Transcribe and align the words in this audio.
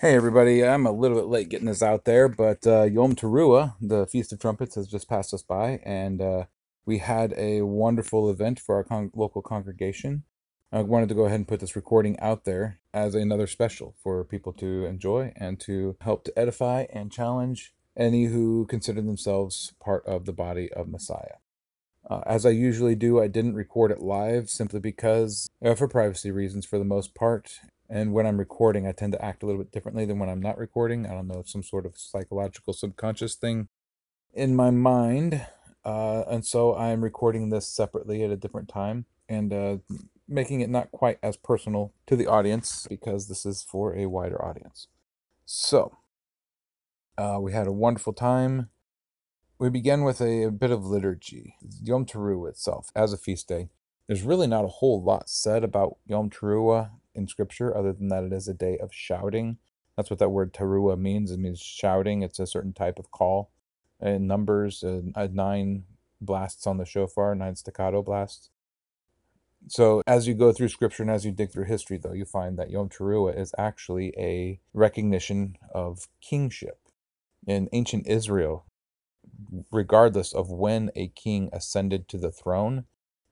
Hey 0.00 0.14
everybody, 0.14 0.64
I'm 0.64 0.86
a 0.86 0.92
little 0.92 1.16
bit 1.16 1.26
late 1.26 1.48
getting 1.48 1.66
this 1.66 1.82
out 1.82 2.04
there, 2.04 2.28
but 2.28 2.64
uh, 2.64 2.84
Yom 2.84 3.16
Teruah, 3.16 3.74
the 3.80 4.06
Feast 4.06 4.32
of 4.32 4.38
Trumpets, 4.38 4.76
has 4.76 4.86
just 4.86 5.08
passed 5.08 5.34
us 5.34 5.42
by, 5.42 5.80
and 5.84 6.22
uh, 6.22 6.44
we 6.86 6.98
had 6.98 7.34
a 7.36 7.62
wonderful 7.62 8.30
event 8.30 8.60
for 8.60 8.76
our 8.76 8.84
con- 8.84 9.10
local 9.12 9.42
congregation. 9.42 10.22
I 10.70 10.82
wanted 10.82 11.08
to 11.08 11.16
go 11.16 11.24
ahead 11.24 11.40
and 11.40 11.48
put 11.48 11.58
this 11.58 11.74
recording 11.74 12.16
out 12.20 12.44
there 12.44 12.78
as 12.94 13.16
another 13.16 13.48
special 13.48 13.96
for 14.00 14.22
people 14.22 14.52
to 14.52 14.84
enjoy 14.84 15.32
and 15.34 15.58
to 15.62 15.96
help 16.02 16.22
to 16.26 16.38
edify 16.38 16.86
and 16.92 17.10
challenge 17.10 17.74
any 17.96 18.26
who 18.26 18.66
consider 18.66 19.02
themselves 19.02 19.72
part 19.82 20.06
of 20.06 20.26
the 20.26 20.32
body 20.32 20.72
of 20.74 20.86
Messiah. 20.86 21.38
Uh, 22.08 22.20
as 22.24 22.46
I 22.46 22.50
usually 22.50 22.94
do, 22.94 23.20
I 23.20 23.26
didn't 23.26 23.56
record 23.56 23.90
it 23.90 24.00
live 24.00 24.48
simply 24.48 24.78
because, 24.78 25.50
uh, 25.60 25.74
for 25.74 25.88
privacy 25.88 26.30
reasons, 26.30 26.64
for 26.66 26.78
the 26.78 26.84
most 26.84 27.16
part, 27.16 27.58
and 27.88 28.12
when 28.12 28.26
I'm 28.26 28.38
recording, 28.38 28.86
I 28.86 28.92
tend 28.92 29.12
to 29.12 29.24
act 29.24 29.42
a 29.42 29.46
little 29.46 29.62
bit 29.62 29.72
differently 29.72 30.04
than 30.04 30.18
when 30.18 30.28
I'm 30.28 30.42
not 30.42 30.58
recording. 30.58 31.06
I 31.06 31.12
don't 31.14 31.28
know, 31.28 31.42
some 31.46 31.62
sort 31.62 31.86
of 31.86 31.96
psychological 31.96 32.72
subconscious 32.74 33.34
thing 33.34 33.68
in 34.34 34.54
my 34.54 34.70
mind. 34.70 35.46
Uh, 35.84 36.22
and 36.28 36.44
so 36.44 36.76
I'm 36.76 37.02
recording 37.02 37.48
this 37.48 37.66
separately 37.66 38.22
at 38.22 38.30
a 38.30 38.36
different 38.36 38.68
time 38.68 39.06
and 39.28 39.52
uh, 39.52 39.78
making 40.28 40.60
it 40.60 40.68
not 40.68 40.90
quite 40.92 41.18
as 41.22 41.36
personal 41.36 41.94
to 42.06 42.16
the 42.16 42.26
audience 42.26 42.86
because 42.88 43.28
this 43.28 43.46
is 43.46 43.62
for 43.62 43.96
a 43.96 44.06
wider 44.06 44.42
audience. 44.44 44.88
So, 45.46 45.96
uh, 47.16 47.38
we 47.40 47.52
had 47.52 47.66
a 47.66 47.72
wonderful 47.72 48.12
time. 48.12 48.68
We 49.58 49.70
began 49.70 50.04
with 50.04 50.20
a, 50.20 50.44
a 50.44 50.50
bit 50.50 50.70
of 50.70 50.84
liturgy. 50.84 51.56
Yom 51.82 52.04
Teruah 52.04 52.50
itself, 52.50 52.90
as 52.94 53.12
a 53.12 53.18
feast 53.18 53.48
day, 53.48 53.70
there's 54.06 54.22
really 54.22 54.46
not 54.46 54.64
a 54.64 54.68
whole 54.68 55.02
lot 55.02 55.28
said 55.28 55.64
about 55.64 55.96
Yom 56.06 56.30
Teruah 56.30 56.90
in 57.18 57.28
scripture 57.28 57.76
other 57.76 57.92
than 57.92 58.08
that 58.08 58.24
it 58.24 58.32
is 58.32 58.48
a 58.48 58.54
day 58.54 58.78
of 58.78 58.94
shouting. 58.94 59.58
That's 59.96 60.08
what 60.10 60.20
that 60.20 60.30
word 60.30 60.54
teruah 60.54 60.98
means. 60.98 61.30
It 61.30 61.40
means 61.40 61.60
shouting. 61.60 62.22
It's 62.22 62.38
a 62.38 62.46
certain 62.46 62.72
type 62.72 62.98
of 62.98 63.10
call. 63.10 63.50
In 64.00 64.26
numbers, 64.28 64.82
uh, 64.84 65.02
uh, 65.16 65.28
nine 65.30 65.84
blasts 66.20 66.66
on 66.66 66.78
the 66.78 66.86
shofar, 66.86 67.34
nine 67.34 67.56
staccato 67.56 68.02
blasts. 68.02 68.50
So 69.66 70.02
as 70.06 70.28
you 70.28 70.34
go 70.34 70.52
through 70.52 70.68
scripture 70.68 71.02
and 71.02 71.10
as 71.10 71.24
you 71.26 71.32
dig 71.32 71.50
through 71.50 71.64
history, 71.64 71.98
though, 71.98 72.12
you 72.12 72.24
find 72.24 72.58
that 72.58 72.70
Yom 72.70 72.88
Teruah 72.88 73.38
is 73.38 73.52
actually 73.58 74.14
a 74.16 74.60
recognition 74.72 75.56
of 75.74 76.08
kingship. 76.22 76.78
In 77.46 77.68
ancient 77.72 78.06
Israel, 78.06 78.66
regardless 79.72 80.32
of 80.32 80.50
when 80.50 80.90
a 80.94 81.08
king 81.08 81.50
ascended 81.52 82.08
to 82.08 82.18
the 82.18 82.30
throne, 82.30 82.84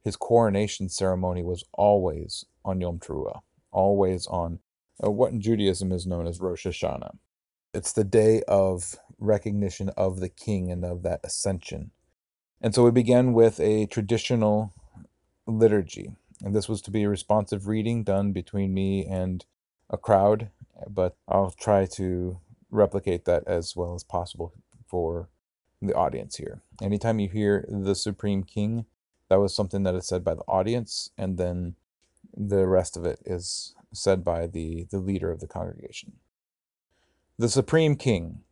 his 0.02 0.16
coronation 0.16 0.88
ceremony 0.88 1.42
was 1.42 1.64
always 1.74 2.44
on 2.64 2.80
Yom 2.80 2.98
Teruah 2.98 3.40
always 3.76 4.26
on 4.26 4.58
uh, 5.04 5.10
what 5.10 5.32
in 5.32 5.40
Judaism 5.40 5.92
is 5.92 6.06
known 6.06 6.26
as 6.26 6.40
Rosh 6.40 6.66
Hashanah. 6.66 7.18
It's 7.74 7.92
the 7.92 8.04
day 8.04 8.42
of 8.48 8.96
recognition 9.18 9.90
of 9.90 10.20
the 10.20 10.30
king 10.30 10.70
and 10.72 10.84
of 10.84 11.02
that 11.02 11.20
ascension. 11.22 11.90
And 12.62 12.74
so 12.74 12.82
we 12.82 12.90
began 12.90 13.34
with 13.34 13.60
a 13.60 13.86
traditional 13.86 14.72
liturgy. 15.46 16.12
And 16.42 16.54
this 16.54 16.68
was 16.68 16.80
to 16.82 16.90
be 16.90 17.02
a 17.02 17.08
responsive 17.08 17.66
reading 17.66 18.02
done 18.02 18.32
between 18.32 18.72
me 18.72 19.04
and 19.04 19.44
a 19.90 19.98
crowd, 19.98 20.50
but 20.88 21.16
I'll 21.28 21.50
try 21.50 21.86
to 21.92 22.40
replicate 22.70 23.26
that 23.26 23.46
as 23.46 23.76
well 23.76 23.94
as 23.94 24.04
possible 24.04 24.52
for 24.86 25.28
the 25.82 25.94
audience 25.94 26.36
here. 26.36 26.62
Anytime 26.82 27.20
you 27.20 27.28
hear 27.28 27.66
the 27.68 27.94
Supreme 27.94 28.42
King, 28.42 28.86
that 29.28 29.40
was 29.40 29.54
something 29.54 29.82
that 29.82 29.94
is 29.94 30.06
said 30.06 30.24
by 30.24 30.34
the 30.34 30.42
audience, 30.48 31.10
and 31.18 31.36
then 31.36 31.76
the 32.36 32.66
rest 32.66 32.96
of 32.96 33.04
it 33.04 33.20
is 33.24 33.74
said 33.92 34.24
by 34.24 34.46
the, 34.46 34.86
the 34.90 34.98
leader 34.98 35.30
of 35.30 35.40
the 35.40 35.46
congregation. 35.48 36.14
The 37.38 37.48
Supreme 37.48 37.96
King, 37.96 38.42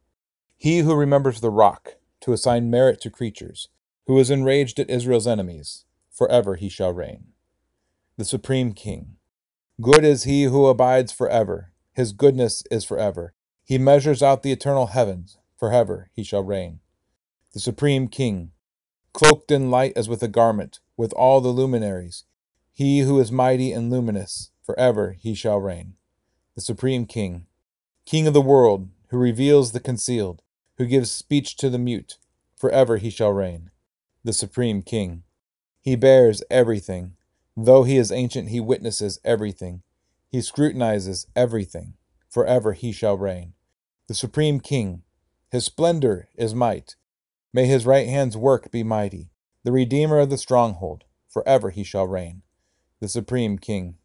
he 0.57 0.81
who 0.81 0.95
remembers 0.95 1.41
the 1.41 1.51
rock 1.51 1.97
to 2.21 2.33
assign 2.33 2.71
merit 2.71 3.01
to 3.03 3.11
creatures, 3.11 3.69
who 4.07 4.19
is 4.19 4.31
enraged 4.31 4.79
at 4.81 4.91
Israel's 4.91 5.27
enemies, 5.27 5.85
forever 6.11 6.57
he 6.57 6.69
shall 6.69 6.93
reign. 6.93 7.29
The 8.17 8.25
Supreme 8.25 8.73
King, 8.73 9.17
good 9.81 10.05
is 10.05 10.25
he 10.25 10.45
who 10.45 10.67
abides 10.67 11.13
forever, 11.13 11.73
his 11.93 12.13
goodness 12.13 12.63
is 12.71 12.85
forever. 12.85 13.35
He 13.65 13.79
measures 13.79 14.23
out 14.23 14.43
the 14.43 14.53
eternal 14.53 14.89
heavens, 14.89 15.39
forever 15.59 16.11
he 16.15 16.25
shall 16.25 16.43
reign. 16.43 16.81
The 17.53 17.61
Supreme 17.61 18.09
King, 18.09 18.53
cloaked 19.13 19.51
in 19.51 19.71
light 19.71 19.93
as 19.97 20.09
with 20.09 20.23
a 20.23 20.29
garment, 20.29 20.81
with 20.97 21.13
all 21.15 21.41
the 21.41 21.49
luminaries, 21.51 22.25
he 22.77 23.01
who 23.03 23.21
is 23.21 23.31
mighty 23.31 23.71
and 23.71 23.89
luminous, 23.89 24.51
forever 24.65 25.13
he 25.13 25.33
shall 25.33 25.61
reign. 25.61 25.95
The 26.57 26.61
Supreme 26.61 27.07
King, 27.07 27.47
King 28.05 28.27
of 28.27 28.35
the 28.35 28.41
world, 28.41 28.89
who 29.11 29.17
reveals 29.17 29.71
the 29.71 29.79
concealed, 29.79 30.43
who 30.77 30.87
gives 30.87 31.13
speech 31.13 31.57
to 31.59 31.71
the 31.71 31.79
mute, 31.79 32.19
forever 32.57 32.97
he 32.97 33.11
shall 33.11 33.31
reign. 33.31 33.71
The 34.25 34.33
Supreme 34.33 34.83
King, 34.83 35.23
he 35.83 35.95
bears 35.95 36.43
everything. 36.51 37.15
Though 37.57 37.85
he 37.85 37.97
is 37.97 38.11
ancient, 38.11 38.49
he 38.49 38.59
witnesses 38.59 39.21
everything. 39.25 39.85
He 40.29 40.41
scrutinizes 40.41 41.29
everything. 41.37 41.95
Forever 42.29 42.73
he 42.73 42.91
shall 42.91 43.17
reign. 43.17 43.53
The 44.09 44.15
Supreme 44.15 44.59
King, 44.59 45.03
his 45.49 45.65
splendor 45.65 46.29
is 46.35 46.57
might. 46.57 46.97
May 47.53 47.67
his 47.67 47.87
right 47.87 48.09
hand's 48.09 48.37
work 48.37 48.73
be 48.73 48.83
mighty. 48.83 49.31
The 49.63 49.71
Redeemer 49.71 50.19
of 50.19 50.31
the 50.31 50.39
stronghold, 50.39 51.05
forever 51.29 51.71
he 51.71 51.85
shall 51.85 52.09
reign 52.09 52.43
the 53.05 53.09
Supreme 53.09 53.59
King. 53.59 53.97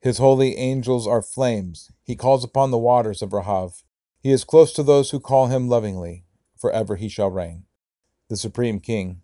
His 0.00 0.18
holy 0.18 0.56
angels 0.56 1.04
are 1.04 1.20
flames. 1.20 1.90
He 2.04 2.14
calls 2.14 2.44
upon 2.44 2.70
the 2.70 2.78
waters 2.78 3.22
of 3.22 3.30
Rahav. 3.30 3.82
He 4.20 4.30
is 4.30 4.44
close 4.44 4.72
to 4.74 4.84
those 4.84 5.10
who 5.10 5.18
call 5.18 5.48
him 5.48 5.66
lovingly. 5.68 6.26
Forever 6.56 6.94
he 6.94 7.08
shall 7.08 7.28
reign. 7.28 7.64
The 8.28 8.36
Supreme 8.36 8.78
King. 8.78 9.22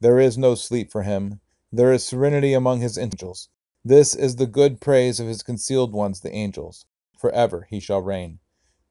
There 0.00 0.18
is 0.18 0.36
no 0.36 0.56
sleep 0.56 0.90
for 0.90 1.04
him. 1.04 1.38
There 1.70 1.92
is 1.92 2.02
serenity 2.02 2.52
among 2.52 2.80
his 2.80 2.98
angels. 2.98 3.50
This 3.84 4.16
is 4.16 4.34
the 4.34 4.48
good 4.48 4.80
praise 4.80 5.20
of 5.20 5.28
his 5.28 5.44
concealed 5.44 5.92
ones, 5.92 6.18
the 6.18 6.34
angels. 6.34 6.86
Forever 7.20 7.68
he 7.70 7.78
shall 7.78 8.02
reign. 8.02 8.40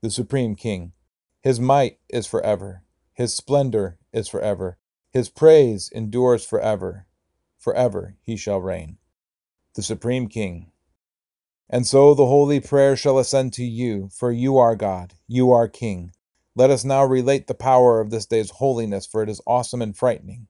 The 0.01 0.09
Supreme 0.09 0.55
King. 0.55 0.93
His 1.41 1.59
might 1.59 1.99
is 2.07 2.25
forever. 2.27 2.85
His 3.13 3.33
splendor 3.33 3.97
is 4.13 4.29
forever. 4.29 4.77
His 5.11 5.27
praise 5.27 5.89
endures 5.93 6.45
forever. 6.45 7.07
Forever 7.57 8.15
he 8.21 8.37
shall 8.37 8.61
reign 8.61 8.99
the 9.75 9.83
Supreme 9.83 10.27
King. 10.27 10.71
And 11.69 11.85
so 11.85 12.13
the 12.13 12.25
holy 12.25 12.59
prayer 12.59 12.95
shall 12.95 13.19
ascend 13.19 13.53
to 13.53 13.63
you, 13.63 14.09
for 14.11 14.31
you 14.31 14.57
are 14.57 14.75
God, 14.75 15.13
you 15.27 15.51
are 15.51 15.67
King. 15.67 16.11
Let 16.55 16.71
us 16.71 16.83
now 16.83 17.05
relate 17.05 17.47
the 17.47 17.53
power 17.53 18.01
of 18.01 18.09
this 18.09 18.25
day's 18.25 18.49
holiness, 18.49 19.05
for 19.05 19.21
it 19.21 19.29
is 19.29 19.41
awesome 19.45 19.81
and 19.81 19.95
frightening. 19.95 20.47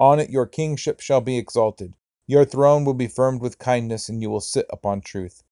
On 0.00 0.18
it 0.18 0.30
your 0.30 0.46
kingship 0.46 1.00
shall 1.00 1.20
be 1.20 1.36
exalted. 1.36 1.94
Your 2.26 2.44
throne 2.44 2.84
will 2.84 2.94
be 2.94 3.06
firmed 3.06 3.42
with 3.42 3.58
kindness, 3.58 4.08
and 4.08 4.22
you 4.22 4.30
will 4.30 4.40
sit 4.40 4.66
upon 4.70 5.02
truth. 5.02 5.42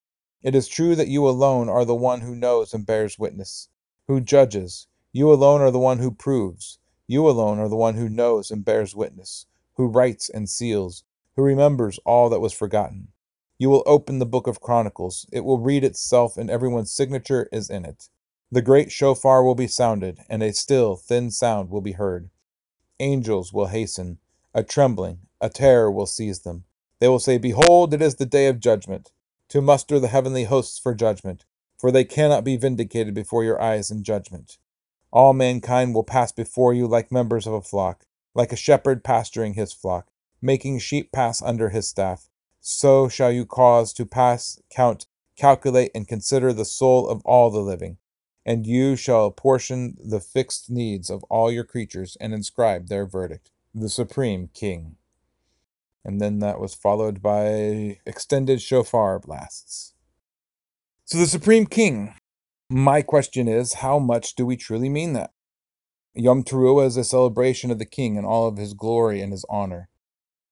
It 0.43 0.55
is 0.55 0.67
true 0.67 0.97
that 0.97 1.09
you 1.09 1.29
alone 1.29 1.69
are 1.69 1.85
the 1.85 1.95
one 1.95 2.23
who 2.23 2.35
knows 2.35 2.73
and 2.73 2.87
bears 2.87 3.19
witness, 3.19 3.69
who 4.09 4.21
judges. 4.21 4.87
You 5.13 5.31
alone 5.31 5.61
are 5.61 5.71
the 5.71 5.79
one 5.79 5.99
who 5.99 6.11
proves. 6.11 6.79
You 7.07 7.29
alone 7.29 7.59
are 7.59 7.69
the 7.69 7.77
one 7.77 7.97
who 7.97 8.09
knows 8.09 8.51
and 8.51 8.65
bears 8.65 8.97
witness, 8.97 9.45
who 9.75 9.87
writes 9.87 10.31
and 10.31 10.49
seals, 10.49 11.05
who 11.41 11.47
remembers 11.47 11.99
all 12.05 12.29
that 12.29 12.41
was 12.41 12.53
forgotten. 12.53 13.09
You 13.59 13.71
will 13.71 13.83
open 13.87 14.19
the 14.19 14.27
book 14.27 14.47
of 14.47 14.61
Chronicles. 14.61 15.25
It 15.33 15.41
will 15.41 15.59
read 15.59 15.85
itself, 15.85 16.37
and 16.37 16.51
everyone's 16.51 16.93
signature 16.93 17.49
is 17.51 17.71
in 17.71 17.87
it. 17.87 18.11
The 18.53 18.61
great 18.61 18.93
shofar 18.93 19.43
will 19.43 19.55
be 19.55 19.67
sounded, 19.67 20.19
and 20.29 20.43
a 20.43 20.53
still, 20.53 20.97
thin 20.97 21.31
sound 21.31 21.71
will 21.71 21.81
be 21.81 21.93
heard. 21.93 22.29
Angels 22.99 23.55
will 23.55 23.69
hasten. 23.69 24.19
A 24.53 24.63
trembling, 24.63 25.21
a 25.41 25.49
terror 25.49 25.91
will 25.91 26.05
seize 26.05 26.41
them. 26.41 26.65
They 26.99 27.09
will 27.09 27.19
say, 27.19 27.39
Behold, 27.39 27.95
it 27.95 28.03
is 28.03 28.17
the 28.17 28.27
day 28.27 28.47
of 28.47 28.61
judgment, 28.61 29.11
to 29.49 29.63
muster 29.63 29.99
the 29.99 30.09
heavenly 30.09 30.45
hosts 30.45 30.79
for 30.79 30.95
judgment, 30.95 31.47
for 31.79 31.91
they 31.91 32.05
cannot 32.05 32.45
be 32.45 32.59
vindicated 32.59 33.15
before 33.15 33.45
your 33.45 33.63
eyes 33.63 33.91
in 33.91 34.05
judgment. 34.05 34.59
All 35.11 35.33
mankind 35.33 35.95
will 35.95 36.05
pass 36.05 36.33
before 36.33 36.75
you 36.75 36.87
like 36.87 37.11
members 37.11 37.47
of 37.47 37.55
a 37.55 37.63
flock, 37.63 38.05
like 38.35 38.53
a 38.53 38.57
shepherd 38.57 39.03
pasturing 39.03 39.55
his 39.55 39.73
flock 39.73 40.11
making 40.43 40.79
sheep 40.79 41.13
pass 41.13 41.43
under 41.43 41.71
his 41.71 41.89
staff. 41.89 42.29
So 42.61 43.09
shall 43.09 43.33
you 43.33 43.47
cause 43.47 43.93
to 43.95 44.07
pass, 44.07 44.61
count, 44.71 45.07
calculate, 45.37 45.91
and 45.95 46.07
consider 46.07 46.53
the 46.53 46.65
soul 46.65 47.09
of 47.09 47.23
all 47.25 47.51
the 47.51 47.61
living. 47.61 47.97
And 48.45 48.67
you 48.67 48.97
shall 48.97 49.27
apportion 49.27 49.97
the 50.03 50.21
fixed 50.21 50.71
needs 50.71 51.11
of 51.11 51.23
all 51.25 51.51
your 51.51 51.65
creatures 51.65 52.17
and 52.21 52.33
inscribe 52.33 52.89
their 52.89 53.07
verdict. 53.07 53.51
The 53.75 53.89
Supreme 53.89 54.51
King. 54.53 54.97
And 56.05 56.21
then 56.21 56.39
that 56.41 56.61
was 56.61 56.75
followed 56.75 57.23
by 57.23 57.99
extended 58.07 58.61
shofar 58.61 59.19
blasts. 59.19 59.95
So, 61.05 61.19
the 61.19 61.27
Supreme 61.27 61.67
King. 61.67 62.15
My 62.69 63.03
question 63.03 63.49
is 63.49 63.75
how 63.75 63.99
much 63.99 64.35
do 64.35 64.47
we 64.47 64.57
truly 64.57 64.89
mean 64.89 65.13
that? 65.15 65.33
Yom 66.15 66.45
Teruah 66.45 66.87
is 66.87 66.97
a 66.97 67.05
celebration 67.05 67.71
of 67.71 67.79
the 67.79 67.85
King 67.85 68.17
and 68.17 68.27
all 68.27 68.47
of 68.47 68.57
his 68.57 68.75
glory 68.75 69.21
and 69.21 69.33
his 69.33 69.45
honor. 69.51 69.89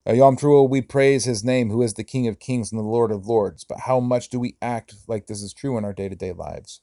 Uh, 0.08 0.14
Yom 0.14 0.36
Teruah, 0.36 0.66
we 0.66 0.80
praise 0.80 1.26
his 1.26 1.44
name, 1.44 1.68
who 1.68 1.82
is 1.82 1.94
the 1.94 2.04
King 2.04 2.26
of 2.28 2.38
kings 2.38 2.72
and 2.72 2.78
the 2.78 2.84
Lord 2.84 3.12
of 3.12 3.26
lords. 3.26 3.62
But 3.64 3.80
how 3.80 4.00
much 4.00 4.30
do 4.30 4.40
we 4.40 4.56
act 4.62 4.94
like 5.06 5.26
this 5.26 5.42
is 5.42 5.52
true 5.52 5.76
in 5.76 5.84
our 5.84 5.92
day 5.92 6.08
to 6.08 6.16
day 6.16 6.32
lives? 6.32 6.80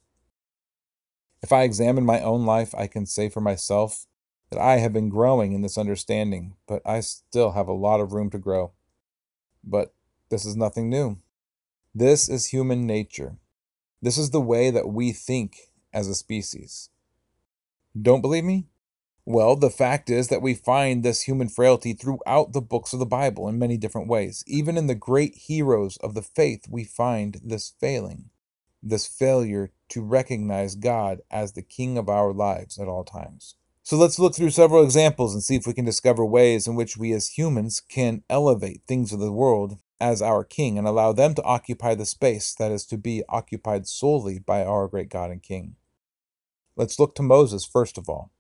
If 1.42 1.51
I 1.51 1.63
examine 1.63 2.06
my 2.06 2.22
own 2.22 2.45
life, 2.45 2.75
I 2.75 2.86
can 2.86 3.07
say 3.07 3.30
for 3.30 3.42
myself 3.42 4.06
that 4.51 4.62
I 4.62 4.77
have 4.77 4.94
been 4.94 5.10
growing 5.10 5.54
in 5.54 5.63
this 5.63 5.77
understanding, 5.77 6.56
but 6.68 6.83
I 6.86 7.00
still 7.00 7.54
have 7.54 7.68
a 7.68 7.74
lot 7.74 8.00
of 8.00 8.13
room 8.13 8.30
to 8.30 8.38
grow. 8.38 8.74
But 9.63 9.95
this 10.30 10.45
is 10.45 10.56
nothing 10.56 10.88
new. 10.88 11.18
This 11.95 12.30
is 12.30 12.48
human 12.48 12.86
nature. 12.86 13.38
This 14.04 14.19
is 14.19 14.30
the 14.30 14.42
way 14.42 14.69
that 14.69 14.89
we 14.89 15.12
think 15.12 15.72
as 15.92 16.07
a 16.07 16.13
species. 16.13 16.89
Don't 18.00 18.22
believe 18.22 18.44
me? 18.44 18.68
Well, 19.27 19.56
the 19.56 19.72
fact 19.72 20.12
is 20.12 20.27
that 20.27 20.44
we 20.44 20.54
find 20.54 21.01
this 21.01 21.24
human 21.24 21.50
frailty 21.50 21.94
throughout 21.94 22.54
the 22.54 22.62
books 22.62 22.94
of 22.94 23.00
the 23.00 23.07
Bible 23.07 23.48
in 23.48 23.57
many 23.57 23.75
different 23.75 24.07
ways. 24.07 24.44
Even 24.45 24.77
in 24.77 24.86
the 24.86 24.94
great 24.94 25.33
heroes 25.36 25.98
of 25.98 26.13
the 26.13 26.22
faith, 26.22 26.68
we 26.69 26.83
find 26.83 27.42
this 27.44 27.74
failing, 27.80 28.30
this 28.83 29.07
failure 29.07 29.72
to 29.89 30.04
recognize 30.04 30.75
God 30.75 31.22
as 31.31 31.54
the 31.54 31.63
King 31.63 31.98
of 31.98 32.07
our 32.07 32.33
lives 32.33 32.77
at 32.77 32.88
all 32.88 33.04
times. 33.04 33.56
So 33.81 33.98
let's 33.98 34.19
look 34.19 34.36
through 34.36 34.51
several 34.51 34.83
examples 34.83 35.33
and 35.33 35.44
see 35.44 35.56
if 35.56 35.66
we 35.66 35.74
can 35.74 35.86
discover 35.86 36.24
ways 36.24 36.68
in 36.68 36.75
which 36.75 36.95
we 36.95 37.12
as 37.12 37.30
humans 37.30 37.80
can 37.80 38.22
elevate 38.30 38.81
things 38.88 39.12
of 39.12 39.19
the 39.19 39.31
world 39.31 39.80
as 40.00 40.22
our 40.22 40.44
King 40.44 40.77
and 40.77 40.88
allow 40.88 41.13
them 41.13 41.33
to 41.33 41.44
occupy 41.44 41.95
the 41.95 42.06
space 42.06 42.54
that 42.54 42.72
is 42.72 42.86
to 42.88 42.98
be 42.98 43.24
occupied 43.30 43.88
solely 43.88 44.38
by 44.38 44.63
our 44.63 44.88
great 44.88 45.10
God 45.10 45.31
and 45.31 45.42
King. 45.42 45.77
Let's 46.75 47.00
look 47.00 47.16
to 47.16 47.24
Moses 47.24 47.66
first 47.66 47.98
of 47.98 48.07
all. 48.07 48.31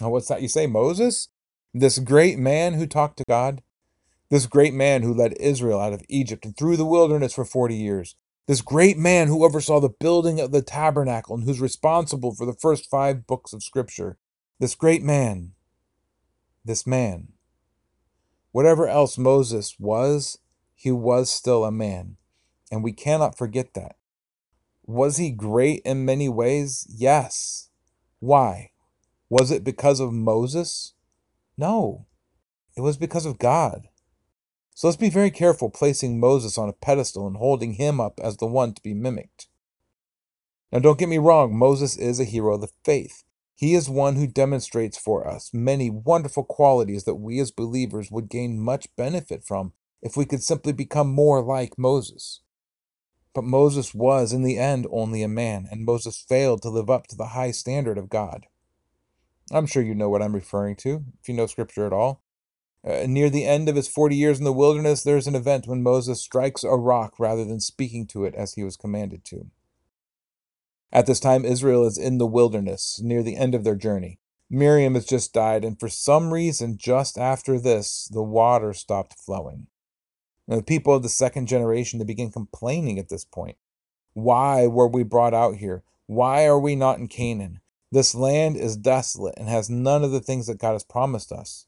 Oh, 0.00 0.10
what's 0.10 0.28
that 0.28 0.42
you 0.42 0.48
say, 0.48 0.66
Moses? 0.66 1.28
This 1.74 1.98
great 1.98 2.38
man 2.38 2.74
who 2.74 2.86
talked 2.86 3.18
to 3.18 3.24
God? 3.28 3.62
This 4.30 4.46
great 4.46 4.74
man 4.74 5.02
who 5.02 5.14
led 5.14 5.32
Israel 5.40 5.80
out 5.80 5.92
of 5.92 6.02
Egypt 6.08 6.44
and 6.44 6.56
through 6.56 6.76
the 6.76 6.84
wilderness 6.84 7.34
for 7.34 7.44
40 7.44 7.74
years? 7.74 8.14
This 8.46 8.60
great 8.62 8.96
man 8.96 9.28
who 9.28 9.44
oversaw 9.44 9.80
the 9.80 9.88
building 9.88 10.40
of 10.40 10.52
the 10.52 10.62
tabernacle 10.62 11.34
and 11.34 11.44
who's 11.44 11.60
responsible 11.60 12.34
for 12.34 12.46
the 12.46 12.54
first 12.54 12.88
five 12.88 13.26
books 13.26 13.52
of 13.52 13.62
Scripture? 13.62 14.18
This 14.58 14.74
great 14.74 15.02
man, 15.02 15.52
this 16.64 16.86
man. 16.86 17.28
Whatever 18.52 18.88
else 18.88 19.18
Moses 19.18 19.76
was, 19.78 20.38
he 20.74 20.90
was 20.90 21.28
still 21.28 21.64
a 21.64 21.72
man, 21.72 22.16
and 22.70 22.82
we 22.82 22.92
cannot 22.92 23.36
forget 23.36 23.74
that. 23.74 23.96
Was 24.86 25.18
he 25.18 25.30
great 25.30 25.82
in 25.84 26.04
many 26.04 26.28
ways? 26.28 26.86
Yes. 26.88 27.68
Why? 28.20 28.70
Was 29.30 29.50
it 29.50 29.64
because 29.64 30.00
of 30.00 30.12
Moses? 30.12 30.94
No, 31.56 32.06
it 32.76 32.80
was 32.80 32.96
because 32.96 33.26
of 33.26 33.38
God. 33.38 33.88
So 34.74 34.86
let's 34.86 34.96
be 34.96 35.10
very 35.10 35.30
careful 35.30 35.70
placing 35.70 36.20
Moses 36.20 36.56
on 36.56 36.68
a 36.68 36.72
pedestal 36.72 37.26
and 37.26 37.36
holding 37.36 37.74
him 37.74 38.00
up 38.00 38.20
as 38.22 38.36
the 38.36 38.46
one 38.46 38.74
to 38.74 38.82
be 38.82 38.94
mimicked. 38.94 39.48
Now, 40.70 40.78
don't 40.78 40.98
get 40.98 41.08
me 41.08 41.18
wrong, 41.18 41.56
Moses 41.56 41.96
is 41.96 42.20
a 42.20 42.24
hero 42.24 42.54
of 42.54 42.60
the 42.60 42.70
faith. 42.84 43.24
He 43.56 43.74
is 43.74 43.90
one 43.90 44.14
who 44.14 44.28
demonstrates 44.28 44.96
for 44.96 45.26
us 45.26 45.50
many 45.52 45.90
wonderful 45.90 46.44
qualities 46.44 47.04
that 47.04 47.16
we 47.16 47.40
as 47.40 47.50
believers 47.50 48.08
would 48.10 48.28
gain 48.28 48.60
much 48.60 48.86
benefit 48.94 49.42
from 49.42 49.72
if 50.00 50.16
we 50.16 50.24
could 50.24 50.44
simply 50.44 50.72
become 50.72 51.12
more 51.12 51.42
like 51.42 51.76
Moses. 51.76 52.40
But 53.34 53.42
Moses 53.42 53.92
was, 53.92 54.32
in 54.32 54.42
the 54.42 54.58
end, 54.58 54.86
only 54.92 55.22
a 55.24 55.28
man, 55.28 55.66
and 55.70 55.84
Moses 55.84 56.24
failed 56.28 56.62
to 56.62 56.70
live 56.70 56.88
up 56.88 57.08
to 57.08 57.16
the 57.16 57.28
high 57.28 57.50
standard 57.50 57.98
of 57.98 58.08
God. 58.08 58.46
I'm 59.50 59.66
sure 59.66 59.82
you 59.82 59.94
know 59.94 60.08
what 60.08 60.22
I'm 60.22 60.34
referring 60.34 60.76
to, 60.76 61.04
if 61.20 61.28
you 61.28 61.34
know 61.34 61.46
Scripture 61.46 61.86
at 61.86 61.92
all. 61.92 62.22
Uh, 62.86 63.04
near 63.06 63.28
the 63.28 63.44
end 63.44 63.68
of 63.68 63.76
his 63.76 63.88
40 63.88 64.14
years 64.14 64.38
in 64.38 64.44
the 64.44 64.52
wilderness, 64.52 65.02
there's 65.02 65.26
an 65.26 65.34
event 65.34 65.66
when 65.66 65.82
Moses 65.82 66.22
strikes 66.22 66.64
a 66.64 66.70
rock 66.70 67.14
rather 67.18 67.44
than 67.44 67.60
speaking 67.60 68.06
to 68.08 68.24
it 68.24 68.34
as 68.34 68.54
he 68.54 68.62
was 68.62 68.76
commanded 68.76 69.24
to. 69.26 69.50
At 70.92 71.06
this 71.06 71.20
time, 71.20 71.44
Israel 71.44 71.86
is 71.86 71.98
in 71.98 72.18
the 72.18 72.26
wilderness, 72.26 73.00
near 73.02 73.22
the 73.22 73.36
end 73.36 73.54
of 73.54 73.64
their 73.64 73.74
journey. 73.74 74.20
Miriam 74.48 74.94
has 74.94 75.04
just 75.04 75.34
died, 75.34 75.64
and 75.64 75.78
for 75.78 75.88
some 75.88 76.32
reason, 76.32 76.78
just 76.78 77.18
after 77.18 77.58
this, 77.58 78.08
the 78.10 78.22
water 78.22 78.72
stopped 78.72 79.18
flowing. 79.18 79.66
Now, 80.46 80.56
the 80.56 80.62
people 80.62 80.94
of 80.94 81.02
the 81.02 81.10
second 81.10 81.46
generation, 81.46 81.98
they 81.98 82.06
begin 82.06 82.32
complaining 82.32 82.98
at 82.98 83.10
this 83.10 83.24
point. 83.24 83.58
Why 84.14 84.66
were 84.66 84.88
we 84.88 85.02
brought 85.02 85.34
out 85.34 85.56
here? 85.56 85.82
Why 86.06 86.46
are 86.46 86.58
we 86.58 86.74
not 86.74 86.98
in 86.98 87.08
Canaan? 87.08 87.60
This 87.90 88.14
land 88.14 88.56
is 88.56 88.76
desolate 88.76 89.34
and 89.38 89.48
has 89.48 89.70
none 89.70 90.04
of 90.04 90.10
the 90.10 90.20
things 90.20 90.46
that 90.46 90.58
God 90.58 90.72
has 90.72 90.84
promised 90.84 91.32
us. 91.32 91.66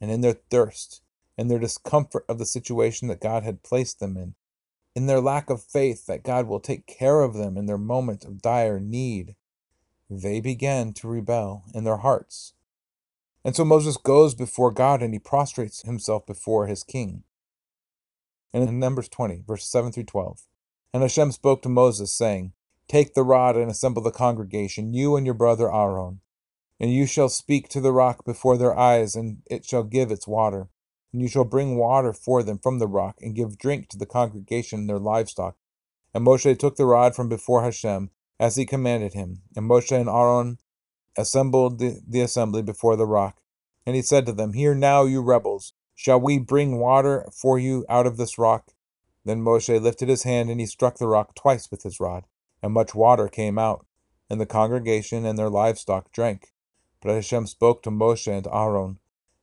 And 0.00 0.10
in 0.10 0.20
their 0.20 0.38
thirst, 0.50 1.02
in 1.36 1.48
their 1.48 1.58
discomfort 1.58 2.24
of 2.28 2.38
the 2.38 2.46
situation 2.46 3.08
that 3.08 3.20
God 3.20 3.42
had 3.42 3.62
placed 3.62 3.98
them 3.98 4.16
in, 4.16 4.34
in 4.94 5.06
their 5.06 5.20
lack 5.20 5.50
of 5.50 5.62
faith 5.62 6.06
that 6.06 6.22
God 6.22 6.46
will 6.46 6.60
take 6.60 6.86
care 6.86 7.20
of 7.20 7.34
them 7.34 7.56
in 7.56 7.66
their 7.66 7.78
moment 7.78 8.24
of 8.24 8.40
dire 8.40 8.80
need, 8.80 9.34
they 10.08 10.40
began 10.40 10.92
to 10.94 11.08
rebel 11.08 11.64
in 11.74 11.84
their 11.84 11.98
hearts. 11.98 12.54
And 13.44 13.54
so 13.54 13.64
Moses 13.64 13.96
goes 13.96 14.34
before 14.34 14.70
God 14.70 15.02
and 15.02 15.12
he 15.12 15.20
prostrates 15.20 15.82
himself 15.82 16.26
before 16.26 16.66
his 16.66 16.82
king. 16.82 17.24
And 18.52 18.68
in 18.68 18.78
Numbers 18.78 19.08
20, 19.08 19.42
verse 19.46 19.66
7 19.66 19.92
through 19.92 20.04
12, 20.04 20.46
and 20.94 21.02
Hashem 21.02 21.32
spoke 21.32 21.60
to 21.62 21.68
Moses, 21.68 22.10
saying, 22.10 22.52
Take 22.88 23.14
the 23.14 23.24
rod 23.24 23.56
and 23.56 23.68
assemble 23.68 24.00
the 24.00 24.12
congregation, 24.12 24.94
you 24.94 25.16
and 25.16 25.26
your 25.26 25.34
brother 25.34 25.74
Aaron. 25.74 26.20
And 26.78 26.92
you 26.92 27.04
shall 27.04 27.28
speak 27.28 27.68
to 27.70 27.80
the 27.80 27.90
rock 27.92 28.24
before 28.24 28.56
their 28.56 28.78
eyes, 28.78 29.16
and 29.16 29.42
it 29.50 29.64
shall 29.64 29.82
give 29.82 30.12
its 30.12 30.28
water. 30.28 30.68
And 31.12 31.20
you 31.20 31.26
shall 31.26 31.44
bring 31.44 31.76
water 31.76 32.12
for 32.12 32.44
them 32.44 32.58
from 32.58 32.78
the 32.78 32.86
rock, 32.86 33.16
and 33.20 33.34
give 33.34 33.58
drink 33.58 33.88
to 33.88 33.98
the 33.98 34.06
congregation 34.06 34.80
and 34.80 34.88
their 34.88 35.00
livestock. 35.00 35.56
And 36.14 36.24
Moshe 36.24 36.56
took 36.58 36.76
the 36.76 36.86
rod 36.86 37.16
from 37.16 37.28
before 37.28 37.64
Hashem, 37.64 38.10
as 38.38 38.54
he 38.54 38.64
commanded 38.64 39.14
him. 39.14 39.42
And 39.56 39.68
Moshe 39.68 39.90
and 39.90 40.08
Aaron 40.08 40.58
assembled 41.16 41.80
the, 41.80 42.00
the 42.06 42.20
assembly 42.20 42.62
before 42.62 42.94
the 42.94 43.06
rock. 43.06 43.40
And 43.84 43.96
he 43.96 44.02
said 44.02 44.26
to 44.26 44.32
them, 44.32 44.52
Hear 44.52 44.76
now, 44.76 45.04
you 45.04 45.22
rebels, 45.22 45.72
shall 45.96 46.20
we 46.20 46.38
bring 46.38 46.78
water 46.78 47.28
for 47.32 47.58
you 47.58 47.84
out 47.88 48.06
of 48.06 48.16
this 48.16 48.38
rock? 48.38 48.70
Then 49.24 49.42
Moshe 49.42 49.80
lifted 49.80 50.08
his 50.08 50.22
hand, 50.22 50.50
and 50.50 50.60
he 50.60 50.66
struck 50.66 50.98
the 50.98 51.08
rock 51.08 51.34
twice 51.34 51.68
with 51.68 51.82
his 51.82 51.98
rod 51.98 52.26
and 52.66 52.74
much 52.74 52.96
water 52.96 53.28
came 53.28 53.60
out, 53.60 53.86
and 54.28 54.40
the 54.40 54.44
congregation 54.44 55.24
and 55.24 55.38
their 55.38 55.48
livestock 55.48 56.10
drank. 56.10 56.52
But 57.00 57.14
Hashem 57.14 57.46
spoke 57.46 57.80
to 57.84 57.92
Moshe 57.92 58.26
and 58.26 58.42
to 58.42 58.52
Aaron, 58.52 58.98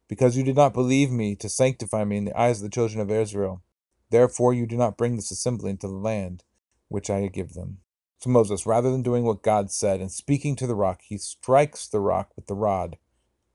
Because 0.10 0.36
you 0.36 0.44
did 0.44 0.58
not 0.58 0.74
believe 0.74 1.10
me 1.10 1.34
to 1.38 1.48
sanctify 1.48 2.04
me 2.04 2.18
in 2.18 2.26
the 2.26 2.38
eyes 2.38 2.58
of 2.58 2.64
the 2.64 2.70
children 2.70 3.00
of 3.00 3.10
Israel, 3.10 3.64
therefore 4.10 4.54
you 4.54 4.66
do 4.66 4.76
not 4.76 4.98
bring 4.98 5.16
this 5.16 5.32
assembly 5.32 5.72
into 5.72 5.88
the 5.88 5.94
land 5.94 6.44
which 6.90 7.10
I 7.10 7.26
give 7.28 7.54
them. 7.54 7.78
So 8.18 8.30
Moses, 8.30 8.66
rather 8.66 8.92
than 8.92 9.04
doing 9.04 9.24
what 9.24 9.42
God 9.42 9.72
said 9.72 10.02
and 10.02 10.12
speaking 10.12 10.58
to 10.58 10.68
the 10.68 10.76
rock, 10.76 11.00
he 11.04 11.18
strikes 11.18 11.88
the 11.88 12.02
rock 12.02 12.32
with 12.36 12.48
the 12.48 12.56
rod 12.56 12.98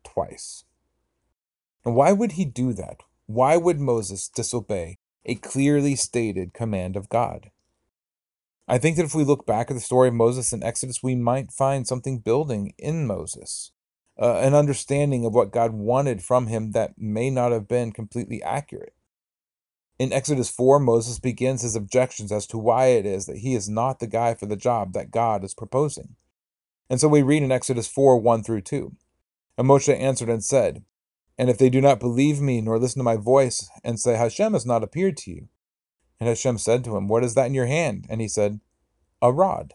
twice. 0.02 0.64
And 1.85 1.95
why 1.95 2.12
would 2.12 2.33
he 2.33 2.47
do 2.47 2.73
that? 2.73 3.02
Why 3.26 3.59
would 3.59 3.78
Moses 3.78 4.31
disobey 4.31 4.97
a 5.26 5.35
clearly 5.35 5.95
stated 5.95 6.54
command 6.54 6.97
of 6.97 7.11
God? 7.11 7.50
I 8.71 8.77
think 8.77 8.97
that 8.97 9.07
if 9.07 9.15
we 9.15 9.25
look 9.25 9.47
back 9.47 9.71
at 9.71 9.75
the 9.75 9.81
story 9.81 10.09
of 10.09 10.15
Moses 10.15 10.53
in 10.53 10.63
Exodus, 10.63 11.03
we 11.03 11.15
might 11.15 11.51
find 11.51 11.87
something 11.87 12.19
building 12.19 12.75
in 12.77 13.07
Moses, 13.07 13.73
uh, 14.21 14.41
an 14.41 14.55
understanding 14.55 15.25
of 15.25 15.35
what 15.35 15.53
God 15.53 15.73
wanted 15.73 16.23
from 16.23 16.49
him 16.49 16.73
that 16.73 16.99
may 16.99 17.31
not 17.31 17.51
have 17.51 17.67
been 17.67 17.93
completely 17.93 18.43
accurate. 18.43 18.93
In 19.99 20.13
Exodus 20.13 20.51
4, 20.51 20.79
Moses 20.81 21.19
begins 21.19 21.63
his 21.63 21.75
objections 21.75 22.31
as 22.31 22.47
to 22.49 22.59
why 22.59 22.89
it 22.89 23.07
is 23.07 23.25
that 23.25 23.39
he 23.39 23.55
is 23.55 23.71
not 23.71 24.01
the 24.01 24.07
guy 24.07 24.35
for 24.35 24.45
the 24.45 24.55
job 24.55 24.93
that 24.93 25.11
God 25.11 25.45
is 25.45 25.55
proposing. 25.55 26.17
And 26.91 27.01
so 27.01 27.09
we 27.09 27.23
read 27.23 27.43
in 27.43 27.51
Exodus 27.51 27.89
4 27.89 28.21
1 28.21 28.43
through 28.43 28.61
2. 28.61 28.93
And 29.57 29.67
Moshe 29.67 29.99
answered 29.99 30.29
and 30.29 30.45
said, 30.45 30.85
And 31.39 31.49
if 31.49 31.57
they 31.57 31.71
do 31.71 31.81
not 31.81 32.01
believe 32.01 32.41
me 32.41 32.61
nor 32.61 32.79
listen 32.79 33.01
to 33.01 33.05
my 33.05 33.17
voice, 33.17 33.69
and 33.83 33.99
say, 33.99 34.17
Hashem 34.17 34.53
has 34.53 34.67
not 34.67 34.85
appeared 34.85 35.17
to 35.19 35.31
you, 35.31 35.49
and 36.21 36.29
Hashem 36.29 36.59
said 36.59 36.85
to 36.85 36.97
him, 36.97 37.09
What 37.09 37.25
is 37.25 37.35
that 37.35 37.47
in 37.47 37.55
your 37.55 37.67
hand? 37.67 38.07
And 38.09 38.21
he 38.21 38.29
said, 38.29 38.61
A 39.23 39.33
rod. 39.33 39.75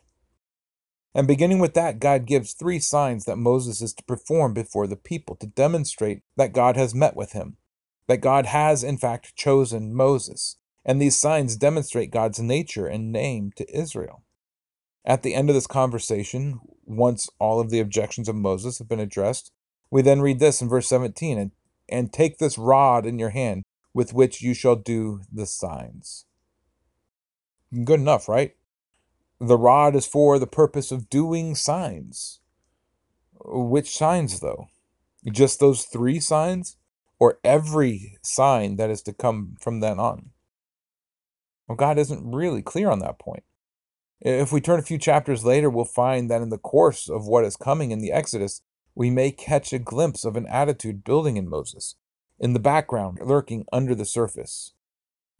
And 1.16 1.28
beginning 1.28 1.60
with 1.60 1.74
that, 1.76 2.00
God 2.00 2.26
gives 2.26 2.54
three 2.54 2.80
signs 2.80 3.26
that 3.26 3.38
Moses 3.38 3.82
is 3.82 3.94
to 3.94 4.04
perform 4.04 4.54
before 4.54 4.88
the 4.88 4.96
people 4.96 5.36
to 5.38 5.48
demonstrate 5.48 6.24
that 6.36 6.54
God 6.54 6.76
has 6.76 6.96
met 6.96 7.16
with 7.16 7.34
him, 7.34 7.58
that 8.08 8.22
God 8.22 8.48
has, 8.48 8.84
in 8.84 8.98
fact, 8.98 9.36
chosen 9.36 9.94
Moses. 9.94 10.58
And 10.84 11.02
these 11.02 11.20
signs 11.20 11.56
demonstrate 11.56 12.12
God's 12.12 12.40
nature 12.40 12.88
and 12.88 13.12
name 13.12 13.52
to 13.56 13.78
Israel. 13.78 14.24
At 15.06 15.22
the 15.22 15.36
end 15.36 15.50
of 15.50 15.54
this 15.54 15.68
conversation, 15.68 16.60
once 16.86 17.30
all 17.40 17.60
of 17.60 17.70
the 17.70 17.80
objections 17.80 18.28
of 18.28 18.36
Moses 18.36 18.80
have 18.80 18.90
been 18.90 19.00
addressed, 19.00 19.52
we 19.92 20.02
then 20.02 20.22
read 20.22 20.40
this 20.40 20.62
in 20.62 20.68
verse 20.68 20.88
17 20.88 21.38
and, 21.38 21.52
and 21.88 22.12
take 22.12 22.40
this 22.40 22.58
rod 22.58 23.06
in 23.06 23.20
your 23.20 23.30
hand 23.30 23.64
with 23.94 24.14
which 24.14 24.42
you 24.42 24.54
shall 24.54 24.76
do 24.76 25.22
the 25.32 25.46
signs. 25.46 26.26
Good 27.74 28.00
enough, 28.00 28.30
right? 28.30 28.56
The 29.40 29.58
rod 29.58 29.96
is 29.96 30.06
for 30.06 30.38
the 30.38 30.48
purpose 30.48 30.92
of 30.92 31.10
doing 31.10 31.56
signs. 31.56 32.40
Which 33.44 33.98
signs, 33.98 34.40
though? 34.40 34.68
Just 35.26 35.60
those 35.60 35.84
three 35.84 36.20
signs? 36.20 36.78
Or 37.20 37.40
every 37.44 38.18
sign 38.22 38.76
that 38.76 38.90
is 38.90 39.02
to 39.04 39.14
come 39.14 39.56
from 39.60 39.80
then 39.80 40.00
on? 40.00 40.30
Well, 41.68 41.76
God 41.76 41.98
isn't 41.98 42.36
really 42.36 42.62
clear 42.62 42.90
on 42.90 43.00
that 43.00 43.20
point. 43.20 43.44
If 44.22 44.52
we 44.52 44.62
turn 44.62 44.80
a 44.80 44.84
few 44.84 44.98
chapters 44.98 45.44
later, 45.44 45.70
we'll 45.70 45.86
find 45.86 46.30
that 46.30 46.42
in 46.42 46.50
the 46.50 46.58
course 46.58 47.10
of 47.10 47.28
what 47.28 47.44
is 47.44 47.56
coming 47.56 47.92
in 47.92 48.00
the 48.00 48.12
Exodus, 48.12 48.62
we 48.96 49.10
may 49.10 49.32
catch 49.32 49.74
a 49.74 49.80
glimpse 49.80 50.24
of 50.24 50.36
an 50.36 50.46
attitude 50.48 51.04
building 51.04 51.38
in 51.38 51.50
Moses, 51.50 51.96
in 52.40 52.54
the 52.54 52.60
background, 52.60 53.20
lurking 53.22 53.66
under 53.74 53.96
the 53.96 54.06
surface. 54.06 54.74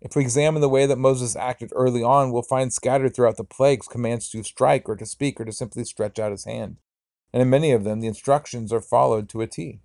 If 0.04 0.18
we 0.18 0.22
examine 0.22 0.62
the 0.62 0.68
way 0.68 0.86
that 0.86 0.98
Moses 0.98 1.38
acted 1.38 1.72
early 1.74 2.04
on, 2.04 2.32
we'll 2.32 2.42
find 2.42 2.74
scattered 2.74 3.16
throughout 3.16 3.38
the 3.38 3.46
plagues 3.46 3.88
commands 3.88 4.30
to 4.30 4.44
strike 4.44 4.90
or 4.90 4.98
to 4.98 5.06
speak 5.06 5.40
or 5.40 5.46
to 5.46 5.54
simply 5.54 5.86
stretch 5.86 6.20
out 6.20 6.32
his 6.32 6.44
hand. 6.44 6.76
And 7.32 7.42
in 7.42 7.50
many 7.50 7.72
of 7.72 7.86
them, 7.86 8.02
the 8.02 8.08
instructions 8.08 8.74
are 8.74 8.82
followed 8.82 9.30
to 9.30 9.40
a 9.40 9.48
T. 9.48 9.80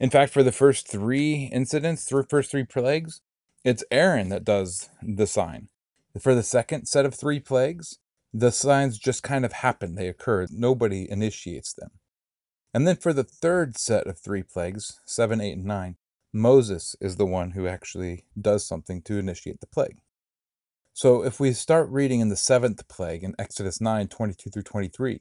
In 0.00 0.10
fact, 0.10 0.32
for 0.32 0.42
the 0.42 0.50
first 0.50 0.88
three 0.88 1.44
incidents, 1.52 2.04
the 2.04 2.26
first 2.28 2.50
three 2.50 2.64
plagues, 2.64 3.20
it's 3.62 3.84
Aaron 3.92 4.28
that 4.30 4.44
does 4.44 4.88
the 5.00 5.26
sign. 5.26 5.68
For 6.20 6.34
the 6.34 6.42
second 6.42 6.86
set 6.86 7.06
of 7.06 7.14
three 7.14 7.38
plagues, 7.38 7.98
the 8.34 8.50
signs 8.50 8.98
just 8.98 9.22
kind 9.22 9.44
of 9.44 9.52
happen, 9.52 9.94
they 9.94 10.08
occur. 10.08 10.48
Nobody 10.50 11.08
initiates 11.08 11.72
them. 11.72 11.92
And 12.74 12.88
then 12.88 12.96
for 12.96 13.12
the 13.12 13.24
third 13.24 13.78
set 13.78 14.08
of 14.08 14.18
three 14.18 14.42
plagues, 14.42 15.00
7, 15.06 15.40
8, 15.40 15.52
and 15.52 15.64
9, 15.64 15.96
Moses 16.32 16.94
is 17.00 17.16
the 17.16 17.26
one 17.26 17.52
who 17.52 17.66
actually 17.66 18.24
does 18.38 18.66
something 18.66 19.00
to 19.02 19.18
initiate 19.18 19.60
the 19.60 19.66
plague. 19.66 20.00
So 20.92 21.24
if 21.24 21.40
we 21.40 21.52
start 21.52 21.88
reading 21.90 22.20
in 22.20 22.28
the 22.28 22.36
seventh 22.36 22.86
plague 22.88 23.24
in 23.24 23.34
Exodus 23.38 23.80
9, 23.80 24.08
22 24.08 24.50
through 24.50 24.62
23, 24.62 25.20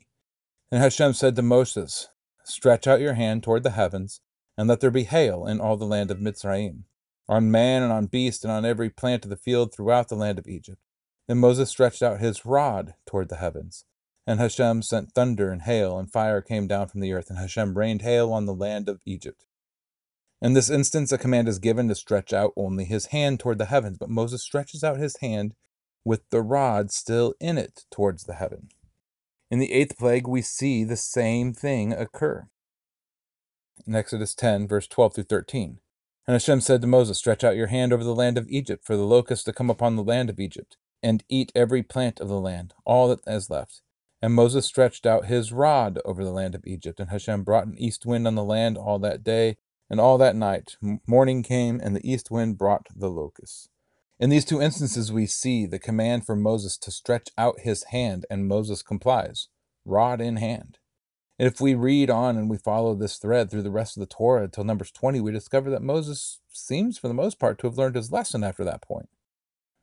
and 0.72 0.82
Hashem 0.82 1.14
said 1.14 1.36
to 1.36 1.42
Moses, 1.42 2.10
Stretch 2.44 2.88
out 2.88 3.00
your 3.00 3.14
hand 3.14 3.44
toward 3.44 3.64
the 3.64 3.72
heavens, 3.72 4.20
and 4.58 4.68
let 4.68 4.82
there 4.82 4.92
be 4.92 5.04
hail 5.04 5.46
in 5.46 5.62
all 5.62 5.78
the 5.78 5.86
land 5.86 6.12
of 6.12 6.18
Mitzrayim, 6.18 6.84
on 7.30 7.52
man 7.52 7.84
and 7.84 7.92
on 7.92 8.08
beast 8.08 8.44
and 8.44 8.52
on 8.52 8.66
every 8.66 8.90
plant 8.90 9.24
of 9.24 9.30
the 9.30 9.38
field 9.38 9.74
throughout 9.74 10.10
the 10.10 10.16
land 10.16 10.38
of 10.38 10.48
Egypt. 10.48 10.82
Then 11.28 11.38
Moses 11.38 11.70
stretched 11.70 12.02
out 12.02 12.20
his 12.20 12.46
rod 12.46 12.96
toward 13.06 13.30
the 13.30 13.38
heavens, 13.38 13.86
and 14.26 14.42
Hashem 14.42 14.82
sent 14.82 15.14
thunder 15.14 15.52
and 15.52 15.62
hail, 15.62 15.98
and 15.98 16.12
fire 16.12 16.42
came 16.42 16.68
down 16.68 16.88
from 16.88 17.00
the 17.00 17.14
earth, 17.14 17.30
and 17.30 17.40
Hashem 17.40 17.78
rained 17.78 18.02
hail 18.02 18.34
on 18.34 18.46
the 18.46 18.54
land 18.54 18.90
of 18.90 19.00
Egypt. 19.06 19.46
In 20.42 20.54
this 20.54 20.70
instance, 20.70 21.12
a 21.12 21.18
command 21.18 21.48
is 21.48 21.58
given 21.58 21.88
to 21.88 21.96
stretch 21.96 22.32
out 22.32 22.54
only 22.56 22.86
his 22.86 23.08
hand 23.08 23.40
toward 23.40 23.58
the 23.58 23.66
heavens, 23.66 23.98
but 23.98 24.10
Moses 24.10 24.44
stretches 24.44 24.84
out 24.84 24.98
his 24.98 25.18
hand 25.18 25.56
with 26.06 26.30
the 26.30 26.42
rod 26.42 26.92
still 26.92 27.34
in 27.40 27.58
it 27.58 27.86
towards 27.90 28.26
the 28.26 28.36
heaven. 28.36 28.70
In 29.50 29.60
the 29.60 29.74
eighth 29.74 29.98
plague, 29.98 30.28
we 30.28 30.42
see 30.42 30.84
the 30.84 30.96
same 30.96 31.54
thing 31.54 31.92
occur. 31.92 32.48
In 33.86 33.96
Exodus 33.96 34.36
10, 34.36 34.68
verse 34.68 34.88
12 34.88 35.16
through 35.16 35.24
13. 35.24 35.80
And 36.28 36.34
Hashem 36.34 36.62
said 36.62 36.82
to 36.82 36.88
Moses, 36.88 37.18
Stretch 37.18 37.44
out 37.44 37.56
your 37.56 37.68
hand 37.68 37.92
over 37.92 38.04
the 38.04 38.14
land 38.14 38.38
of 38.38 38.50
Egypt, 38.50 38.86
for 38.86 38.96
the 38.96 39.06
locusts 39.06 39.46
to 39.46 39.54
come 39.54 39.70
upon 39.70 39.96
the 39.96 40.04
land 40.04 40.30
of 40.30 40.40
Egypt, 40.40 40.78
and 41.02 41.24
eat 41.30 41.52
every 41.56 41.82
plant 41.82 42.20
of 42.20 42.28
the 42.28 42.40
land, 42.40 42.74
all 42.86 43.08
that 43.08 43.22
is 43.26 43.50
left. 43.50 43.82
And 44.22 44.34
Moses 44.34 44.66
stretched 44.66 45.06
out 45.06 45.26
his 45.26 45.52
rod 45.52 46.00
over 46.04 46.24
the 46.24 46.32
land 46.32 46.54
of 46.54 46.66
Egypt, 46.68 47.00
and 47.00 47.10
Hashem 47.10 47.44
brought 47.44 47.68
an 47.68 47.78
east 47.78 48.06
wind 48.06 48.28
on 48.28 48.36
the 48.36 48.44
land 48.44 48.78
all 48.78 49.00
that 49.00 49.24
day 49.24 49.58
and 49.90 50.00
all 50.00 50.18
that 50.18 50.36
night. 50.36 50.76
Morning 51.08 51.44
came, 51.44 51.80
and 51.82 51.96
the 51.96 52.10
east 52.10 52.30
wind 52.32 52.58
brought 52.58 52.88
the 52.96 53.10
locusts. 53.10 53.70
In 54.20 54.30
these 54.30 54.46
two 54.46 54.62
instances, 54.62 55.12
we 55.12 55.28
see 55.28 55.66
the 55.66 55.80
command 55.80 56.26
for 56.26 56.36
Moses 56.36 56.78
to 56.80 56.92
stretch 56.92 57.30
out 57.38 57.60
his 57.60 57.84
hand, 57.86 58.26
and 58.30 58.48
Moses 58.48 58.82
complies, 58.82 59.48
rod 59.86 60.20
in 60.20 60.38
hand. 60.38 60.80
And 61.40 61.48
if 61.48 61.62
we 61.62 61.76
read 61.76 62.10
on 62.10 62.36
and 62.36 62.50
we 62.50 62.58
follow 62.58 62.96
this 62.96 63.18
thread 63.18 63.52
through 63.52 63.62
the 63.62 63.70
rest 63.70 63.96
of 63.96 64.02
the 64.02 64.08
Torah 64.08 64.46
until 64.46 64.64
Numbers 64.64 64.92
20, 64.92 65.22
we 65.22 65.32
discover 65.32 65.70
that 65.70 65.84
Moses 65.84 66.40
seems, 66.52 66.98
for 66.98 67.08
the 67.08 67.14
most 67.14 67.40
part, 67.40 67.60
to 67.60 67.68
have 67.68 67.78
learned 67.78 67.96
his 67.96 68.12
lesson 68.12 68.44
after 68.44 68.64
that 68.64 68.82
point. 68.82 69.10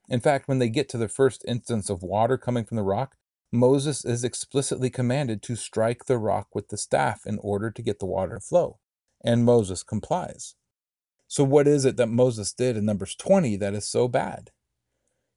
In 0.08 0.20
fact, 0.20 0.48
when 0.48 0.58
they 0.58 0.68
get 0.68 0.88
to 0.90 0.98
the 0.98 1.08
first 1.08 1.44
instance 1.46 1.88
of 1.88 2.02
water 2.02 2.36
coming 2.36 2.64
from 2.64 2.76
the 2.76 2.82
rock, 2.82 3.14
Moses 3.52 4.04
is 4.04 4.24
explicitly 4.24 4.90
commanded 4.90 5.42
to 5.42 5.54
strike 5.54 6.06
the 6.06 6.18
rock 6.18 6.48
with 6.54 6.68
the 6.68 6.76
staff 6.76 7.22
in 7.24 7.38
order 7.38 7.70
to 7.70 7.82
get 7.82 8.00
the 8.00 8.06
water 8.06 8.34
to 8.34 8.40
flow. 8.40 8.80
And 9.24 9.44
Moses 9.44 9.82
complies. 9.82 10.54
So, 11.26 11.42
what 11.42 11.66
is 11.66 11.84
it 11.84 11.96
that 11.96 12.08
Moses 12.08 12.52
did 12.52 12.76
in 12.76 12.84
Numbers 12.84 13.16
20 13.16 13.56
that 13.56 13.74
is 13.74 13.88
so 13.88 14.06
bad? 14.06 14.50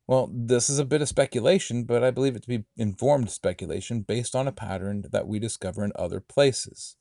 Well, 0.06 0.30
this 0.32 0.70
is 0.70 0.78
a 0.78 0.86
bit 0.86 1.02
of 1.02 1.10
speculation, 1.10 1.86
but 1.86 2.04
I 2.04 2.12
believe 2.12 2.36
it 2.36 2.44
to 2.44 2.48
be 2.48 2.66
informed 2.76 3.32
speculation 3.32 4.02
based 4.02 4.36
on 4.36 4.48
a 4.48 4.52
pattern 4.52 5.06
that 5.12 5.28
we 5.28 5.40
discover 5.40 5.84
in 5.84 5.92
other 5.96 6.20
places. 6.20 6.98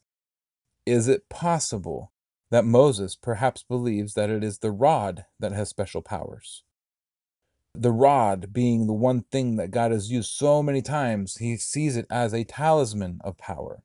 Is 0.87 1.09
it 1.09 1.29
possible 1.29 2.13
that 2.51 2.65
Moses 2.65 3.17
perhaps 3.17 3.65
believes 3.65 4.15
that 4.15 4.31
it 4.31 4.43
is 4.43 4.59
the 4.59 4.71
rod 4.71 5.27
that 5.41 5.53
has 5.53 5.69
special 5.69 6.03
powers? 6.03 6.63
the 7.79 7.93
rod 7.93 8.53
being 8.53 8.87
the 8.87 8.93
one 8.93 9.23
thing 9.31 9.57
that 9.57 9.71
God 9.71 9.93
has 9.93 10.11
used 10.11 10.31
so 10.31 10.63
many 10.63 10.83
times, 10.83 11.37
he 11.37 11.57
sees 11.57 11.97
it 11.97 12.07
as 12.11 12.33
a 12.33 12.45
talisman 12.45 13.21
of 13.23 13.37
power. 13.37 13.83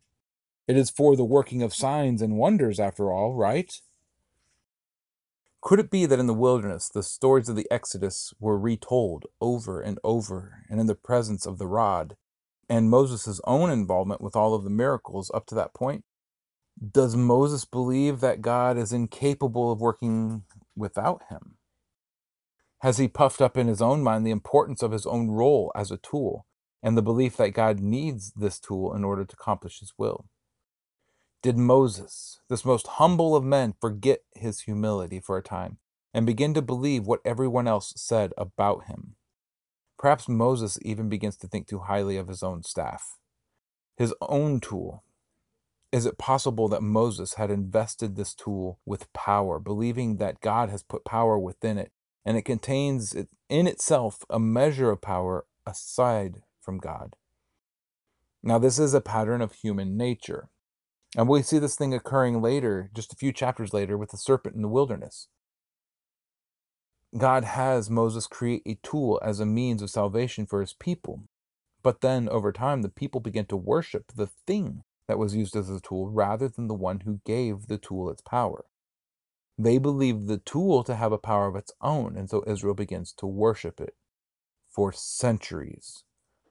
It 0.68 0.78
is 0.78 0.90
for 0.90 1.16
the 1.16 1.26
working 1.26 1.62
of 1.64 1.74
signs 1.74 2.22
and 2.22 2.38
wonders, 2.38 2.80
after 2.80 3.12
all, 3.12 3.34
right? 3.34 3.74
Could 5.62 5.80
it 5.80 5.92
be 5.92 6.06
that 6.06 6.20
in 6.20 6.28
the 6.28 6.34
wilderness 6.34 6.90
the 6.90 7.04
stories 7.04 7.50
of 7.50 7.56
the 7.56 7.68
Exodus 7.70 8.34
were 8.40 8.58
retold 8.58 9.26
over 9.40 9.80
and 9.80 10.00
over 10.04 10.64
and 10.70 10.80
in 10.80 10.88
the 10.88 10.96
presence 10.96 11.46
of 11.46 11.58
the 11.60 11.68
rod, 11.68 12.16
and 12.68 12.90
Moses' 12.90 13.40
own 13.46 13.70
involvement 13.70 14.22
with 14.22 14.36
all 14.36 14.54
of 14.54 14.64
the 14.64 14.70
miracles 14.70 15.30
up 15.34 15.46
to 15.48 15.56
that 15.56 15.74
point? 15.74 16.04
Does 16.92 17.16
Moses 17.16 17.66
believe 17.66 18.22
that 18.22 18.42
God 18.42 18.78
is 18.78 18.92
incapable 18.92 19.72
of 19.72 19.82
working 19.82 20.44
without 20.76 21.24
him? 21.30 21.58
Has 22.80 22.98
he 22.98 23.08
puffed 23.08 23.42
up 23.42 23.58
in 23.58 23.68
his 23.68 23.82
own 23.82 24.02
mind 24.02 24.26
the 24.26 24.32
importance 24.32 24.82
of 24.82 24.92
his 24.92 25.06
own 25.06 25.30
role 25.30 25.72
as 25.76 25.92
a 25.92 25.98
tool 25.98 26.48
and 26.82 26.98
the 26.98 27.04
belief 27.04 27.38
that 27.38 27.52
God 27.52 27.80
needs 27.80 28.32
this 28.34 28.60
tool 28.60 28.96
in 28.96 29.04
order 29.04 29.26
to 29.26 29.36
accomplish 29.40 29.80
his 29.80 29.94
will? 29.98 30.26
Did 31.42 31.58
Moses, 31.58 32.40
this 32.50 32.64
most 32.64 32.88
humble 32.88 33.36
of 33.36 33.44
men, 33.44 33.74
forget 33.82 34.20
his 34.36 34.62
humility 34.62 35.20
for 35.20 35.38
a 35.38 35.44
time 35.44 35.78
and 36.14 36.26
begin 36.26 36.54
to 36.54 36.62
believe 36.62 37.08
what 37.08 37.22
everyone 37.26 37.68
else 37.68 37.94
said 37.98 38.32
about 38.38 38.86
him? 38.86 39.16
Perhaps 39.98 40.30
Moses 40.30 40.78
even 40.84 41.10
begins 41.10 41.38
to 41.38 41.48
think 41.48 41.68
too 41.68 41.80
highly 41.80 42.18
of 42.18 42.28
his 42.28 42.44
own 42.44 42.64
staff, 42.64 43.18
his 43.98 44.14
own 44.22 44.60
tool. 44.60 45.04
Is 45.92 46.06
it 46.06 46.18
possible 46.18 46.68
that 46.70 46.84
Moses 46.84 47.34
had 47.34 47.50
invested 47.52 48.16
this 48.16 48.34
tool 48.36 48.80
with 48.86 49.12
power, 49.14 49.60
believing 49.60 50.18
that 50.18 50.42
God 50.42 50.70
has 50.70 50.84
put 50.84 51.04
power 51.04 51.38
within 51.40 51.78
it 51.78 51.92
and 52.24 52.38
it 52.38 52.44
contains 52.44 53.16
in 53.50 53.68
itself 53.68 54.24
a 54.30 54.40
measure 54.40 54.92
of 54.92 55.02
power 55.02 55.46
aside 55.66 56.44
from 56.60 56.78
God. 56.78 57.16
Now, 58.44 58.60
this 58.60 58.80
is 58.80 58.94
a 58.94 59.02
pattern 59.02 59.42
of 59.42 59.54
human 59.54 59.98
nature. 59.98 60.50
And 61.18 61.28
we 61.28 61.42
see 61.42 61.60
this 61.60 61.76
thing 61.76 61.94
occurring 61.94 62.42
later, 62.42 62.90
just 62.94 63.14
a 63.14 63.18
few 63.18 63.34
chapters 63.34 63.74
later, 63.74 63.98
with 63.98 64.12
the 64.12 64.18
serpent 64.18 64.56
in 64.56 64.62
the 64.62 64.70
wilderness. 64.70 65.28
God 67.18 67.44
has 67.44 67.90
Moses 67.90 68.28
create 68.28 68.62
a 68.66 68.76
tool 68.82 69.20
as 69.24 69.40
a 69.40 69.46
means 69.46 69.82
of 69.82 69.90
salvation 69.90 70.46
for 70.46 70.62
his 70.62 70.74
people. 70.74 71.24
But 71.84 72.02
then, 72.02 72.30
over 72.30 72.52
time, 72.52 72.82
the 72.82 72.90
people 72.90 73.20
begin 73.20 73.46
to 73.48 73.58
worship 73.58 74.14
the 74.16 74.28
thing 74.48 74.84
that 75.08 75.18
was 75.18 75.36
used 75.36 75.56
as 75.56 75.70
a 75.70 75.82
tool 75.82 76.10
rather 76.10 76.48
than 76.48 76.68
the 76.68 76.74
one 76.74 77.02
who 77.02 77.20
gave 77.26 77.68
the 77.68 77.78
tool 77.78 78.10
its 78.10 78.22
power. 78.22 78.66
They 79.58 79.78
believed 79.78 80.28
the 80.28 80.38
tool 80.38 80.84
to 80.86 80.96
have 80.96 81.12
a 81.12 81.18
power 81.18 81.48
of 81.48 81.56
its 81.56 81.74
own, 81.82 82.16
and 82.16 82.30
so 82.30 82.44
Israel 82.48 82.74
begins 82.76 83.14
to 83.14 83.28
worship 83.28 83.82
it 83.82 83.96
for 84.70 84.94
centuries 84.94 86.04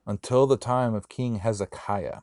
until 0.07 0.47
the 0.47 0.57
time 0.59 0.95
of 0.95 1.09
King 1.09 1.37
Hezekiah. 1.37 2.21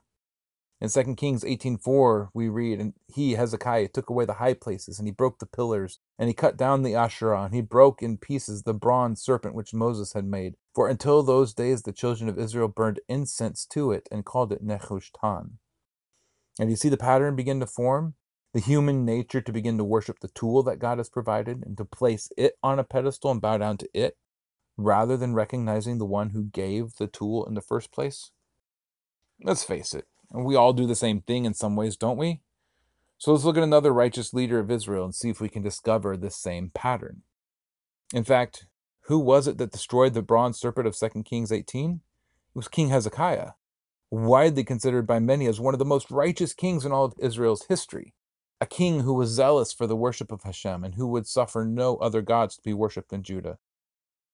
In 0.79 0.89
2 0.89 1.15
Kings 1.15 1.43
18:4 1.43 2.29
we 2.36 2.50
read 2.50 2.79
and 2.79 2.93
he 3.07 3.34
Hezekiah 3.34 3.88
took 3.88 4.10
away 4.10 4.25
the 4.25 4.34
high 4.34 4.53
places 4.53 5.00
and 5.00 5.07
he 5.07 5.12
broke 5.12 5.39
the 5.39 5.48
pillars 5.48 6.00
and 6.19 6.27
he 6.27 6.36
cut 6.36 6.55
down 6.55 6.84
the 6.84 6.93
Asherah 6.93 7.46
and 7.46 7.53
he 7.55 7.62
broke 7.62 8.03
in 8.03 8.17
pieces 8.17 8.62
the 8.62 8.75
bronze 8.75 9.22
serpent 9.22 9.55
which 9.55 9.74
Moses 9.74 10.13
had 10.13 10.25
made 10.25 10.55
for 10.75 10.88
until 10.88 11.24
those 11.24 11.55
days 11.55 11.81
the 11.81 11.91
children 11.91 12.29
of 12.29 12.38
Israel 12.38 12.67
burned 12.67 13.00
incense 13.10 13.65
to 13.72 13.91
it 13.91 14.07
and 14.12 14.24
called 14.24 14.51
it 14.51 14.63
Nehushtan. 14.63 15.57
And 16.60 16.69
you 16.69 16.75
see 16.75 16.89
the 16.89 16.98
pattern 16.98 17.36
begin 17.36 17.60
to 17.60 17.67
form 17.67 18.13
the 18.53 18.60
human 18.60 19.03
nature 19.03 19.41
to 19.41 19.51
begin 19.51 19.77
to 19.79 19.84
worship 19.84 20.19
the 20.19 20.29
tool 20.29 20.62
that 20.63 20.79
God 20.79 21.00
has 21.00 21.10
provided 21.10 21.63
and 21.65 21.75
to 21.77 21.86
place 21.86 22.29
it 22.38 22.53
on 22.62 22.77
a 22.77 22.84
pedestal 22.84 23.31
and 23.31 23.41
bow 23.41 23.57
down 23.57 23.77
to 23.77 23.89
it 23.96 24.17
rather 24.77 25.17
than 25.17 25.34
recognizing 25.34 25.98
the 25.98 26.05
one 26.05 26.29
who 26.29 26.43
gave 26.43 26.98
the 26.98 27.07
tool 27.07 27.46
in 27.46 27.55
the 27.55 27.62
first 27.62 27.91
place? 27.91 28.31
Let's 29.43 29.63
face 29.63 29.93
it, 29.93 30.05
we 30.31 30.55
all 30.55 30.74
do 30.74 30.86
the 30.86 30.96
same 30.96 31.22
thing 31.22 31.46
in 31.46 31.53
some 31.53 31.75
ways, 31.75 31.96
don't 31.96 32.17
we? 32.17 32.41
So 33.17 33.31
let's 33.31 33.43
look 33.43 33.57
at 33.57 33.63
another 33.63 33.93
righteous 33.93 34.34
leader 34.34 34.60
of 34.60 34.69
Israel 34.69 35.05
and 35.05 35.15
see 35.15 35.29
if 35.29 35.41
we 35.41 35.50
can 35.50 35.63
discover 35.63 36.15
this 36.15 36.36
same 36.36 36.72
pattern. 36.74 37.24
In 38.13 38.24
fact, 38.24 38.67
who 39.05 39.17
was 39.19 39.48
it 39.48 39.57
that 39.57 39.72
destroyed 39.72 40.13
the 40.13 40.22
bronze 40.22 40.60
serpent 40.60 40.88
of 40.88 40.98
2 40.98 41.24
Kings 41.24 41.51
18? 41.51 41.91
It 41.93 42.00
was 42.53 42.67
King 42.67 42.89
Hezekiah, 42.89 43.51
widely 44.12 44.63
considered 44.63 45.07
by 45.07 45.19
many 45.19 45.48
as 45.48 45.60
one 45.60 45.74
of 45.74 45.79
the 45.79 45.86
most 45.86 46.12
righteous 46.12 46.53
kings 46.53 46.86
in 46.86 46.91
all 46.91 47.05
of 47.05 47.13
Israel's 47.19 47.65
history 47.65 48.13
a 48.60 48.65
king 48.65 49.01
who 49.01 49.13
was 49.13 49.29
zealous 49.29 49.72
for 49.72 49.86
the 49.86 49.96
worship 49.96 50.31
of 50.31 50.43
Hashem 50.43 50.84
and 50.84 50.96
who 50.96 51.07
would 51.07 51.27
suffer 51.27 51.63
no 51.63 51.98
other 51.98 52.22
gods 52.22 52.55
to 52.55 52.63
be 52.63 52.74
worshipped 52.74 53.13
in 53.13 53.24
Judah. 53.24 53.60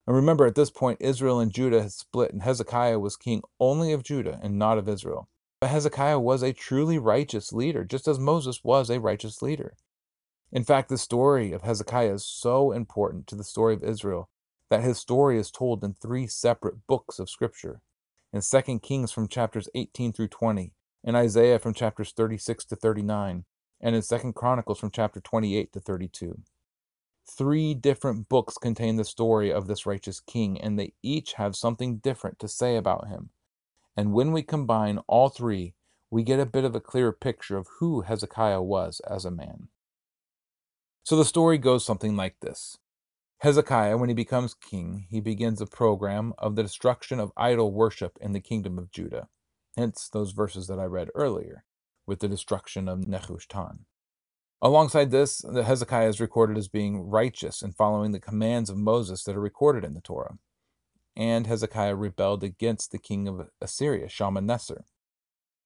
And 0.07 0.15
remember, 0.15 0.45
at 0.45 0.55
this 0.55 0.69
point, 0.69 1.01
Israel 1.01 1.39
and 1.39 1.51
Judah 1.51 1.81
had 1.81 1.91
split, 1.91 2.31
and 2.31 2.41
Hezekiah 2.41 2.99
was 2.99 3.15
king 3.15 3.41
only 3.59 3.93
of 3.93 4.03
Judah 4.03 4.39
and 4.41 4.57
not 4.57 4.77
of 4.77 4.89
Israel. 4.89 5.29
But 5.63 5.69
Hezekiah 5.69 6.19
was 6.19 6.43
a 6.43 6.51
truly 6.51 6.99
righteous 6.99 7.53
leader, 7.53 7.85
just 7.85 8.05
as 8.05 8.19
Moses 8.19 8.65
was 8.65 8.89
a 8.89 8.99
righteous 8.99 9.41
leader. 9.41 9.77
In 10.51 10.65
fact, 10.65 10.89
the 10.89 10.97
story 10.97 11.53
of 11.53 11.61
Hezekiah 11.61 12.15
is 12.15 12.25
so 12.25 12.73
important 12.73 13.27
to 13.27 13.35
the 13.35 13.45
story 13.45 13.73
of 13.73 13.81
Israel 13.81 14.29
that 14.69 14.83
his 14.83 14.97
story 14.97 15.39
is 15.39 15.49
told 15.49 15.81
in 15.81 15.93
three 15.93 16.27
separate 16.27 16.85
books 16.85 17.17
of 17.17 17.29
Scripture 17.29 17.79
in 18.33 18.41
2 18.41 18.79
Kings 18.79 19.13
from 19.13 19.29
chapters 19.29 19.69
18 19.73 20.11
through 20.11 20.27
20, 20.27 20.73
in 21.01 21.15
Isaiah 21.15 21.59
from 21.59 21.73
chapters 21.73 22.11
36 22.11 22.65
to 22.65 22.75
39, 22.75 23.45
and 23.79 23.95
in 23.95 24.01
2 24.01 24.33
Chronicles 24.33 24.79
from 24.81 24.91
chapter 24.91 25.21
28 25.21 25.71
to 25.71 25.79
32. 25.79 26.41
Three 27.25 27.73
different 27.73 28.27
books 28.27 28.57
contain 28.57 28.97
the 28.97 29.05
story 29.05 29.53
of 29.53 29.67
this 29.67 29.85
righteous 29.85 30.19
king, 30.19 30.59
and 30.59 30.77
they 30.77 30.91
each 31.01 31.35
have 31.35 31.55
something 31.55 31.99
different 31.99 32.37
to 32.39 32.49
say 32.49 32.75
about 32.75 33.07
him. 33.07 33.29
And 33.97 34.13
when 34.13 34.31
we 34.31 34.43
combine 34.43 34.99
all 35.07 35.29
three, 35.29 35.75
we 36.11 36.23
get 36.23 36.39
a 36.39 36.45
bit 36.45 36.65
of 36.65 36.75
a 36.75 36.79
clearer 36.81 37.11
picture 37.13 37.57
of 37.57 37.67
who 37.79 38.01
Hezekiah 38.01 38.61
was 38.61 39.01
as 39.09 39.25
a 39.25 39.31
man. 39.31 39.69
So 41.03 41.15
the 41.17 41.25
story 41.25 41.57
goes 41.57 41.85
something 41.85 42.15
like 42.15 42.37
this 42.41 42.77
Hezekiah, 43.39 43.97
when 43.97 44.09
he 44.09 44.15
becomes 44.15 44.53
king, 44.55 45.05
he 45.09 45.19
begins 45.19 45.61
a 45.61 45.67
program 45.67 46.33
of 46.37 46.55
the 46.55 46.63
destruction 46.63 47.19
of 47.19 47.31
idol 47.37 47.71
worship 47.73 48.17
in 48.21 48.33
the 48.33 48.39
kingdom 48.39 48.79
of 48.79 48.91
Judah. 48.91 49.27
Hence 49.77 50.09
those 50.11 50.31
verses 50.31 50.67
that 50.67 50.79
I 50.79 50.85
read 50.85 51.09
earlier 51.15 51.65
with 52.07 52.19
the 52.19 52.29
destruction 52.29 52.87
of 52.87 53.01
Nehushtan. 53.01 53.79
Alongside 54.61 55.11
this, 55.11 55.43
Hezekiah 55.43 56.09
is 56.09 56.21
recorded 56.21 56.57
as 56.57 56.67
being 56.69 57.01
righteous 57.01 57.61
and 57.61 57.75
following 57.75 58.11
the 58.13 58.19
commands 58.19 58.69
of 58.69 58.77
Moses 58.77 59.23
that 59.25 59.35
are 59.37 59.41
recorded 59.41 59.85
in 59.85 59.93
the 59.93 60.01
Torah. 60.01 60.37
And 61.15 61.45
Hezekiah 61.45 61.95
rebelled 61.95 62.43
against 62.43 62.91
the 62.91 62.97
king 62.97 63.27
of 63.27 63.49
Assyria, 63.61 64.09
Shalmaneser. 64.09 64.85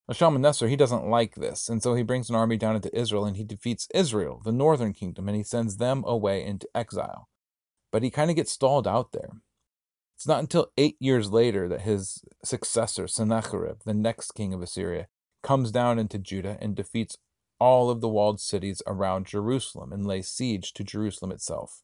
Now, 0.07 0.13
Shalmaneser, 0.13 0.67
he 0.67 0.75
doesn't 0.75 1.09
like 1.09 1.35
this, 1.35 1.67
and 1.67 1.83
so 1.83 1.93
he 1.93 2.03
brings 2.03 2.29
an 2.29 2.35
army 2.35 2.57
down 2.57 2.75
into 2.75 2.97
Israel 2.97 3.25
and 3.25 3.35
he 3.35 3.43
defeats 3.43 3.87
Israel, 3.93 4.41
the 4.43 4.51
northern 4.51 4.93
kingdom, 4.93 5.27
and 5.27 5.35
he 5.35 5.43
sends 5.43 5.77
them 5.77 6.03
away 6.05 6.45
into 6.45 6.67
exile. 6.73 7.27
But 7.91 8.03
he 8.03 8.09
kind 8.09 8.29
of 8.29 8.35
gets 8.35 8.51
stalled 8.51 8.87
out 8.87 9.11
there. 9.11 9.41
It's 10.15 10.27
not 10.27 10.39
until 10.39 10.71
eight 10.77 10.95
years 10.99 11.31
later 11.31 11.67
that 11.67 11.81
his 11.81 12.23
successor, 12.43 13.07
Sennacherib, 13.07 13.81
the 13.85 13.93
next 13.93 14.31
king 14.31 14.53
of 14.53 14.61
Assyria, 14.61 15.07
comes 15.43 15.71
down 15.71 15.99
into 15.99 16.17
Judah 16.17 16.57
and 16.59 16.75
defeats 16.75 17.17
all 17.59 17.89
of 17.89 18.01
the 18.01 18.09
walled 18.09 18.39
cities 18.39 18.81
around 18.87 19.27
Jerusalem 19.27 19.91
and 19.91 20.05
lays 20.05 20.27
siege 20.27 20.73
to 20.73 20.83
Jerusalem 20.83 21.31
itself. 21.31 21.83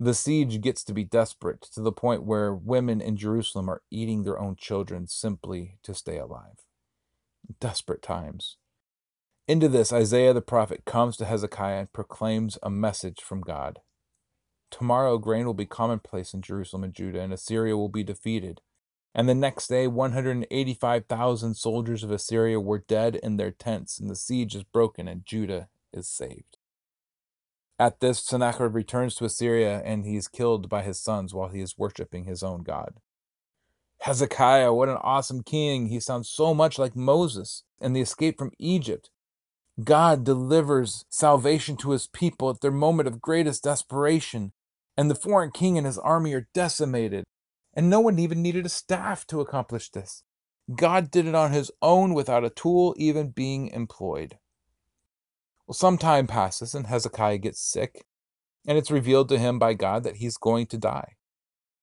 The 0.00 0.14
siege 0.14 0.60
gets 0.60 0.84
to 0.84 0.94
be 0.94 1.02
desperate 1.02 1.62
to 1.72 1.80
the 1.80 1.90
point 1.90 2.22
where 2.22 2.54
women 2.54 3.00
in 3.00 3.16
Jerusalem 3.16 3.68
are 3.68 3.82
eating 3.90 4.22
their 4.22 4.38
own 4.38 4.54
children 4.54 5.08
simply 5.08 5.78
to 5.82 5.92
stay 5.92 6.18
alive. 6.18 6.64
Desperate 7.58 8.02
times. 8.02 8.58
Into 9.48 9.68
this, 9.68 9.92
Isaiah 9.92 10.34
the 10.34 10.40
prophet 10.40 10.84
comes 10.84 11.16
to 11.16 11.24
Hezekiah 11.24 11.80
and 11.80 11.92
proclaims 11.92 12.58
a 12.62 12.70
message 12.70 13.22
from 13.22 13.40
God. 13.40 13.80
Tomorrow, 14.70 15.18
grain 15.18 15.46
will 15.46 15.54
be 15.54 15.66
commonplace 15.66 16.34
in 16.34 16.42
Jerusalem 16.42 16.84
and 16.84 16.94
Judah, 16.94 17.20
and 17.20 17.32
Assyria 17.32 17.76
will 17.76 17.88
be 17.88 18.04
defeated. 18.04 18.60
And 19.14 19.28
the 19.28 19.34
next 19.34 19.68
day, 19.68 19.88
185,000 19.88 21.54
soldiers 21.54 22.04
of 22.04 22.10
Assyria 22.10 22.60
were 22.60 22.84
dead 22.86 23.16
in 23.16 23.36
their 23.36 23.50
tents, 23.50 23.98
and 23.98 24.10
the 24.10 24.14
siege 24.14 24.54
is 24.54 24.64
broken, 24.64 25.08
and 25.08 25.24
Judah 25.24 25.68
is 25.92 26.06
saved. 26.06 26.57
At 27.78 28.00
this, 28.00 28.18
Sennacherib 28.18 28.74
returns 28.74 29.14
to 29.16 29.24
Assyria, 29.24 29.80
and 29.84 30.04
he 30.04 30.16
is 30.16 30.26
killed 30.26 30.68
by 30.68 30.82
his 30.82 31.00
sons 31.00 31.32
while 31.32 31.48
he 31.48 31.60
is 31.60 31.78
worshiping 31.78 32.24
his 32.24 32.42
own 32.42 32.62
God. 32.64 32.94
Hezekiah, 34.00 34.72
what 34.72 34.88
an 34.88 34.98
awesome 35.00 35.42
king! 35.42 35.86
He 35.86 36.00
sounds 36.00 36.28
so 36.28 36.54
much 36.54 36.78
like 36.78 36.96
Moses 36.96 37.64
and 37.80 37.94
the 37.94 38.00
escape 38.00 38.38
from 38.38 38.52
Egypt. 38.58 39.10
God 39.84 40.24
delivers 40.24 41.04
salvation 41.08 41.76
to 41.78 41.90
his 41.90 42.08
people 42.08 42.50
at 42.50 42.60
their 42.60 42.72
moment 42.72 43.06
of 43.06 43.20
greatest 43.20 43.62
desperation, 43.64 44.52
and 44.96 45.08
the 45.08 45.14
foreign 45.14 45.52
king 45.52 45.78
and 45.78 45.86
his 45.86 45.98
army 45.98 46.34
are 46.34 46.48
decimated. 46.52 47.24
And 47.74 47.88
no 47.88 48.00
one 48.00 48.18
even 48.18 48.42
needed 48.42 48.66
a 48.66 48.70
staff 48.70 49.24
to 49.28 49.40
accomplish 49.40 49.90
this. 49.90 50.24
God 50.74 51.12
did 51.12 51.26
it 51.26 51.34
on 51.34 51.52
his 51.52 51.70
own 51.80 52.12
without 52.12 52.44
a 52.44 52.50
tool 52.50 52.94
even 52.98 53.30
being 53.30 53.68
employed. 53.68 54.38
Well, 55.68 55.74
some 55.74 55.98
time 55.98 56.26
passes 56.26 56.74
and 56.74 56.86
Hezekiah 56.86 57.36
gets 57.38 57.60
sick, 57.60 58.06
and 58.66 58.78
it's 58.78 58.90
revealed 58.90 59.28
to 59.28 59.38
him 59.38 59.58
by 59.58 59.74
God 59.74 60.02
that 60.02 60.16
he's 60.16 60.38
going 60.38 60.64
to 60.68 60.78
die. 60.78 61.16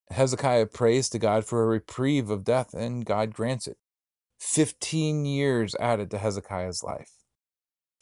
Hezekiah 0.10 0.66
prays 0.68 1.08
to 1.10 1.20
God 1.20 1.46
for 1.46 1.62
a 1.62 1.68
reprieve 1.68 2.32
of 2.32 2.44
death, 2.44 2.74
and 2.74 3.06
God 3.06 3.32
grants 3.32 3.68
it. 3.68 3.78
Fifteen 4.40 5.26
years 5.26 5.76
added 5.80 6.10
to 6.10 6.18
Hezekiah's 6.18 6.84
life. 6.84 7.12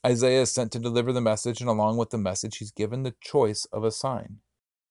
Isaiah 0.06 0.44
is 0.44 0.52
sent 0.52 0.72
to 0.72 0.80
deliver 0.80 1.12
the 1.12 1.20
message, 1.20 1.60
and 1.60 1.70
along 1.70 1.98
with 1.98 2.12
the 2.12 2.18
message, 2.18 2.60
he's 2.60 2.72
given 2.72 3.04
the 3.04 3.16
choice 3.20 3.66
of 3.74 3.84
a 3.84 3.92
sign. 3.92 4.38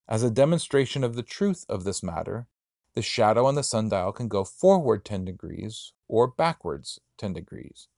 As 0.06 0.22
a 0.22 0.30
demonstration 0.30 1.02
of 1.02 1.16
the 1.16 1.22
truth 1.22 1.64
of 1.70 1.84
this 1.84 2.02
matter, 2.02 2.48
the 2.94 3.00
shadow 3.00 3.46
on 3.46 3.54
the 3.54 3.62
sundial 3.62 4.12
can 4.12 4.28
go 4.28 4.44
forward 4.44 5.06
10 5.06 5.24
degrees 5.24 5.94
or 6.06 6.26
backwards 6.26 7.00
10 7.16 7.32
degrees. 7.32 7.88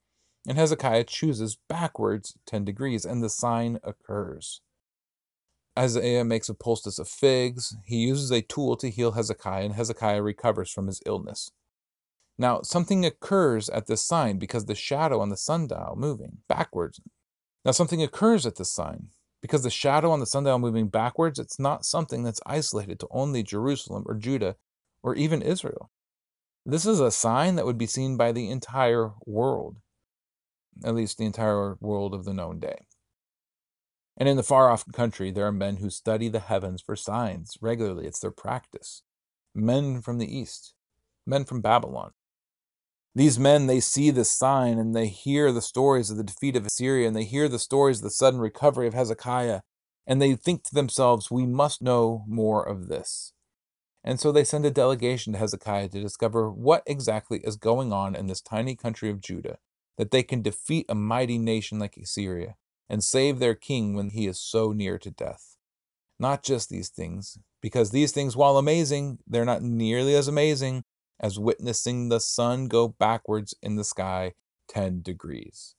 And 0.46 0.58
Hezekiah 0.58 1.04
chooses 1.04 1.58
backwards 1.68 2.34
10 2.46 2.64
degrees, 2.64 3.04
and 3.04 3.22
the 3.22 3.30
sign 3.30 3.78
occurs. 3.82 4.60
Isaiah 5.78 6.24
makes 6.24 6.48
a 6.48 6.54
poultice 6.54 6.98
of 6.98 7.08
figs. 7.08 7.76
He 7.84 7.96
uses 7.96 8.30
a 8.30 8.42
tool 8.42 8.76
to 8.76 8.90
heal 8.90 9.12
Hezekiah, 9.12 9.64
and 9.64 9.74
Hezekiah 9.74 10.22
recovers 10.22 10.70
from 10.70 10.86
his 10.86 11.02
illness. 11.06 11.50
Now, 12.36 12.62
something 12.62 13.04
occurs 13.04 13.68
at 13.68 13.86
this 13.86 14.02
sign 14.02 14.38
because 14.38 14.66
the 14.66 14.74
shadow 14.74 15.20
on 15.20 15.30
the 15.30 15.36
sundial 15.36 15.94
moving 15.96 16.38
backwards. 16.48 17.00
Now, 17.64 17.70
something 17.70 18.02
occurs 18.02 18.44
at 18.44 18.56
this 18.56 18.72
sign 18.72 19.08
because 19.40 19.62
the 19.62 19.70
shadow 19.70 20.10
on 20.10 20.20
the 20.20 20.26
sundial 20.26 20.58
moving 20.58 20.88
backwards, 20.88 21.38
it's 21.38 21.58
not 21.58 21.84
something 21.84 22.22
that's 22.22 22.40
isolated 22.46 22.98
to 23.00 23.08
only 23.10 23.42
Jerusalem 23.42 24.04
or 24.06 24.14
Judah 24.14 24.56
or 25.02 25.14
even 25.14 25.42
Israel. 25.42 25.90
This 26.66 26.86
is 26.86 26.98
a 26.98 27.10
sign 27.10 27.56
that 27.56 27.66
would 27.66 27.78
be 27.78 27.86
seen 27.86 28.16
by 28.16 28.32
the 28.32 28.50
entire 28.50 29.12
world, 29.26 29.76
at 30.84 30.94
least 30.94 31.18
the 31.18 31.24
entire 31.24 31.76
world 31.80 32.14
of 32.14 32.24
the 32.24 32.34
known 32.34 32.58
day. 32.60 32.86
And 34.16 34.28
in 34.28 34.36
the 34.36 34.42
far 34.42 34.70
off 34.70 34.84
country, 34.92 35.30
there 35.30 35.46
are 35.46 35.52
men 35.52 35.76
who 35.76 35.90
study 35.90 36.28
the 36.28 36.40
heavens 36.40 36.80
for 36.80 36.94
signs 36.94 37.56
regularly. 37.60 38.06
It's 38.06 38.20
their 38.20 38.30
practice. 38.30 39.02
Men 39.54 40.00
from 40.00 40.18
the 40.18 40.38
east, 40.38 40.74
men 41.26 41.44
from 41.44 41.60
Babylon. 41.60 42.12
These 43.14 43.38
men, 43.38 43.66
they 43.66 43.80
see 43.80 44.10
this 44.10 44.30
sign 44.30 44.78
and 44.78 44.94
they 44.94 45.06
hear 45.06 45.52
the 45.52 45.62
stories 45.62 46.10
of 46.10 46.16
the 46.16 46.24
defeat 46.24 46.56
of 46.56 46.66
Assyria 46.66 47.06
and 47.06 47.16
they 47.16 47.24
hear 47.24 47.48
the 47.48 47.60
stories 47.60 47.98
of 47.98 48.04
the 48.04 48.10
sudden 48.10 48.40
recovery 48.40 48.88
of 48.88 48.94
Hezekiah. 48.94 49.60
And 50.06 50.20
they 50.20 50.34
think 50.34 50.64
to 50.64 50.74
themselves, 50.74 51.30
we 51.30 51.46
must 51.46 51.80
know 51.80 52.24
more 52.26 52.62
of 52.66 52.88
this. 52.88 53.32
And 54.02 54.20
so 54.20 54.30
they 54.30 54.44
send 54.44 54.66
a 54.66 54.70
delegation 54.70 55.32
to 55.32 55.38
Hezekiah 55.38 55.88
to 55.88 56.00
discover 56.00 56.50
what 56.50 56.82
exactly 56.86 57.38
is 57.38 57.56
going 57.56 57.92
on 57.92 58.14
in 58.14 58.26
this 58.26 58.42
tiny 58.42 58.76
country 58.76 59.08
of 59.08 59.20
Judah, 59.20 59.56
that 59.98 60.10
they 60.10 60.22
can 60.22 60.42
defeat 60.42 60.86
a 60.88 60.94
mighty 60.94 61.38
nation 61.38 61.78
like 61.78 61.96
Assyria 61.96 62.56
and 62.88 63.02
save 63.02 63.38
their 63.38 63.54
king 63.54 63.94
when 63.94 64.10
he 64.10 64.26
is 64.26 64.40
so 64.40 64.72
near 64.72 64.98
to 64.98 65.10
death. 65.10 65.56
Not 66.18 66.42
just 66.42 66.68
these 66.68 66.88
things, 66.88 67.38
because 67.60 67.90
these 67.90 68.12
things, 68.12 68.36
while 68.36 68.56
amazing, 68.56 69.18
they're 69.26 69.44
not 69.44 69.62
nearly 69.62 70.14
as 70.14 70.28
amazing 70.28 70.84
as 71.20 71.38
witnessing 71.38 72.08
the 72.08 72.20
sun 72.20 72.68
go 72.68 72.88
backwards 72.88 73.54
in 73.62 73.76
the 73.76 73.84
sky 73.84 74.32
10 74.68 75.02
degrees. 75.02 75.74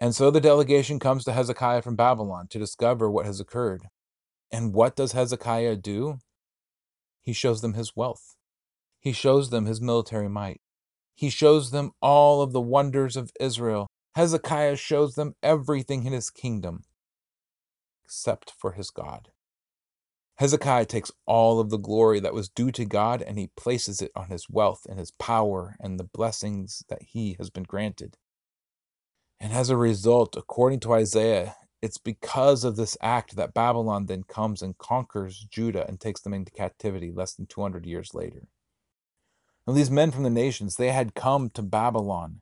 And 0.00 0.14
so 0.14 0.30
the 0.30 0.40
delegation 0.40 0.98
comes 0.98 1.24
to 1.24 1.32
Hezekiah 1.32 1.82
from 1.82 1.96
Babylon 1.96 2.48
to 2.48 2.58
discover 2.58 3.10
what 3.10 3.26
has 3.26 3.38
occurred. 3.38 3.82
And 4.50 4.74
what 4.74 4.96
does 4.96 5.12
Hezekiah 5.12 5.76
do? 5.76 6.18
He 7.22 7.32
shows 7.32 7.60
them 7.60 7.74
his 7.74 7.94
wealth. 7.94 8.36
He 8.98 9.12
shows 9.12 9.50
them 9.50 9.66
his 9.66 9.80
military 9.80 10.28
might. 10.28 10.60
He 11.14 11.30
shows 11.30 11.70
them 11.70 11.92
all 12.00 12.42
of 12.42 12.52
the 12.52 12.60
wonders 12.60 13.16
of 13.16 13.30
Israel. 13.38 13.86
Hezekiah 14.14 14.76
shows 14.76 15.14
them 15.14 15.34
everything 15.42 16.04
in 16.04 16.12
his 16.12 16.30
kingdom 16.30 16.84
except 18.04 18.52
for 18.58 18.72
his 18.72 18.90
God. 18.90 19.30
Hezekiah 20.36 20.86
takes 20.86 21.12
all 21.26 21.60
of 21.60 21.70
the 21.70 21.78
glory 21.78 22.20
that 22.20 22.34
was 22.34 22.48
due 22.48 22.72
to 22.72 22.84
God 22.84 23.22
and 23.22 23.38
he 23.38 23.50
places 23.56 24.02
it 24.02 24.10
on 24.16 24.28
his 24.28 24.50
wealth 24.50 24.86
and 24.88 24.98
his 24.98 25.12
power 25.12 25.76
and 25.80 25.98
the 25.98 26.04
blessings 26.04 26.84
that 26.88 27.02
he 27.02 27.36
has 27.38 27.48
been 27.48 27.62
granted. 27.62 28.16
And 29.38 29.52
as 29.52 29.70
a 29.70 29.76
result, 29.76 30.36
according 30.36 30.80
to 30.80 30.94
Isaiah, 30.94 31.56
it's 31.80 31.98
because 31.98 32.64
of 32.64 32.76
this 32.76 32.96
act 33.02 33.36
that 33.36 33.54
Babylon 33.54 34.06
then 34.06 34.22
comes 34.22 34.62
and 34.62 34.78
conquers 34.78 35.46
Judah 35.50 35.86
and 35.86 36.00
takes 36.00 36.20
them 36.20 36.32
into 36.32 36.52
captivity 36.52 37.10
less 37.10 37.34
than 37.34 37.46
200 37.46 37.84
years 37.86 38.14
later. 38.14 38.48
Now, 39.66 39.74
these 39.74 39.90
men 39.90 40.10
from 40.10 40.24
the 40.24 40.30
nations, 40.30 40.76
they 40.76 40.90
had 40.90 41.14
come 41.14 41.50
to 41.50 41.62
Babylon 41.62 42.40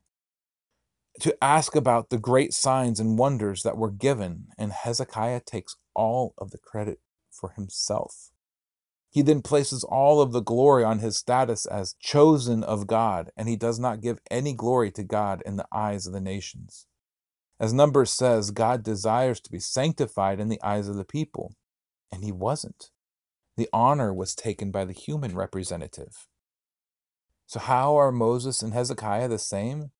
to 1.19 1.35
ask 1.43 1.75
about 1.75 2.09
the 2.09 2.17
great 2.17 2.53
signs 2.53 2.99
and 2.99 3.17
wonders 3.17 3.63
that 3.63 3.77
were 3.77 3.91
given, 3.91 4.47
and 4.57 4.71
Hezekiah 4.71 5.41
takes 5.45 5.75
all 5.93 6.33
of 6.37 6.51
the 6.51 6.57
credit 6.57 6.99
for 7.31 7.51
himself. 7.51 8.31
He 9.11 9.21
then 9.21 9.41
places 9.41 9.83
all 9.83 10.21
of 10.21 10.31
the 10.31 10.41
glory 10.41 10.83
on 10.83 10.99
his 10.99 11.17
status 11.17 11.65
as 11.65 11.95
chosen 11.99 12.63
of 12.63 12.87
God, 12.87 13.31
and 13.35 13.49
he 13.49 13.57
does 13.57 13.77
not 13.77 14.01
give 14.01 14.19
any 14.31 14.53
glory 14.53 14.89
to 14.93 15.03
God 15.03 15.43
in 15.45 15.57
the 15.57 15.67
eyes 15.71 16.07
of 16.07 16.13
the 16.13 16.21
nations. 16.21 16.87
As 17.59 17.73
Numbers 17.73 18.09
says, 18.11 18.51
God 18.51 18.83
desires 18.83 19.39
to 19.41 19.51
be 19.51 19.59
sanctified 19.59 20.39
in 20.39 20.49
the 20.49 20.61
eyes 20.63 20.87
of 20.87 20.95
the 20.95 21.05
people, 21.05 21.53
and 22.11 22.23
he 22.23 22.31
wasn't. 22.31 22.89
The 23.57 23.69
honor 23.73 24.13
was 24.13 24.33
taken 24.33 24.71
by 24.71 24.85
the 24.85 24.93
human 24.93 25.35
representative. 25.35 26.27
So, 27.51 27.59
how 27.59 27.97
are 27.97 28.13
Moses 28.13 28.61
and 28.61 28.71
Hezekiah 28.71 29.27
the 29.27 29.37
same? 29.37 29.91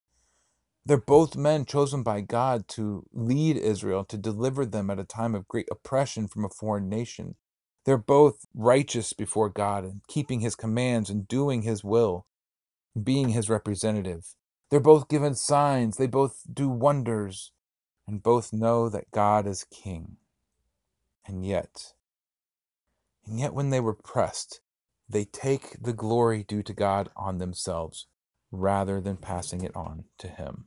They're 0.85 0.95
both 0.95 1.35
men 1.35 1.65
chosen 1.65 2.01
by 2.01 2.21
God 2.21 2.69
to 2.69 3.03
lead 3.11 3.57
Israel, 3.57 4.05
to 4.05 4.17
deliver 4.17 4.65
them 4.65 4.89
at 4.89 4.99
a 4.99 5.03
time 5.03 5.35
of 5.35 5.49
great 5.49 5.67
oppression 5.69 6.29
from 6.29 6.45
a 6.45 6.49
foreign 6.49 6.87
nation. 6.87 7.35
They're 7.83 7.97
both 7.97 8.45
righteous 8.55 9.11
before 9.11 9.49
God 9.49 9.83
and 9.83 9.99
keeping 10.07 10.39
his 10.39 10.55
commands 10.55 11.09
and 11.09 11.27
doing 11.27 11.63
his 11.63 11.83
will, 11.83 12.25
being 13.03 13.27
his 13.31 13.49
representative. 13.49 14.33
They're 14.69 14.79
both 14.79 15.09
given 15.09 15.35
signs, 15.35 15.97
they 15.97 16.07
both 16.07 16.43
do 16.53 16.69
wonders, 16.69 17.51
and 18.07 18.23
both 18.23 18.53
know 18.53 18.87
that 18.87 19.11
God 19.11 19.45
is 19.45 19.65
king. 19.65 20.15
And 21.27 21.45
yet, 21.45 21.95
and 23.25 23.37
yet 23.37 23.53
when 23.53 23.71
they 23.71 23.81
were 23.81 23.93
pressed, 23.93 24.61
they 25.11 25.25
take 25.25 25.81
the 25.81 25.93
glory 25.93 26.43
due 26.43 26.63
to 26.63 26.73
God 26.73 27.09
on 27.15 27.37
themselves 27.37 28.07
rather 28.51 28.99
than 28.99 29.17
passing 29.17 29.63
it 29.63 29.75
on 29.75 30.05
to 30.19 30.27
him. 30.27 30.65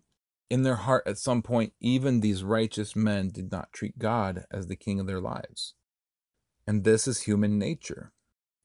In 0.51 0.63
their 0.63 0.77
heart, 0.77 1.05
at 1.07 1.19
some 1.19 1.43
point, 1.43 1.73
even 1.81 2.21
these 2.21 2.45
righteous 2.45 2.95
men 2.95 3.31
did 3.31 3.51
not 3.51 3.73
treat 3.73 3.99
God 3.99 4.45
as 4.51 4.67
the 4.67 4.77
king 4.77 5.01
of 5.01 5.07
their 5.07 5.21
lives. 5.21 5.75
And 6.67 6.85
this 6.85 7.09
is 7.09 7.23
human 7.23 7.59
nature. 7.59 8.13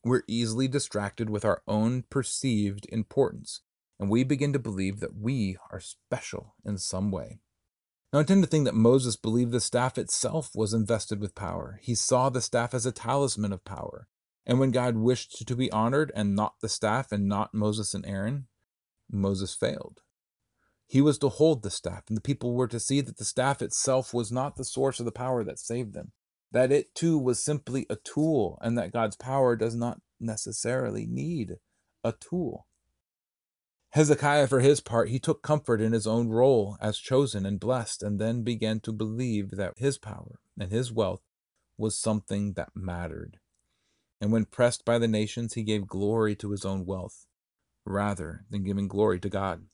We're 0.03 0.23
easily 0.27 0.67
distracted 0.67 1.29
with 1.29 1.43
our 1.43 1.61
own 1.67 2.03
perceived 2.09 2.85
importance, 2.89 3.61
and 3.99 4.09
we 4.09 4.23
begin 4.23 4.53
to 4.53 4.59
believe 4.59 4.99
that 4.99 5.17
we 5.17 5.57
are 5.71 5.81
special 5.81 6.55
in 6.65 6.77
some 6.77 7.11
way. 7.11 7.39
Now, 8.11 8.19
I 8.19 8.23
tend 8.23 8.43
to 8.43 8.49
think 8.49 8.65
that 8.65 8.75
Moses 8.75 9.15
believed 9.15 9.51
the 9.51 9.59
staff 9.59 9.97
itself 9.97 10.51
was 10.55 10.73
invested 10.73 11.19
with 11.19 11.35
power. 11.35 11.79
He 11.83 11.95
saw 11.95 12.29
the 12.29 12.41
staff 12.41 12.73
as 12.73 12.85
a 12.85 12.91
talisman 12.91 13.53
of 13.53 13.65
power. 13.65 14.07
And 14.49 14.59
when 14.59 14.71
God 14.71 14.95
wished 14.95 15.47
to 15.47 15.55
be 15.55 15.71
honored 15.71 16.11
and 16.15 16.35
not 16.35 16.55
the 16.59 16.69
staff 16.69 17.11
and 17.11 17.27
not 17.27 17.53
Moses 17.53 17.93
and 17.93 18.03
Aaron, 18.03 18.47
Moses 19.07 19.53
failed. 19.53 20.01
He 20.87 21.01
was 21.01 21.19
to 21.19 21.29
hold 21.29 21.61
the 21.61 21.69
staff, 21.69 22.05
and 22.07 22.17
the 22.17 22.21
people 22.21 22.55
were 22.55 22.67
to 22.69 22.79
see 22.79 22.99
that 23.01 23.17
the 23.17 23.25
staff 23.25 23.61
itself 23.61 24.11
was 24.11 24.31
not 24.31 24.55
the 24.55 24.65
source 24.65 24.99
of 24.99 25.05
the 25.05 25.11
power 25.11 25.43
that 25.43 25.59
saved 25.59 25.93
them, 25.93 26.13
that 26.51 26.71
it 26.71 26.95
too 26.95 27.15
was 27.15 27.43
simply 27.43 27.85
a 27.91 27.95
tool, 27.97 28.57
and 28.63 28.75
that 28.75 28.91
God's 28.91 29.15
power 29.15 29.55
does 29.55 29.75
not 29.75 30.01
necessarily 30.19 31.05
need 31.05 31.57
a 32.03 32.11
tool. 32.11 32.65
Hezekiah, 33.89 34.47
for 34.47 34.61
his 34.61 34.81
part, 34.81 35.09
he 35.09 35.19
took 35.19 35.43
comfort 35.43 35.79
in 35.79 35.91
his 35.91 36.07
own 36.07 36.29
role 36.29 36.75
as 36.81 36.97
chosen 36.97 37.45
and 37.45 37.59
blessed, 37.59 38.01
and 38.01 38.19
then 38.19 38.41
began 38.41 38.79
to 38.79 38.91
believe 38.91 39.51
that 39.51 39.77
his 39.77 39.99
power 39.99 40.39
and 40.59 40.71
his 40.71 40.91
wealth 40.91 41.21
was 41.77 41.95
something 41.95 42.53
that 42.53 42.71
mattered. 42.73 43.37
And 44.21 44.31
when 44.31 44.45
pressed 44.45 44.83
by 44.85 44.99
the 44.99 45.07
nations, 45.07 45.53
he 45.53 45.63
gave 45.63 45.87
glory 45.87 46.35
to 46.37 46.51
his 46.51 46.65
own 46.65 46.85
wealth 46.85 47.25
rather 47.85 48.45
than 48.49 48.63
giving 48.63 48.87
glory 48.87 49.19
to 49.19 49.29
God. 49.29 49.65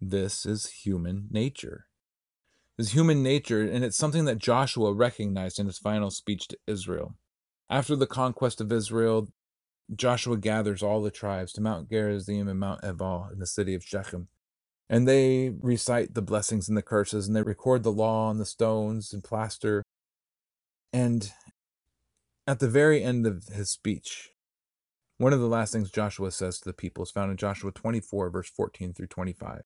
This 0.00 0.46
is 0.46 0.70
human 0.84 1.28
nature. 1.30 1.86
This 2.76 2.88
is 2.88 2.92
human 2.94 3.22
nature, 3.22 3.60
and 3.60 3.84
it's 3.84 3.98
something 3.98 4.24
that 4.24 4.38
Joshua 4.38 4.94
recognized 4.94 5.58
in 5.58 5.66
his 5.66 5.78
final 5.78 6.10
speech 6.10 6.48
to 6.48 6.58
Israel. 6.66 7.16
After 7.68 7.94
the 7.94 8.06
conquest 8.06 8.60
of 8.60 8.72
Israel, 8.72 9.28
Joshua 9.94 10.36
gathers 10.38 10.82
all 10.82 11.02
the 11.02 11.10
tribes 11.10 11.52
to 11.52 11.60
Mount 11.60 11.90
Gerizim 11.90 12.48
and 12.48 12.58
Mount 12.58 12.82
Ebal 12.82 13.28
in 13.32 13.38
the 13.38 13.46
city 13.46 13.74
of 13.74 13.84
Shechem. 13.84 14.28
And 14.88 15.06
they 15.06 15.52
recite 15.60 16.14
the 16.14 16.22
blessings 16.22 16.68
and 16.68 16.76
the 16.76 16.82
curses, 16.82 17.26
and 17.26 17.36
they 17.36 17.42
record 17.42 17.82
the 17.82 17.92
law 17.92 18.28
on 18.28 18.38
the 18.38 18.46
stones 18.46 19.12
and 19.12 19.22
plaster. 19.22 19.82
And 20.92 21.30
at 22.50 22.58
the 22.58 22.68
very 22.68 23.00
end 23.00 23.28
of 23.28 23.44
his 23.44 23.70
speech, 23.70 24.30
one 25.18 25.32
of 25.32 25.38
the 25.38 25.46
last 25.46 25.72
things 25.72 25.88
Joshua 25.88 26.32
says 26.32 26.58
to 26.58 26.68
the 26.68 26.72
people 26.72 27.04
is 27.04 27.12
found 27.12 27.30
in 27.30 27.36
Joshua 27.36 27.70
24, 27.70 28.28
verse 28.28 28.50
14 28.50 28.92
through 28.92 29.06
25. 29.06 29.62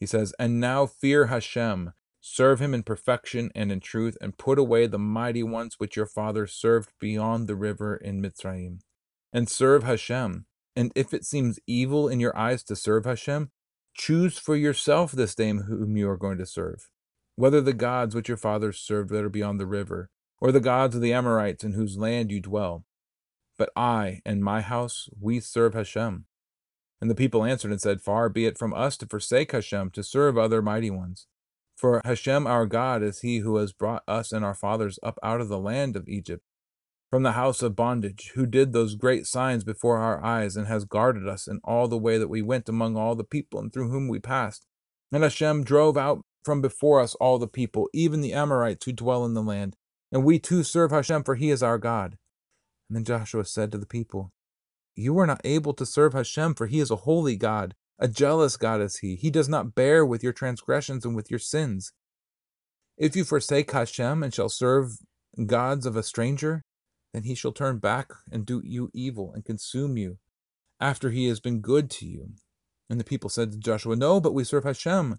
He 0.00 0.06
says, 0.06 0.34
And 0.36 0.58
now 0.58 0.84
fear 0.84 1.26
Hashem, 1.26 1.92
serve 2.20 2.58
him 2.60 2.74
in 2.74 2.82
perfection 2.82 3.52
and 3.54 3.70
in 3.70 3.78
truth, 3.78 4.16
and 4.20 4.36
put 4.36 4.58
away 4.58 4.88
the 4.88 4.98
mighty 4.98 5.44
ones 5.44 5.76
which 5.78 5.94
your 5.94 6.06
fathers 6.06 6.52
served 6.52 6.90
beyond 6.98 7.46
the 7.46 7.54
river 7.54 7.94
in 7.94 8.20
Mitzrayim, 8.20 8.80
and 9.32 9.48
serve 9.48 9.84
Hashem. 9.84 10.46
And 10.74 10.90
if 10.96 11.14
it 11.14 11.24
seems 11.24 11.60
evil 11.68 12.08
in 12.08 12.18
your 12.18 12.36
eyes 12.36 12.64
to 12.64 12.74
serve 12.74 13.04
Hashem, 13.04 13.52
choose 13.94 14.38
for 14.38 14.56
yourself 14.56 15.12
this 15.12 15.36
day 15.36 15.50
whom 15.50 15.96
you 15.96 16.10
are 16.10 16.16
going 16.16 16.38
to 16.38 16.46
serve, 16.46 16.90
whether 17.36 17.60
the 17.60 17.72
gods 17.72 18.16
which 18.16 18.26
your 18.26 18.36
fathers 18.36 18.80
served 18.80 19.10
that 19.10 19.22
are 19.22 19.28
beyond 19.28 19.60
the 19.60 19.66
river, 19.66 20.10
or 20.42 20.50
the 20.50 20.58
gods 20.58 20.96
of 20.96 21.00
the 21.00 21.12
Amorites 21.12 21.62
in 21.62 21.74
whose 21.74 21.96
land 21.96 22.32
you 22.32 22.40
dwell. 22.40 22.84
But 23.56 23.70
I 23.76 24.22
and 24.26 24.42
my 24.42 24.60
house, 24.60 25.08
we 25.20 25.38
serve 25.38 25.72
Hashem. 25.72 26.24
And 27.00 27.08
the 27.08 27.14
people 27.14 27.44
answered 27.44 27.70
and 27.70 27.80
said, 27.80 28.00
Far 28.00 28.28
be 28.28 28.44
it 28.44 28.58
from 28.58 28.74
us 28.74 28.96
to 28.96 29.06
forsake 29.06 29.52
Hashem, 29.52 29.90
to 29.90 30.02
serve 30.02 30.36
other 30.36 30.60
mighty 30.60 30.90
ones. 30.90 31.28
For 31.76 32.00
Hashem 32.04 32.48
our 32.48 32.66
God 32.66 33.04
is 33.04 33.20
he 33.20 33.38
who 33.38 33.56
has 33.58 33.72
brought 33.72 34.02
us 34.08 34.32
and 34.32 34.44
our 34.44 34.54
fathers 34.54 34.98
up 35.00 35.16
out 35.22 35.40
of 35.40 35.48
the 35.48 35.60
land 35.60 35.94
of 35.94 36.08
Egypt, 36.08 36.42
from 37.08 37.22
the 37.22 37.32
house 37.32 37.62
of 37.62 37.76
bondage, 37.76 38.32
who 38.34 38.44
did 38.44 38.72
those 38.72 38.96
great 38.96 39.26
signs 39.26 39.62
before 39.62 39.98
our 39.98 40.24
eyes, 40.24 40.56
and 40.56 40.66
has 40.66 40.84
guarded 40.84 41.28
us 41.28 41.46
in 41.46 41.60
all 41.62 41.86
the 41.86 41.96
way 41.96 42.18
that 42.18 42.28
we 42.28 42.42
went 42.42 42.68
among 42.68 42.96
all 42.96 43.14
the 43.14 43.22
people, 43.22 43.60
and 43.60 43.72
through 43.72 43.90
whom 43.90 44.08
we 44.08 44.18
passed. 44.18 44.66
And 45.12 45.22
Hashem 45.22 45.62
drove 45.62 45.96
out 45.96 46.22
from 46.44 46.60
before 46.60 47.00
us 47.00 47.14
all 47.16 47.38
the 47.38 47.46
people, 47.46 47.88
even 47.94 48.22
the 48.22 48.32
Amorites 48.32 48.86
who 48.86 48.92
dwell 48.92 49.24
in 49.24 49.34
the 49.34 49.42
land. 49.42 49.76
And 50.12 50.24
we 50.24 50.38
too 50.38 50.62
serve 50.62 50.92
Hashem, 50.92 51.24
for 51.24 51.34
he 51.34 51.50
is 51.50 51.62
our 51.62 51.78
God. 51.78 52.18
And 52.88 52.96
then 52.96 53.04
Joshua 53.04 53.44
said 53.44 53.72
to 53.72 53.78
the 53.78 53.86
people, 53.86 54.30
you 54.94 55.18
are 55.18 55.26
not 55.26 55.40
able 55.44 55.72
to 55.74 55.86
serve 55.86 56.12
Hashem, 56.12 56.54
for 56.54 56.66
he 56.66 56.78
is 56.78 56.90
a 56.90 56.96
holy 56.96 57.36
God. 57.36 57.74
A 57.98 58.08
jealous 58.08 58.56
God 58.56 58.80
is 58.80 58.98
he. 58.98 59.16
He 59.16 59.30
does 59.30 59.48
not 59.48 59.74
bear 59.74 60.04
with 60.04 60.22
your 60.22 60.32
transgressions 60.32 61.04
and 61.04 61.16
with 61.16 61.30
your 61.30 61.38
sins. 61.38 61.92
If 62.98 63.16
you 63.16 63.24
forsake 63.24 63.70
Hashem 63.70 64.22
and 64.22 64.34
shall 64.34 64.48
serve 64.48 64.98
gods 65.46 65.86
of 65.86 65.96
a 65.96 66.02
stranger, 66.02 66.62
then 67.14 67.22
he 67.22 67.34
shall 67.34 67.52
turn 67.52 67.78
back 67.78 68.10
and 68.30 68.44
do 68.44 68.60
you 68.64 68.90
evil 68.92 69.32
and 69.32 69.44
consume 69.44 69.96
you 69.96 70.18
after 70.80 71.10
he 71.10 71.26
has 71.28 71.40
been 71.40 71.60
good 71.60 71.90
to 71.90 72.06
you. 72.06 72.32
And 72.90 73.00
the 73.00 73.04
people 73.04 73.30
said 73.30 73.52
to 73.52 73.58
Joshua, 73.58 73.96
No, 73.96 74.20
but 74.20 74.34
we 74.34 74.44
serve 74.44 74.64
Hashem. 74.64 75.18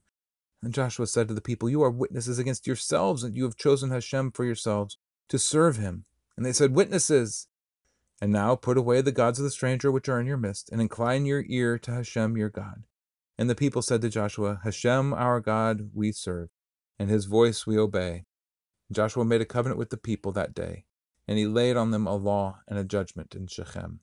And 0.63 0.73
Joshua 0.73 1.08
said 1.08 1.28
to 1.28 1.34
the 1.34 1.41
people, 1.41 1.69
You 1.69 1.84
are 1.84 1.91
witnesses 1.91 2.39
against 2.39 2.65
yourselves, 2.65 3.21
and 3.21 3.36
you 3.36 3.43
have 3.43 3.58
chosen 3.58 3.89
Hashem 3.91 4.32
for 4.32 4.45
yourselves 4.45 4.97
to 5.28 5.38
serve 5.38 5.76
him. 5.76 6.06
And 6.38 6.45
they 6.45 6.54
said, 6.54 6.73
Witnesses. 6.73 7.47
And 8.21 8.32
now 8.32 8.56
put 8.56 8.78
away 8.78 9.02
the 9.02 9.12
gods 9.12 9.39
of 9.39 9.43
the 9.43 9.52
stranger 9.52 9.91
which 9.91 10.08
are 10.08 10.21
in 10.21 10.26
your 10.26 10.38
midst, 10.38 10.71
and 10.71 10.80
incline 10.80 11.26
your 11.26 11.43
ear 11.49 11.78
to 11.80 11.91
Hashem 11.91 12.38
your 12.38 12.49
God. 12.49 12.86
And 13.38 13.49
the 13.49 13.56
people 13.56 13.82
said 13.82 14.02
to 14.02 14.10
Joshua, 14.10 14.62
Hashem 14.63 15.13
our 15.13 15.41
God 15.41 15.89
we 15.93 16.13
serve, 16.13 16.49
and 16.97 17.10
his 17.10 17.26
voice 17.26 17.67
we 17.67 17.78
obey. 17.78 18.23
Joshua 18.89 19.26
made 19.26 19.41
a 19.41 19.45
covenant 19.45 19.78
with 19.78 19.89
the 19.89 19.97
people 19.97 20.32
that 20.32 20.54
day, 20.54 20.86
and 21.28 21.38
he 21.38 21.45
laid 21.45 21.76
on 21.76 21.91
them 21.91 22.08
a 22.08 22.15
law 22.15 22.60
and 22.69 22.80
a 22.80 22.86
judgment 22.86 23.36
in 23.36 23.47
Shechem. 23.47 23.99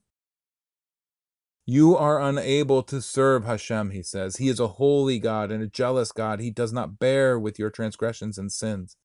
You 1.71 1.95
are 1.95 2.21
unable 2.21 2.83
to 2.83 3.01
serve 3.01 3.45
Hashem, 3.45 3.91
he 3.91 4.03
says. 4.03 4.35
He 4.35 4.49
is 4.49 4.59
a 4.59 4.67
holy 4.67 5.19
God 5.19 5.53
and 5.53 5.63
a 5.63 5.67
jealous 5.67 6.11
God. 6.11 6.41
He 6.41 6.51
does 6.51 6.73
not 6.73 6.99
bear 6.99 7.39
with 7.39 7.57
your 7.57 7.69
transgressions 7.69 8.37
and 8.37 8.51
sins. 8.51 8.97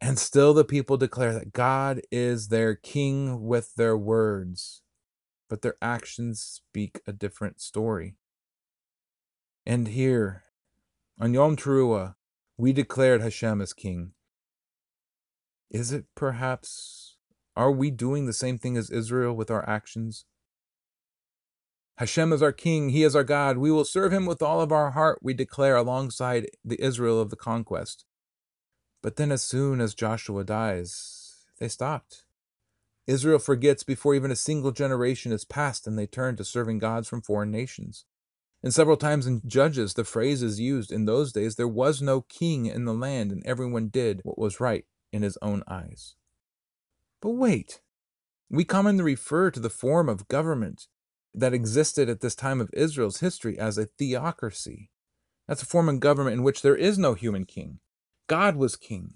And 0.00 0.18
still 0.18 0.54
the 0.54 0.64
people 0.64 0.96
declare 0.96 1.34
that 1.34 1.52
God 1.52 2.00
is 2.10 2.48
their 2.48 2.74
king 2.74 3.42
with 3.42 3.74
their 3.74 3.98
words, 3.98 4.80
but 5.50 5.60
their 5.60 5.74
actions 5.82 6.40
speak 6.40 7.02
a 7.06 7.12
different 7.12 7.60
story. 7.60 8.14
And 9.66 9.88
here, 9.88 10.44
on 11.20 11.34
Yom 11.34 11.54
Teruah, 11.54 12.14
we 12.56 12.72
declared 12.72 13.20
Hashem 13.20 13.60
as 13.60 13.74
king. 13.74 14.12
Is 15.70 15.92
it 15.92 16.06
perhaps, 16.14 17.18
are 17.54 17.70
we 17.70 17.90
doing 17.90 18.24
the 18.24 18.32
same 18.32 18.56
thing 18.56 18.78
as 18.78 18.88
Israel 18.88 19.34
with 19.34 19.50
our 19.50 19.68
actions? 19.68 20.24
Hashem 21.98 22.32
is 22.32 22.42
our 22.42 22.52
king, 22.52 22.90
he 22.90 23.02
is 23.02 23.16
our 23.16 23.24
God. 23.24 23.58
We 23.58 23.72
will 23.72 23.84
serve 23.84 24.12
him 24.12 24.24
with 24.24 24.40
all 24.40 24.60
of 24.60 24.70
our 24.70 24.92
heart, 24.92 25.18
we 25.20 25.34
declare 25.34 25.74
alongside 25.74 26.48
the 26.64 26.80
Israel 26.80 27.20
of 27.20 27.30
the 27.30 27.36
conquest. 27.36 28.04
But 29.02 29.16
then, 29.16 29.32
as 29.32 29.42
soon 29.42 29.80
as 29.80 29.96
Joshua 29.96 30.44
dies, 30.44 31.44
they 31.58 31.66
stopped. 31.66 32.22
Israel 33.08 33.40
forgets 33.40 33.82
before 33.82 34.14
even 34.14 34.30
a 34.30 34.36
single 34.36 34.70
generation 34.70 35.32
is 35.32 35.44
passed 35.44 35.88
and 35.88 35.98
they 35.98 36.06
turn 36.06 36.36
to 36.36 36.44
serving 36.44 36.78
gods 36.78 37.08
from 37.08 37.20
foreign 37.20 37.50
nations. 37.50 38.04
And 38.62 38.72
several 38.72 38.96
times 38.96 39.26
in 39.26 39.42
Judges, 39.44 39.94
the 39.94 40.04
phrase 40.04 40.40
is 40.40 40.60
used 40.60 40.92
in 40.92 41.04
those 41.04 41.32
days 41.32 41.56
there 41.56 41.66
was 41.66 42.00
no 42.00 42.20
king 42.20 42.66
in 42.66 42.84
the 42.84 42.94
land, 42.94 43.32
and 43.32 43.44
everyone 43.44 43.88
did 43.88 44.20
what 44.22 44.38
was 44.38 44.60
right 44.60 44.84
in 45.12 45.22
his 45.22 45.36
own 45.42 45.64
eyes. 45.66 46.14
But 47.20 47.30
wait, 47.30 47.80
We 48.50 48.64
commonly 48.64 49.02
refer 49.02 49.50
to 49.50 49.60
the 49.60 49.68
form 49.68 50.08
of 50.08 50.28
government 50.28 50.86
that 51.34 51.54
existed 51.54 52.08
at 52.08 52.20
this 52.20 52.34
time 52.34 52.60
of 52.60 52.70
Israel's 52.72 53.20
history 53.20 53.58
as 53.58 53.78
a 53.78 53.86
theocracy. 53.86 54.90
That's 55.46 55.62
a 55.62 55.66
form 55.66 55.88
of 55.88 56.00
government 56.00 56.34
in 56.34 56.42
which 56.42 56.62
there 56.62 56.76
is 56.76 56.98
no 56.98 57.14
human 57.14 57.44
king. 57.44 57.80
God 58.26 58.56
was 58.56 58.76
king. 58.76 59.14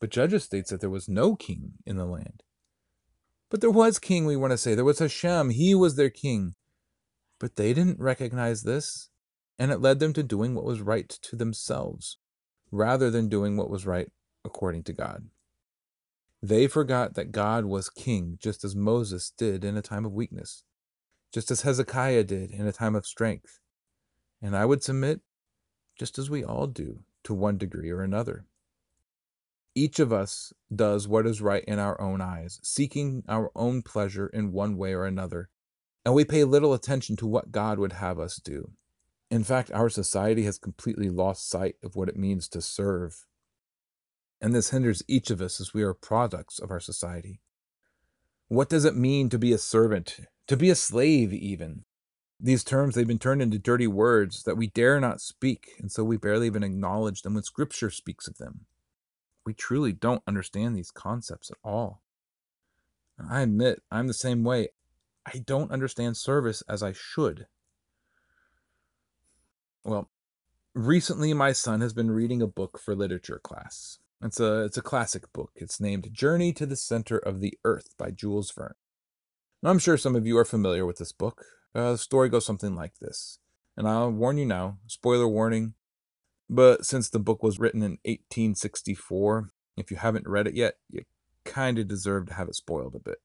But 0.00 0.10
Judges 0.10 0.44
states 0.44 0.70
that 0.70 0.80
there 0.80 0.90
was 0.90 1.08
no 1.08 1.36
king 1.36 1.74
in 1.86 1.96
the 1.96 2.04
land. 2.04 2.42
But 3.50 3.60
there 3.60 3.70
was 3.70 3.98
king, 3.98 4.26
we 4.26 4.36
want 4.36 4.50
to 4.50 4.58
say. 4.58 4.74
There 4.74 4.84
was 4.84 4.98
Hashem. 4.98 5.50
He 5.50 5.74
was 5.74 5.96
their 5.96 6.10
king. 6.10 6.54
But 7.38 7.56
they 7.56 7.72
didn't 7.72 8.00
recognize 8.00 8.62
this, 8.62 9.10
and 9.58 9.70
it 9.70 9.80
led 9.80 10.00
them 10.00 10.12
to 10.14 10.22
doing 10.22 10.54
what 10.54 10.64
was 10.64 10.80
right 10.80 11.08
to 11.08 11.36
themselves, 11.36 12.18
rather 12.70 13.10
than 13.10 13.28
doing 13.28 13.56
what 13.56 13.70
was 13.70 13.86
right 13.86 14.08
according 14.44 14.82
to 14.84 14.92
God. 14.92 15.28
They 16.42 16.66
forgot 16.66 17.14
that 17.14 17.32
God 17.32 17.64
was 17.64 17.88
king, 17.88 18.38
just 18.40 18.64
as 18.64 18.74
Moses 18.74 19.32
did 19.36 19.64
in 19.64 19.76
a 19.76 19.82
time 19.82 20.04
of 20.04 20.12
weakness, 20.12 20.64
just 21.34 21.50
as 21.50 21.62
Hezekiah 21.62 22.22
did 22.22 22.52
in 22.52 22.64
a 22.64 22.72
time 22.72 22.94
of 22.94 23.04
strength. 23.04 23.58
And 24.40 24.56
I 24.56 24.64
would 24.64 24.84
submit, 24.84 25.20
just 25.98 26.16
as 26.16 26.30
we 26.30 26.44
all 26.44 26.68
do 26.68 27.00
to 27.24 27.34
one 27.34 27.58
degree 27.58 27.90
or 27.90 28.02
another. 28.02 28.46
Each 29.74 29.98
of 29.98 30.12
us 30.12 30.52
does 30.72 31.08
what 31.08 31.26
is 31.26 31.42
right 31.42 31.64
in 31.64 31.80
our 31.80 32.00
own 32.00 32.20
eyes, 32.20 32.60
seeking 32.62 33.24
our 33.28 33.50
own 33.56 33.82
pleasure 33.82 34.28
in 34.28 34.52
one 34.52 34.76
way 34.76 34.94
or 34.94 35.04
another, 35.06 35.50
and 36.04 36.14
we 36.14 36.24
pay 36.24 36.44
little 36.44 36.72
attention 36.72 37.16
to 37.16 37.26
what 37.26 37.50
God 37.50 37.80
would 37.80 37.94
have 37.94 38.20
us 38.20 38.36
do. 38.36 38.70
In 39.28 39.42
fact, 39.42 39.72
our 39.72 39.88
society 39.88 40.44
has 40.44 40.58
completely 40.58 41.10
lost 41.10 41.50
sight 41.50 41.74
of 41.82 41.96
what 41.96 42.08
it 42.08 42.16
means 42.16 42.48
to 42.50 42.62
serve. 42.62 43.26
And 44.40 44.54
this 44.54 44.70
hinders 44.70 45.02
each 45.08 45.30
of 45.30 45.40
us 45.40 45.60
as 45.60 45.74
we 45.74 45.82
are 45.82 45.94
products 45.94 46.60
of 46.60 46.70
our 46.70 46.78
society. 46.78 47.40
What 48.54 48.68
does 48.68 48.84
it 48.84 48.96
mean 48.96 49.28
to 49.30 49.38
be 49.38 49.52
a 49.52 49.58
servant, 49.58 50.20
to 50.46 50.56
be 50.56 50.70
a 50.70 50.74
slave, 50.74 51.32
even? 51.32 51.84
These 52.40 52.64
terms, 52.64 52.94
they've 52.94 53.06
been 53.06 53.18
turned 53.18 53.42
into 53.42 53.58
dirty 53.58 53.86
words 53.86 54.44
that 54.44 54.56
we 54.56 54.66
dare 54.68 55.00
not 55.00 55.20
speak, 55.20 55.72
and 55.78 55.90
so 55.90 56.04
we 56.04 56.16
barely 56.16 56.46
even 56.46 56.62
acknowledge 56.62 57.22
them 57.22 57.34
when 57.34 57.42
Scripture 57.42 57.90
speaks 57.90 58.28
of 58.28 58.38
them 58.38 58.66
we 59.44 59.54
truly 59.54 59.92
don't 59.92 60.22
understand 60.26 60.76
these 60.76 60.90
concepts 60.90 61.50
at 61.50 61.58
all. 61.62 62.00
I 63.30 63.42
admit 63.42 63.82
I'm 63.90 64.06
the 64.06 64.14
same 64.14 64.42
way. 64.42 64.68
I 65.26 65.38
don't 65.38 65.70
understand 65.70 66.16
service 66.16 66.62
as 66.68 66.82
I 66.82 66.92
should. 66.92 67.46
Well, 69.84 70.08
recently 70.74 71.32
my 71.34 71.52
son 71.52 71.80
has 71.80 71.92
been 71.92 72.10
reading 72.10 72.42
a 72.42 72.46
book 72.46 72.78
for 72.78 72.94
literature 72.94 73.40
class. 73.42 73.98
It's 74.22 74.40
a 74.40 74.64
it's 74.64 74.76
a 74.76 74.82
classic 74.82 75.32
book. 75.32 75.50
It's 75.56 75.80
named 75.80 76.08
Journey 76.12 76.52
to 76.54 76.66
the 76.66 76.76
Center 76.76 77.18
of 77.18 77.40
the 77.40 77.58
Earth 77.64 77.94
by 77.98 78.10
Jules 78.10 78.50
Verne. 78.50 78.74
Now, 79.62 79.70
I'm 79.70 79.78
sure 79.78 79.96
some 79.96 80.16
of 80.16 80.26
you 80.26 80.36
are 80.38 80.44
familiar 80.44 80.84
with 80.84 80.98
this 80.98 81.12
book. 81.12 81.44
Uh, 81.74 81.92
the 81.92 81.98
story 81.98 82.28
goes 82.28 82.46
something 82.46 82.74
like 82.74 82.98
this. 83.00 83.38
And 83.76 83.88
I'll 83.88 84.10
warn 84.10 84.38
you 84.38 84.46
now, 84.46 84.78
spoiler 84.86 85.26
warning, 85.26 85.74
but 86.48 86.84
since 86.84 87.08
the 87.08 87.18
book 87.18 87.42
was 87.42 87.58
written 87.58 87.82
in 87.82 87.98
1864, 88.04 89.50
if 89.76 89.90
you 89.90 89.96
haven't 89.96 90.28
read 90.28 90.46
it 90.46 90.54
yet, 90.54 90.74
you 90.88 91.02
kind 91.44 91.78
of 91.78 91.88
deserve 91.88 92.26
to 92.26 92.34
have 92.34 92.48
it 92.48 92.54
spoiled 92.54 92.94
a 92.94 93.00
bit. 93.00 93.18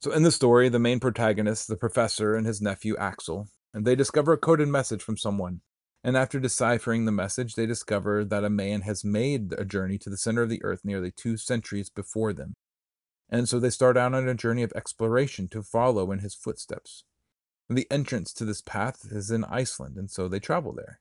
So, 0.00 0.12
in 0.12 0.22
the 0.22 0.30
story, 0.30 0.68
the 0.68 0.78
main 0.78 1.00
protagonist, 1.00 1.68
the 1.68 1.76
professor, 1.76 2.34
and 2.34 2.46
his 2.46 2.60
nephew 2.60 2.96
Axel, 2.96 3.48
and 3.72 3.86
they 3.86 3.96
discover 3.96 4.32
a 4.32 4.38
coded 4.38 4.68
message 4.68 5.02
from 5.02 5.16
someone. 5.16 5.60
And 6.04 6.16
after 6.16 6.38
deciphering 6.38 7.04
the 7.04 7.12
message, 7.12 7.54
they 7.54 7.66
discover 7.66 8.24
that 8.24 8.44
a 8.44 8.50
man 8.50 8.82
has 8.82 9.04
made 9.04 9.52
a 9.52 9.64
journey 9.64 9.98
to 9.98 10.10
the 10.10 10.16
center 10.16 10.42
of 10.42 10.48
the 10.48 10.62
earth 10.62 10.84
nearly 10.84 11.10
two 11.10 11.36
centuries 11.36 11.90
before 11.90 12.32
them. 12.32 12.54
And 13.28 13.48
so 13.48 13.58
they 13.58 13.70
start 13.70 13.96
out 13.96 14.14
on 14.14 14.28
a 14.28 14.34
journey 14.34 14.62
of 14.62 14.72
exploration 14.74 15.48
to 15.48 15.62
follow 15.62 16.12
in 16.12 16.20
his 16.20 16.34
footsteps. 16.34 17.04
The 17.68 17.86
entrance 17.90 18.32
to 18.34 18.44
this 18.44 18.62
path 18.62 19.06
is 19.10 19.30
in 19.30 19.44
Iceland, 19.44 19.96
and 19.98 20.10
so 20.10 20.28
they 20.28 20.38
travel 20.38 20.72
there. 20.72 21.00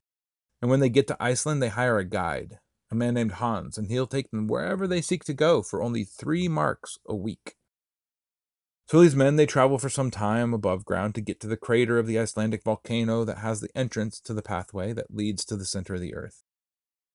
And 0.62 0.70
when 0.70 0.80
they 0.80 0.90
get 0.90 1.08
to 1.08 1.18
Iceland, 1.20 1.62
they 1.62 1.70
hire 1.70 1.98
a 1.98 2.04
guide, 2.04 2.60
a 2.92 2.96
man 2.96 3.14
named 3.14 3.34
Hans, 3.34 3.78
and 3.78 3.90
he'll 3.90 4.08
take 4.08 4.32
them 4.32 4.48
wherever 4.48 4.88
they 4.88 5.02
seek 5.02 5.24
to 5.26 5.34
go 5.34 5.62
for 5.62 5.82
only 5.82 6.04
three 6.04 6.48
marks 6.48 6.98
a 7.06 7.16
week. 7.16 7.57
So 8.90 9.02
these 9.02 9.16
men, 9.18 9.36
they 9.36 9.46
travel 9.46 9.78
for 9.78 9.90
some 9.90 10.10
time 10.10 10.54
above 10.54 10.86
ground 10.86 11.14
to 11.16 11.22
get 11.22 11.42
to 11.42 11.48
the 11.48 11.58
crater 11.58 12.00
of 12.00 12.08
the 12.08 12.18
Icelandic 12.18 12.64
volcano 12.64 13.26
that 13.26 13.40
has 13.40 13.60
the 13.60 13.70
entrance 13.76 14.20
to 14.22 14.34
the 14.34 14.42
pathway 14.42 14.94
that 14.94 15.14
leads 15.14 15.44
to 15.46 15.58
the 15.58 15.66
center 15.66 15.96
of 15.96 16.02
the 16.02 16.16
earth. 16.16 16.44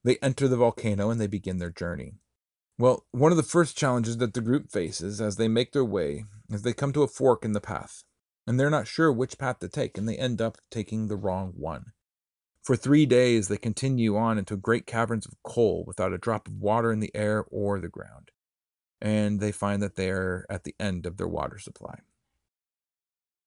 They 0.04 0.16
enter 0.16 0.48
the 0.48 0.58
volcano 0.58 1.08
and 1.08 1.18
they 1.18 1.26
begin 1.26 1.56
their 1.58 1.70
journey. 1.70 2.16
Well, 2.78 3.06
one 3.12 3.32
of 3.32 3.36
the 3.36 3.42
first 3.42 3.76
challenges 3.76 4.18
that 4.18 4.34
the 4.34 4.42
group 4.42 4.70
faces 4.70 5.18
as 5.18 5.36
they 5.36 5.48
make 5.48 5.72
their 5.72 5.84
way 5.84 6.26
is 6.50 6.60
they 6.60 6.74
come 6.74 6.92
to 6.92 7.04
a 7.04 7.08
fork 7.08 7.42
in 7.42 7.52
the 7.52 7.60
path, 7.60 8.02
and 8.46 8.60
they're 8.60 8.68
not 8.68 8.86
sure 8.86 9.10
which 9.10 9.38
path 9.38 9.60
to 9.60 9.68
take, 9.68 9.96
and 9.96 10.06
they 10.06 10.16
end 10.16 10.42
up 10.42 10.58
taking 10.70 11.08
the 11.08 11.16
wrong 11.16 11.54
one. 11.56 11.92
For 12.62 12.76
three 12.76 13.06
days 13.06 13.48
they 13.48 13.56
continue 13.56 14.16
on 14.16 14.36
into 14.36 14.56
great 14.56 14.86
caverns 14.86 15.24
of 15.24 15.42
coal 15.42 15.84
without 15.86 16.12
a 16.12 16.18
drop 16.18 16.48
of 16.48 16.60
water 16.60 16.92
in 16.92 17.00
the 17.00 17.14
air 17.14 17.46
or 17.50 17.80
the 17.80 17.88
ground, 17.88 18.30
and 19.02 19.40
they 19.40 19.50
find 19.50 19.82
that 19.82 19.96
they 19.96 20.10
are 20.10 20.46
at 20.48 20.62
the 20.62 20.76
end 20.78 21.04
of 21.06 21.16
their 21.16 21.26
water 21.26 21.58
supply. 21.58 21.98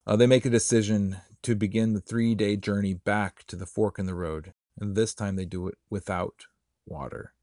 Uh, 0.06 0.18
they 0.18 0.28
make 0.28 0.46
a 0.46 0.50
decision 0.50 1.18
to 1.42 1.56
begin 1.56 1.94
the 1.94 2.02
three 2.02 2.36
day 2.36 2.58
journey 2.58 2.94
back 2.94 3.46
to 3.48 3.56
the 3.56 3.66
fork 3.66 3.98
in 3.98 4.06
the 4.06 4.14
road, 4.14 4.54
and 4.80 4.96
this 4.96 5.16
time 5.16 5.38
they 5.38 5.46
do 5.46 5.68
it 5.68 5.78
without 5.90 6.46
water. 6.86 7.34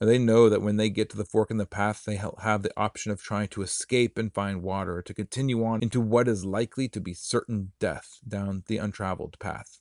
they 0.00 0.18
know 0.18 0.48
that 0.48 0.62
when 0.62 0.76
they 0.78 0.90
get 0.90 1.08
to 1.08 1.16
the 1.16 1.24
fork 1.24 1.48
in 1.48 1.58
the 1.58 1.64
path, 1.64 2.02
they 2.04 2.16
have 2.16 2.62
the 2.64 2.76
option 2.76 3.12
of 3.12 3.22
trying 3.22 3.46
to 3.46 3.62
escape 3.62 4.18
and 4.18 4.34
find 4.34 4.60
water, 4.60 4.96
or 4.96 5.02
to 5.02 5.14
continue 5.14 5.64
on 5.64 5.80
into 5.80 6.00
what 6.00 6.26
is 6.26 6.44
likely 6.44 6.88
to 6.88 7.00
be 7.00 7.14
certain 7.14 7.70
death 7.78 8.18
down 8.26 8.64
the 8.66 8.78
untraveled 8.78 9.38
path. 9.38 9.78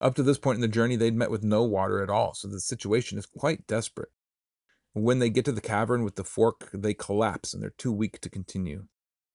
Up 0.00 0.14
to 0.14 0.22
this 0.22 0.38
point 0.38 0.56
in 0.56 0.62
the 0.62 0.68
journey, 0.68 0.96
they'd 0.96 1.14
met 1.14 1.30
with 1.30 1.44
no 1.44 1.62
water 1.62 2.02
at 2.02 2.08
all, 2.08 2.32
so 2.32 2.48
the 2.48 2.58
situation 2.58 3.18
is 3.18 3.26
quite 3.26 3.66
desperate. 3.66 4.10
When 4.94 5.18
they 5.18 5.28
get 5.28 5.44
to 5.46 5.52
the 5.52 5.60
cavern 5.60 6.04
with 6.04 6.14
the 6.14 6.22
fork, 6.22 6.70
they 6.72 6.94
collapse 6.94 7.52
and 7.52 7.60
they're 7.60 7.74
too 7.76 7.92
weak 7.92 8.20
to 8.20 8.30
continue. 8.30 8.86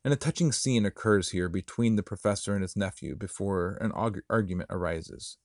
And 0.06 0.14
a 0.14 0.18
touching 0.18 0.54
scene 0.54 0.86
occurs 0.86 1.32
here 1.32 1.50
between 1.50 1.98
the 1.98 2.04
professor 2.04 2.54
and 2.54 2.62
his 2.62 2.78
nephew 2.78 3.16
before 3.16 3.78
an 3.82 3.92
argument 4.30 4.70
arises. 4.72 5.38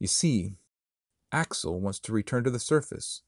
You 0.00 0.08
see, 0.08 0.56
Axel 1.30 1.80
wants 1.80 2.00
to 2.00 2.12
return 2.12 2.42
to 2.42 2.50
the 2.50 2.58
surface. 2.58 3.22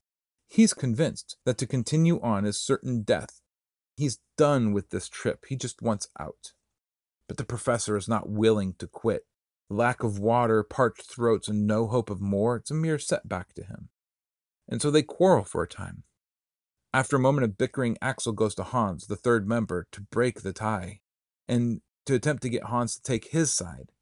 He's 0.48 0.74
convinced 0.74 1.36
that 1.44 1.56
to 1.58 1.66
continue 1.66 2.20
on 2.20 2.44
is 2.44 2.60
certain 2.60 3.02
death. 3.02 3.40
He's 3.96 4.18
done 4.36 4.72
with 4.72 4.90
this 4.90 5.08
trip, 5.08 5.44
he 5.48 5.54
just 5.54 5.82
wants 5.82 6.08
out. 6.18 6.52
But 7.28 7.36
the 7.36 7.44
professor 7.44 7.96
is 7.96 8.08
not 8.08 8.28
willing 8.28 8.74
to 8.78 8.88
quit. 8.88 9.26
Lack 9.70 10.02
of 10.02 10.18
water, 10.18 10.64
parched 10.64 11.02
throats, 11.02 11.46
and 11.46 11.66
no 11.66 11.86
hope 11.86 12.10
of 12.10 12.20
more, 12.20 12.56
it's 12.56 12.70
a 12.72 12.74
mere 12.74 12.98
setback 12.98 13.52
to 13.54 13.62
him. 13.62 13.90
And 14.68 14.82
so 14.82 14.90
they 14.90 15.02
quarrel 15.02 15.44
for 15.44 15.62
a 15.62 15.68
time. 15.68 16.04
After 16.92 17.16
a 17.16 17.20
moment 17.20 17.44
of 17.44 17.58
bickering, 17.58 17.98
Axel 18.00 18.32
goes 18.32 18.54
to 18.56 18.64
Hans, 18.64 19.06
the 19.06 19.16
third 19.16 19.46
member, 19.46 19.86
to 19.92 20.00
break 20.00 20.42
the 20.42 20.52
tie 20.52 21.00
and 21.46 21.80
to 22.06 22.14
attempt 22.14 22.42
to 22.42 22.48
get 22.48 22.64
Hans 22.64 22.96
to 22.96 23.02
take 23.02 23.28
his 23.28 23.52
side, 23.52 23.92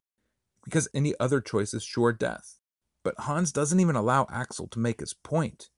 because 0.63 0.87
any 0.93 1.13
other 1.19 1.41
choice 1.41 1.73
is 1.73 1.83
sure 1.83 2.13
death. 2.13 2.59
But 3.03 3.19
Hans 3.19 3.51
doesn't 3.51 3.79
even 3.79 3.95
allow 3.95 4.25
Axel 4.31 4.67
to 4.67 4.79
make 4.79 5.01
his 5.01 5.13
point. 5.13 5.69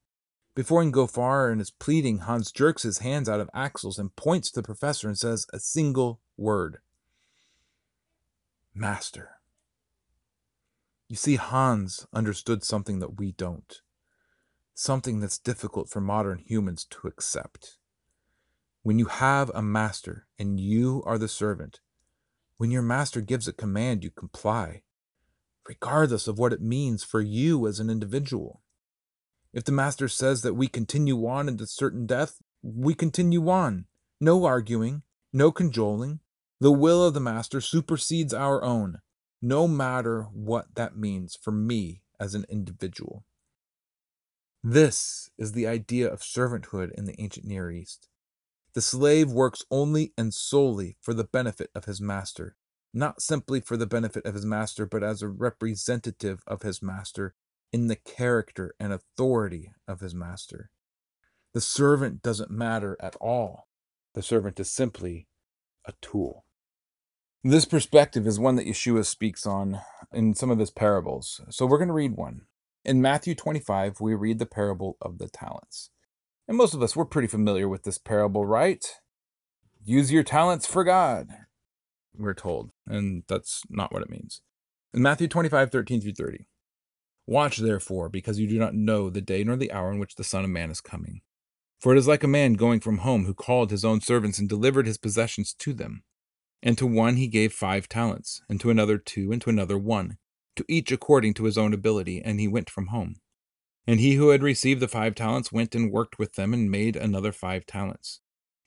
Before 0.56 0.82
he 0.82 0.86
can 0.86 0.92
go 0.92 1.08
far 1.08 1.52
in 1.52 1.60
his 1.60 1.72
pleading, 1.72 2.20
Hans 2.20 2.52
jerks 2.52 2.84
his 2.84 3.00
hands 3.00 3.30
out 3.30 3.40
of 3.40 3.50
Axel's 3.54 3.98
and 3.98 4.16
points 4.16 4.52
to 4.52 4.62
the 4.62 4.66
professor 4.66 5.08
and 5.08 5.18
says 5.18 5.48
a 5.54 5.60
single 5.60 6.20
word 6.38 6.80
Master. 8.74 9.32
You 11.08 11.16
see, 11.16 11.36
Hans 11.36 12.06
understood 12.14 12.64
something 12.64 13.00
that 13.00 13.18
we 13.18 13.32
don't, 13.32 13.82
something 14.80 15.20
that's 15.20 15.38
difficult 15.38 15.90
for 15.90 16.00
modern 16.00 16.38
humans 16.38 16.86
to 16.86 17.06
accept. 17.06 17.78
When 18.82 18.98
you 18.98 19.06
have 19.06 19.52
a 19.54 19.62
master 19.62 20.28
and 20.40 20.58
you 20.58 21.04
are 21.06 21.18
the 21.18 21.28
servant, 21.28 21.82
when 22.56 22.72
your 22.72 22.82
master 22.82 23.20
gives 23.20 23.46
a 23.48 23.54
command, 23.54 24.06
you 24.06 24.10
comply, 24.10 24.84
regardless 25.68 26.28
of 26.28 26.40
what 26.40 26.54
it 26.54 26.62
means 26.62 27.04
for 27.04 27.20
you 27.20 27.68
as 27.68 27.82
an 27.82 27.90
individual. 27.90 28.62
If 29.54 29.66
the 29.66 29.74
master 29.74 30.08
says 30.08 30.44
that 30.44 30.54
we 30.54 30.70
continue 30.70 31.28
on 31.28 31.50
into 31.50 31.68
certain 31.68 32.06
death, 32.06 32.38
we 32.64 32.94
continue 32.94 33.50
on. 33.50 33.86
No 34.22 34.46
arguing, 34.46 35.04
no 35.34 35.52
cajoling. 35.52 36.22
The 36.62 36.72
will 36.72 37.04
of 37.04 37.14
the 37.14 37.20
master 37.20 37.60
supersedes 37.60 38.34
our 38.34 38.64
own 38.64 39.00
no 39.42 39.68
matter 39.68 40.24
what 40.34 40.76
that 40.76 40.98
means 40.98 41.38
for 41.42 41.52
me 41.52 42.02
as 42.20 42.34
an 42.34 42.46
individual. 42.50 43.26
This 44.64 45.30
is 45.38 45.54
the 45.54 45.68
idea 45.68 46.12
of 46.12 46.20
servanthood 46.20 46.92
in 46.92 47.06
the 47.06 47.20
ancient 47.20 47.46
Near 47.46 47.72
East. 47.72 48.10
The 48.74 48.82
slave 48.82 49.32
works 49.32 49.64
only 49.72 50.14
and 50.18 50.34
solely 50.34 50.98
for 51.00 51.14
the 51.14 51.24
benefit 51.24 51.70
of 51.74 51.86
his 51.86 52.02
master, 52.02 52.58
not 52.94 53.22
simply 53.22 53.62
for 53.62 53.78
the 53.78 53.88
benefit 53.88 54.26
of 54.26 54.34
his 54.34 54.46
master, 54.46 54.86
but 54.86 55.02
as 55.02 55.22
a 55.22 55.30
representative 55.30 56.42
of 56.46 56.64
his 56.64 56.82
master 56.82 57.36
in 57.72 57.88
the 57.88 57.96
character 57.96 58.76
and 58.80 58.92
authority 58.92 59.72
of 59.88 60.02
his 60.02 60.14
master. 60.14 60.72
The 61.54 61.62
servant 61.62 62.22
doesn't 62.22 62.52
matter 62.52 62.98
at 63.00 63.16
all. 63.16 63.70
The 64.14 64.22
servant 64.22 64.60
is 64.60 64.70
simply 64.70 65.28
a 65.86 65.94
tool. 66.02 66.44
This 67.44 67.66
perspective 67.66 68.28
is 68.28 68.40
one 68.40 68.58
that 68.58 68.68
Yeshua 68.68 69.06
speaks 69.06 69.46
on 69.46 69.80
in 70.12 70.36
some 70.36 70.52
of 70.52 70.60
his 70.60 70.70
parables. 70.72 71.40
So 71.50 71.66
we're 71.66 71.78
going 71.78 71.88
to 71.88 71.94
read 71.94 72.18
one. 72.18 72.42
In 72.86 73.02
Matthew 73.02 73.36
25, 73.36 74.00
we 74.00 74.16
read 74.16 74.40
the 74.40 74.46
parable 74.46 74.98
of 75.02 75.18
the 75.18 75.28
talents. 75.28 75.90
And 76.48 76.58
most 76.58 76.74
of 76.74 76.82
us, 76.82 76.96
we're 76.96 77.06
pretty 77.06 77.28
familiar 77.28 77.68
with 77.68 77.84
this 77.84 77.98
parable, 77.98 78.46
right? 78.46 78.86
Use 79.84 80.12
your 80.12 80.24
talents 80.24 80.66
for 80.66 80.84
God, 80.84 81.28
we're 82.16 82.34
told. 82.34 82.72
And 82.88 83.24
that's 83.28 83.64
not 83.70 83.94
what 83.94 84.02
it 84.02 84.10
means. 84.10 84.42
In 84.94 85.02
Matthew 85.02 85.28
25, 85.28 85.72
13 85.72 86.02
through 86.02 86.14
30. 86.14 86.48
Watch 87.28 87.58
therefore, 87.58 88.10
because 88.10 88.40
you 88.40 88.48
do 88.48 88.58
not 88.58 88.74
know 88.74 89.10
the 89.10 89.22
day 89.22 89.44
nor 89.44 89.56
the 89.56 89.72
hour 89.72 89.92
in 89.92 90.00
which 90.00 90.16
the 90.16 90.24
Son 90.24 90.44
of 90.44 90.50
Man 90.50 90.72
is 90.72 90.82
coming. 90.82 91.22
For 91.80 91.94
it 91.94 92.00
is 92.00 92.08
like 92.08 92.24
a 92.24 92.28
man 92.28 92.54
going 92.54 92.80
from 92.80 93.00
home 93.00 93.26
who 93.26 93.34
called 93.34 93.72
his 93.72 93.86
own 93.86 94.02
servants 94.02 94.40
and 94.40 94.50
delivered 94.50 94.88
his 94.88 94.98
possessions 94.98 95.54
to 95.60 95.74
them. 95.74 96.04
And 96.64 96.78
to 96.78 96.88
one 96.88 97.18
he 97.18 97.28
gave 97.28 97.54
five 97.54 97.88
talents, 97.88 98.42
and 98.50 98.60
to 98.62 98.70
another 98.70 98.98
two, 98.98 99.32
and 99.32 99.42
to 99.44 99.50
another 99.50 99.78
one, 99.78 100.18
to 100.56 100.66
each 100.68 100.92
according 100.92 101.34
to 101.36 101.46
his 101.46 101.58
own 101.58 101.74
ability, 101.74 102.22
and 102.24 102.40
he 102.40 102.48
went 102.48 102.70
from 102.70 102.88
home. 102.88 103.16
And 103.88 104.00
he 104.00 104.16
who 104.16 104.30
had 104.30 104.44
received 104.44 104.82
the 104.82 104.88
five 104.88 105.16
talents 105.16 105.52
went 105.52 105.74
and 105.74 105.92
worked 105.92 106.20
with 106.20 106.34
them, 106.34 106.54
and 106.54 106.70
made 106.70 106.96
another 106.96 107.32
five 107.32 107.66
talents. 107.66 108.22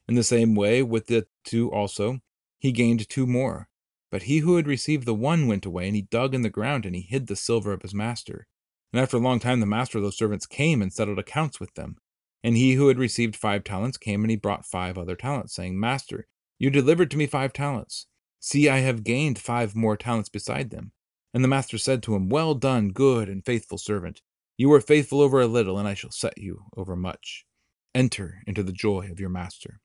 In 0.08 0.14
the 0.14 0.24
same 0.24 0.54
way, 0.54 0.82
with 0.82 1.06
the 1.06 1.26
two 1.44 1.70
also, 1.72 2.20
he 2.58 2.72
gained 2.72 3.08
two 3.08 3.26
more. 3.26 3.68
But 4.10 4.24
he 4.24 4.38
who 4.38 4.56
had 4.56 4.66
received 4.66 5.06
the 5.06 5.14
one 5.14 5.46
went 5.46 5.64
away, 5.64 5.86
and 5.86 5.96
he 5.96 6.02
dug 6.02 6.34
in 6.34 6.42
the 6.42 6.50
ground, 6.50 6.84
and 6.84 6.94
he 6.94 7.02
hid 7.02 7.26
the 7.26 7.36
silver 7.36 7.72
of 7.72 7.82
his 7.82 7.94
master. 7.94 8.46
And 8.92 9.00
after 9.00 9.16
a 9.16 9.20
long 9.20 9.40
time, 9.40 9.60
the 9.60 9.66
master 9.66 9.98
of 9.98 10.04
those 10.04 10.18
servants 10.18 10.46
came 10.46 10.82
and 10.82 10.92
settled 10.92 11.18
accounts 11.18 11.58
with 11.58 11.74
them. 11.74 11.96
And 12.44 12.56
he 12.56 12.74
who 12.74 12.88
had 12.88 12.98
received 12.98 13.36
five 13.36 13.64
talents 13.64 13.96
came 13.96 14.22
and 14.22 14.30
he 14.30 14.36
brought 14.36 14.66
five 14.66 14.98
other 14.98 15.16
talents, 15.16 15.54
saying, 15.54 15.78
Master, 15.78 16.26
you 16.58 16.70
delivered 16.70 17.10
to 17.12 17.16
me 17.16 17.26
five 17.26 17.52
talents. 17.52 18.06
See, 18.40 18.68
I 18.68 18.78
have 18.78 19.04
gained 19.04 19.38
five 19.38 19.74
more 19.74 19.96
talents 19.96 20.28
beside 20.28 20.70
them. 20.70 20.92
And 21.34 21.42
the 21.42 21.48
master 21.48 21.78
said 21.78 22.02
to 22.02 22.14
him, 22.14 22.28
Well 22.28 22.54
done, 22.54 22.90
good 22.90 23.28
and 23.28 23.44
faithful 23.44 23.78
servant. 23.78 24.20
You 24.56 24.68
were 24.68 24.80
faithful 24.80 25.20
over 25.20 25.40
a 25.40 25.46
little, 25.46 25.78
and 25.78 25.88
I 25.88 25.94
shall 25.94 26.10
set 26.10 26.36
you 26.38 26.64
over 26.76 26.94
much. 26.94 27.46
Enter 27.94 28.42
into 28.46 28.62
the 28.62 28.72
joy 28.72 29.08
of 29.10 29.18
your 29.18 29.30
master. 29.30 29.80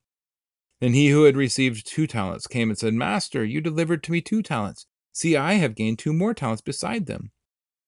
Then 0.80 0.94
he 0.94 1.10
who 1.10 1.24
had 1.24 1.36
received 1.36 1.88
two 1.88 2.06
talents 2.06 2.48
came 2.48 2.70
and 2.70 2.78
said, 2.78 2.94
Master, 2.94 3.44
you 3.44 3.62
delivered 3.62 4.04
to 4.04 4.12
me 4.12 4.22
two 4.22 4.44
talents. 4.44 4.86
See, 5.12 5.36
I 5.36 5.54
have 5.54 5.76
gained 5.76 5.98
two 5.98 6.14
more 6.14 6.34
talents 6.34 6.62
beside 6.62 7.08
them. 7.08 7.32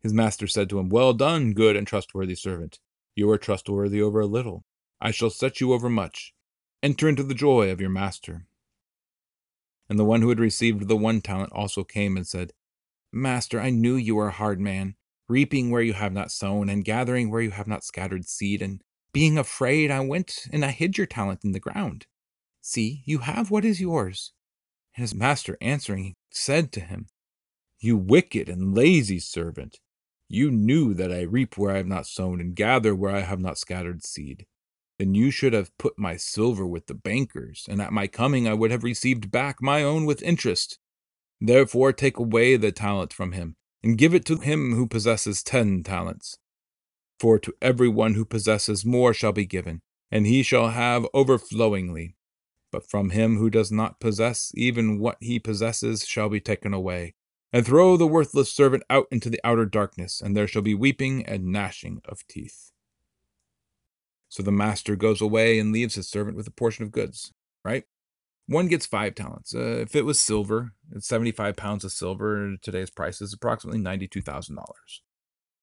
His 0.02 0.14
master 0.14 0.48
said 0.48 0.70
to 0.70 0.80
him, 0.80 0.90
Well 0.90 1.14
done, 1.14 1.54
good 1.54 1.76
and 1.76 1.86
trustworthy 1.86 2.36
servant. 2.36 2.80
You 3.16 3.30
are 3.30 3.38
trustworthy 3.38 4.02
over 4.02 4.22
a 4.22 4.26
little. 4.26 4.64
I 5.02 5.12
shall 5.12 5.30
set 5.30 5.62
you 5.62 5.74
over 5.74 5.90
much. 5.90 6.34
Enter 6.82 7.08
into 7.10 7.24
the 7.24 7.34
joy 7.34 7.70
of 7.70 7.82
your 7.82 7.90
master. 7.90 8.46
And 9.90 10.00
the 10.00 10.06
one 10.06 10.22
who 10.22 10.30
had 10.30 10.40
received 10.40 10.88
the 10.88 10.96
one 10.96 11.22
talent 11.22 11.52
also 11.52 11.84
came 11.84 12.16
and 12.16 12.26
said, 12.26 12.54
Master, 13.12 13.60
I 13.60 13.70
knew 13.70 13.96
you 13.96 14.16
were 14.16 14.28
a 14.28 14.32
hard 14.32 14.60
man, 14.60 14.96
reaping 15.28 15.72
where 15.72 15.82
you 15.82 15.94
have 15.94 16.14
not 16.14 16.32
sown, 16.32 16.70
and 16.70 16.86
gathering 16.86 17.30
where 17.30 17.42
you 17.42 17.52
have 17.52 17.68
not 17.68 17.84
scattered 17.84 18.26
seed. 18.28 18.62
And 18.62 18.82
being 19.12 19.38
afraid, 19.38 19.92
I 19.92 20.02
went 20.02 20.48
and 20.52 20.64
I 20.64 20.72
hid 20.72 20.98
your 20.98 21.08
talent 21.08 21.44
in 21.44 21.52
the 21.52 21.60
ground. 21.60 22.06
See, 22.62 23.04
you 23.06 23.20
have 23.20 23.50
what 23.50 23.66
is 23.66 23.82
yours. 23.82 24.34
And 24.96 25.04
his 25.04 25.16
master 25.16 25.58
answering 25.62 26.16
said 26.30 26.72
to 26.74 26.82
him, 26.82 27.08
You 27.80 27.98
wicked 27.98 28.50
and 28.50 28.76
lazy 28.76 29.20
servant. 29.20 29.80
You 30.28 30.52
knew 30.52 30.94
that 30.94 31.12
I 31.12 31.22
reap 31.22 31.58
where 31.58 31.74
I 31.74 31.78
have 31.78 31.88
not 31.88 32.06
sown 32.06 32.40
and 32.40 32.56
gather 32.56 32.94
where 32.94 33.16
I 33.16 33.22
have 33.22 33.40
not 33.40 33.58
scattered 33.58 34.04
seed. 34.04 34.46
Then 35.00 35.16
you 35.16 35.32
should 35.32 35.54
have 35.54 35.76
put 35.78 35.98
my 35.98 36.18
silver 36.18 36.68
with 36.68 36.88
the 36.88 36.94
bankers, 36.94 37.66
and 37.68 37.82
at 37.82 37.94
my 37.94 38.06
coming 38.06 38.48
I 38.48 38.54
would 38.54 38.70
have 38.70 38.84
received 38.84 39.32
back 39.32 39.62
my 39.62 39.82
own 39.82 40.06
with 40.06 40.22
interest. 40.22 40.78
Therefore 41.42 41.94
take 41.94 42.18
away 42.18 42.58
the 42.58 42.72
talent 42.72 43.14
from 43.14 43.32
him, 43.32 43.56
and 43.82 43.98
give 43.98 44.14
it 44.14 44.26
to 44.26 44.38
him 44.38 44.74
who 44.74 44.88
possesses 44.88 45.42
ten 45.42 45.84
talents. 45.84 46.38
For 47.20 47.40
to 47.40 47.54
every 47.62 47.88
one 47.88 48.14
who 48.14 48.26
possesses 48.26 48.86
more 48.86 49.14
shall 49.14 49.32
be 49.32 49.46
given, 49.46 49.82
and 50.12 50.26
he 50.26 50.44
shall 50.44 50.70
have 50.70 51.08
overflowingly. 51.14 52.16
But 52.72 52.90
from 52.90 53.12
him 53.12 53.38
who 53.38 53.50
does 53.50 53.72
not 53.72 54.00
possess 54.00 54.52
even 54.56 55.00
what 55.00 55.18
he 55.20 55.40
possesses 55.40 56.06
shall 56.06 56.30
be 56.30 56.40
taken 56.40 56.74
away. 56.74 57.16
And 57.52 57.66
throw 57.66 57.98
the 57.98 58.06
worthless 58.06 58.52
servant 58.52 58.84
out 58.92 59.08
into 59.10 59.30
the 59.30 59.42
outer 59.44 59.66
darkness, 59.66 60.22
and 60.22 60.38
there 60.38 60.48
shall 60.48 60.62
be 60.62 60.76
weeping 60.76 61.26
and 61.26 61.46
gnashing 61.46 62.02
of 62.06 62.26
teeth. 62.28 62.72
So 64.28 64.44
the 64.44 64.52
master 64.52 64.96
goes 64.96 65.20
away 65.20 65.58
and 65.58 65.72
leaves 65.72 65.96
his 65.96 66.08
servant 66.08 66.38
with 66.38 66.46
a 66.46 66.52
portion 66.52 66.84
of 66.84 66.92
goods, 66.92 67.34
right? 67.66 67.86
One 68.50 68.68
gets 68.68 68.88
five 68.88 69.14
talents. 69.14 69.54
Uh, 69.54 69.78
if 69.80 69.96
it 69.96 70.06
was 70.06 70.20
silver, 70.20 70.72
it's 70.92 71.08
75 71.08 71.56
pounds 71.56 71.84
of 71.84 71.92
silver. 71.92 72.56
Today's 72.60 72.90
price 72.90 73.22
is 73.22 73.32
approximately 73.32 73.80
$92,000. 73.80 74.58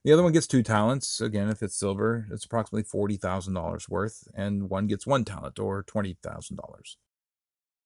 The 0.05 0.13
other 0.13 0.23
one 0.23 0.31
gets 0.31 0.47
two 0.47 0.63
talents. 0.63 1.21
Again, 1.21 1.49
if 1.49 1.65
it's 1.65 1.77
silver, 1.77 2.29
it's 2.31 2.45
approximately 2.45 2.85
$40,000 2.85 3.89
worth. 3.89 4.29
And 4.37 4.71
one 4.71 4.87
gets 4.87 5.05
one 5.05 5.25
talent 5.25 5.59
or 5.59 5.83
$20,000. 5.83 6.61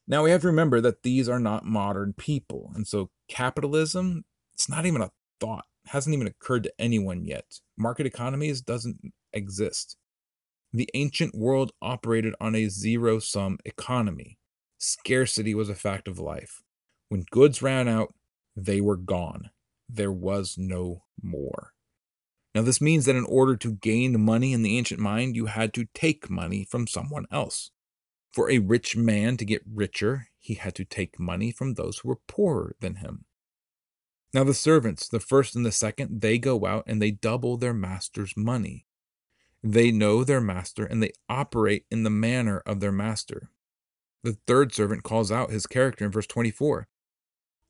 Now 0.07 0.23
we 0.23 0.33
have 0.33 0.43
to 0.43 0.49
remember 0.49 0.83
that 0.83 1.03
these 1.03 1.31
are 1.31 1.41
not 1.41 1.65
modern 1.65 2.13
people. 2.13 2.71
And 2.75 2.87
so 2.87 3.09
capitalism, 3.27 4.27
it's 4.53 4.69
not 4.69 4.85
even 4.85 5.01
a 5.01 5.13
thought, 5.41 5.65
it 5.87 5.93
hasn't 5.93 6.13
even 6.15 6.27
occurred 6.27 6.65
to 6.65 6.75
anyone 6.79 7.25
yet. 7.25 7.61
Market 7.79 8.05
economies 8.05 8.61
doesn't 8.61 8.99
exist. 9.33 9.97
The 10.75 10.91
ancient 10.93 11.35
world 11.35 11.73
operated 11.81 12.35
on 12.39 12.55
a 12.55 12.69
zero 12.69 13.19
sum 13.19 13.57
economy. 13.65 14.40
Scarcity 14.83 15.55
was 15.55 15.69
a 15.69 15.75
fact 15.75 16.09
of 16.09 16.19
life. 16.19 16.63
When 17.11 17.27
goods 17.31 17.61
ran 17.61 17.87
out, 17.87 18.15
they 18.57 18.81
were 18.81 18.97
gone. 18.97 19.51
There 19.91 20.11
was 20.11 20.57
no 20.57 21.05
more. 21.23 21.75
Now, 22.55 22.63
this 22.63 22.81
means 22.81 23.05
that 23.05 23.15
in 23.15 23.27
order 23.27 23.57
to 23.57 23.75
gain 23.75 24.25
money 24.25 24.55
in 24.55 24.63
the 24.63 24.79
ancient 24.79 24.99
mind, 24.99 25.37
you 25.37 25.47
had 25.47 25.75
to 25.75 25.87
take 25.93 26.31
money 26.31 26.65
from 26.65 26.87
someone 26.87 27.27
else. 27.31 27.73
For 28.33 28.51
a 28.51 28.59
rich 28.59 28.97
man 28.97 29.37
to 29.37 29.45
get 29.45 29.61
richer, 29.71 30.29
he 30.39 30.55
had 30.55 30.75
to 30.77 30.87
take 30.87 31.21
money 31.21 31.53
from 31.53 31.75
those 31.75 31.99
who 31.99 32.09
were 32.09 32.21
poorer 32.27 32.75
than 32.81 32.97
him. 32.97 33.27
Now, 34.33 34.45
the 34.45 34.55
servants, 34.55 35.09
the 35.09 35.21
first 35.21 35.55
and 35.55 35.67
the 35.67 35.73
second, 35.73 36.23
they 36.23 36.39
go 36.39 36.65
out 36.65 36.85
and 36.87 37.03
they 37.03 37.11
double 37.11 37.59
their 37.59 37.75
master's 37.75 38.35
money. 38.35 38.87
They 39.63 39.93
know 39.93 40.25
their 40.25 40.41
master 40.41 40.87
and 40.87 41.03
they 41.03 41.13
operate 41.29 41.85
in 41.91 42.03
the 42.03 42.09
manner 42.09 42.63
of 42.65 42.81
their 42.81 42.93
master. 42.93 43.51
The 44.23 44.37
third 44.47 44.75
servant 44.75 45.03
calls 45.03 45.33
out 45.33 45.51
his 45.51 45.67
character 45.67 46.05
in 46.05 46.11
verse 46.11 46.27
24. 46.27 46.89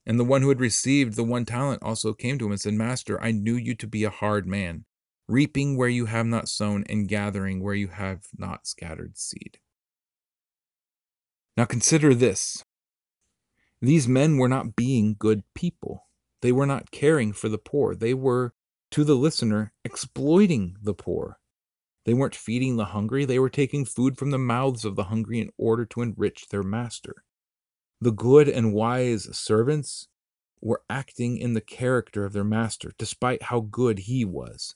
And 0.05 0.19
the 0.19 0.25
one 0.25 0.41
who 0.41 0.49
had 0.49 0.59
received 0.59 1.15
the 1.15 1.23
one 1.23 1.45
talent 1.45 1.83
also 1.83 2.13
came 2.13 2.39
to 2.39 2.45
him 2.45 2.51
and 2.51 2.59
said, 2.59 2.73
Master, 2.73 3.21
I 3.21 3.31
knew 3.31 3.55
you 3.55 3.75
to 3.75 3.87
be 3.87 4.03
a 4.03 4.09
hard 4.09 4.47
man, 4.47 4.85
reaping 5.27 5.77
where 5.77 5.89
you 5.89 6.07
have 6.07 6.25
not 6.25 6.49
sown 6.49 6.83
and 6.89 7.07
gathering 7.07 7.61
where 7.61 7.75
you 7.75 7.89
have 7.89 8.27
not 8.37 8.67
scattered 8.67 9.17
seed. 9.17 9.59
Now 11.55 11.65
consider 11.65 12.13
this 12.13 12.63
these 13.81 14.07
men 14.07 14.37
were 14.37 14.47
not 14.47 14.75
being 14.75 15.15
good 15.17 15.43
people. 15.55 16.07
They 16.41 16.51
were 16.51 16.67
not 16.67 16.91
caring 16.91 17.33
for 17.33 17.49
the 17.49 17.57
poor. 17.57 17.95
They 17.95 18.13
were, 18.13 18.53
to 18.91 19.03
the 19.03 19.15
listener, 19.15 19.73
exploiting 19.83 20.77
the 20.81 20.93
poor. 20.93 21.39
They 22.05 22.13
weren't 22.13 22.35
feeding 22.35 22.77
the 22.77 22.85
hungry. 22.85 23.25
They 23.25 23.39
were 23.39 23.49
taking 23.49 23.85
food 23.85 24.17
from 24.17 24.31
the 24.31 24.39
mouths 24.39 24.85
of 24.85 24.95
the 24.95 25.05
hungry 25.05 25.39
in 25.39 25.51
order 25.57 25.85
to 25.85 26.01
enrich 26.01 26.47
their 26.49 26.63
master. 26.63 27.23
The 27.99 28.11
good 28.11 28.49
and 28.49 28.73
wise 28.73 29.29
servants 29.37 30.07
were 30.59 30.81
acting 30.89 31.37
in 31.37 31.53
the 31.53 31.61
character 31.61 32.25
of 32.25 32.33
their 32.33 32.43
master, 32.43 32.91
despite 32.97 33.43
how 33.43 33.61
good 33.61 33.99
he 33.99 34.25
was, 34.25 34.75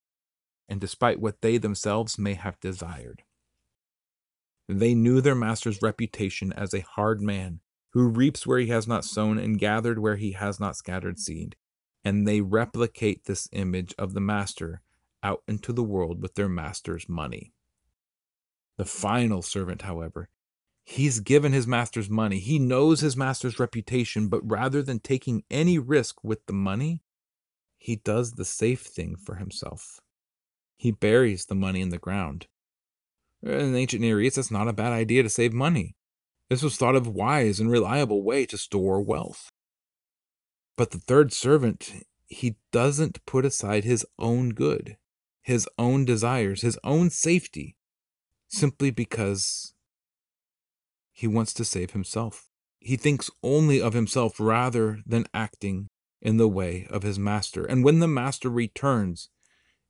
and 0.69 0.79
despite 0.79 1.19
what 1.19 1.41
they 1.41 1.57
themselves 1.57 2.19
may 2.19 2.33
have 2.35 2.59
desired. 2.59 3.23
They 4.67 4.95
knew 4.95 5.21
their 5.21 5.35
master's 5.35 5.81
reputation 5.81 6.53
as 6.53 6.73
a 6.73 6.81
hard 6.81 7.21
man 7.21 7.61
who 7.93 8.09
reaps 8.09 8.45
where 8.45 8.59
he 8.59 8.67
has 8.67 8.87
not 8.87 9.05
sown 9.05 9.37
and 9.37 9.59
gathered 9.59 9.99
where 9.99 10.17
he 10.17 10.33
has 10.33 10.59
not 10.59 10.75
scattered 10.75 11.19
seed. 11.19 11.55
And 12.03 12.27
they 12.27 12.41
replicate 12.41 13.25
this 13.25 13.47
image 13.51 13.95
of 13.97 14.13
the 14.13 14.21
master 14.21 14.81
out 15.25 15.41
into 15.47 15.73
the 15.73 15.83
world 15.83 16.21
with 16.21 16.35
their 16.35 16.47
master's 16.47 17.09
money. 17.09 17.51
The 18.77 18.85
final 18.85 19.41
servant, 19.41 19.81
however, 19.81 20.29
he's 20.83 21.19
given 21.19 21.51
his 21.51 21.65
master's 21.65 22.09
money. 22.09 22.39
He 22.39 22.59
knows 22.59 22.99
his 22.99 23.17
master's 23.17 23.59
reputation, 23.59 24.27
but 24.27 24.47
rather 24.47 24.83
than 24.83 24.99
taking 24.99 25.43
any 25.49 25.79
risk 25.79 26.23
with 26.23 26.45
the 26.45 26.53
money, 26.53 27.01
he 27.77 27.95
does 27.95 28.33
the 28.33 28.45
safe 28.45 28.81
thing 28.81 29.15
for 29.15 29.35
himself. 29.35 29.99
He 30.77 30.91
buries 30.91 31.45
the 31.45 31.55
money 31.55 31.81
in 31.81 31.89
the 31.89 31.97
ground. 31.97 32.45
In 33.41 33.75
ancient 33.75 34.01
Near 34.01 34.21
East, 34.21 34.35
that's 34.35 34.51
not 34.51 34.67
a 34.67 34.73
bad 34.73 34.91
idea 34.91 35.23
to 35.23 35.29
save 35.29 35.53
money. 35.53 35.95
This 36.49 36.61
was 36.61 36.77
thought 36.77 36.95
of 36.95 37.07
wise 37.07 37.59
and 37.59 37.71
reliable 37.71 38.23
way 38.23 38.45
to 38.45 38.57
store 38.57 39.01
wealth. 39.01 39.49
But 40.77 40.91
the 40.91 40.99
third 40.99 41.33
servant, 41.33 42.05
he 42.27 42.57
doesn't 42.71 43.25
put 43.25 43.45
aside 43.45 43.83
his 43.83 44.05
own 44.19 44.49
good, 44.49 44.97
his 45.45 45.69
own 45.77 46.05
desires, 46.05 46.61
his 46.61 46.79
own 46.83 47.11
safety, 47.11 47.77
simply 48.47 48.89
because 48.89 49.75
he 51.13 51.27
wants 51.27 51.53
to 51.53 51.63
save 51.63 51.91
himself. 51.91 52.49
He 52.79 52.97
thinks 52.97 53.29
only 53.43 53.79
of 53.79 53.93
himself 53.93 54.39
rather 54.39 55.01
than 55.05 55.27
acting 55.35 55.89
in 56.19 56.37
the 56.37 56.47
way 56.47 56.87
of 56.89 57.03
his 57.03 57.19
master. 57.19 57.63
And 57.63 57.83
when 57.83 57.99
the 57.99 58.07
master 58.07 58.49
returns, 58.49 59.29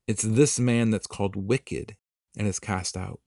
it's 0.07 0.23
this 0.23 0.59
man 0.59 0.91
that's 0.91 1.07
called 1.07 1.37
wicked 1.37 1.95
and 2.37 2.49
is 2.49 2.59
cast 2.59 2.97
out. 2.97 3.21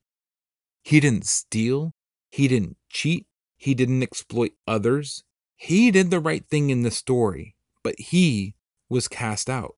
He 0.82 1.00
didn't 1.00 1.24
steal, 1.24 1.94
he 2.28 2.46
didn't 2.46 2.76
cheat, 2.90 3.26
he 3.56 3.74
didn't 3.74 4.02
exploit 4.02 4.52
others. 4.66 5.24
He 5.56 5.90
did 5.90 6.10
the 6.10 6.20
right 6.20 6.46
thing 6.46 6.68
in 6.68 6.82
the 6.82 6.90
story, 6.90 7.56
but 7.82 7.98
he 7.98 8.54
was 8.90 9.08
cast 9.08 9.48
out. 9.48 9.76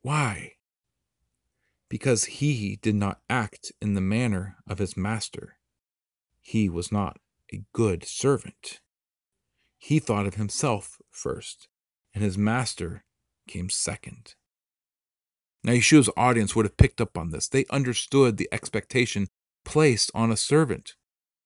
Why? 0.00 0.54
Because 1.88 2.24
he 2.24 2.76
did 2.76 2.94
not 2.94 3.20
act 3.30 3.72
in 3.80 3.94
the 3.94 4.00
manner 4.00 4.56
of 4.66 4.78
his 4.78 4.96
master. 4.96 5.58
He 6.40 6.68
was 6.68 6.92
not 6.92 7.18
a 7.52 7.62
good 7.72 8.04
servant. 8.04 8.80
He 9.78 9.98
thought 9.98 10.26
of 10.26 10.34
himself 10.34 11.00
first, 11.10 11.68
and 12.12 12.22
his 12.22 12.36
master 12.36 13.04
came 13.46 13.70
second. 13.70 14.34
Now, 15.64 15.72
Yeshua's 15.72 16.10
audience 16.16 16.54
would 16.54 16.66
have 16.66 16.76
picked 16.76 17.00
up 17.00 17.16
on 17.16 17.30
this. 17.30 17.48
They 17.48 17.64
understood 17.70 18.36
the 18.36 18.48
expectation 18.52 19.28
placed 19.64 20.10
on 20.14 20.30
a 20.30 20.36
servant. 20.36 20.94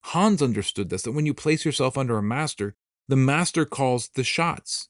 Hans 0.06 0.42
understood 0.42 0.90
this 0.90 1.02
that 1.02 1.12
when 1.12 1.26
you 1.26 1.34
place 1.34 1.64
yourself 1.64 1.96
under 1.96 2.18
a 2.18 2.22
master, 2.22 2.74
the 3.08 3.16
master 3.16 3.64
calls 3.64 4.10
the 4.14 4.24
shots. 4.24 4.88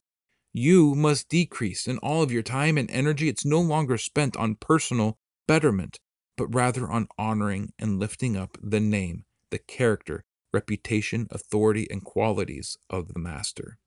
You 0.53 0.95
must 0.95 1.29
decrease 1.29 1.87
in 1.87 1.99
all 1.99 2.23
of 2.23 2.33
your 2.33 2.43
time 2.43 2.77
and 2.77 2.91
energy. 2.91 3.29
It's 3.29 3.45
no 3.45 3.61
longer 3.61 3.97
spent 3.97 4.37
on 4.37 4.57
personal 4.57 5.19
betterment, 5.47 5.99
but 6.37 6.55
rather 6.55 6.91
on 6.91 7.09
honoring 7.19 7.73
and 7.79 7.99
lifting 7.99 8.37
up 8.37 8.57
the 8.63 8.81
name, 8.81 9.25
the 9.51 9.59
character, 9.59 10.25
reputation, 10.53 11.27
authority, 11.31 11.87
and 11.91 12.05
qualities 12.05 12.77
of 12.91 13.09
the 13.09 13.19
master. 13.19 13.79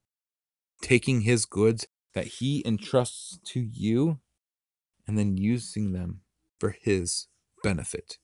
Taking 0.82 1.22
his 1.22 1.46
goods 1.46 1.88
that 2.14 2.28
he 2.28 2.64
entrusts 2.66 3.40
to 3.46 3.60
you 3.60 4.20
and 5.08 5.18
then 5.18 5.38
using 5.38 5.92
them 5.92 6.22
for 6.60 6.76
his 6.80 7.28
benefit. 7.64 8.18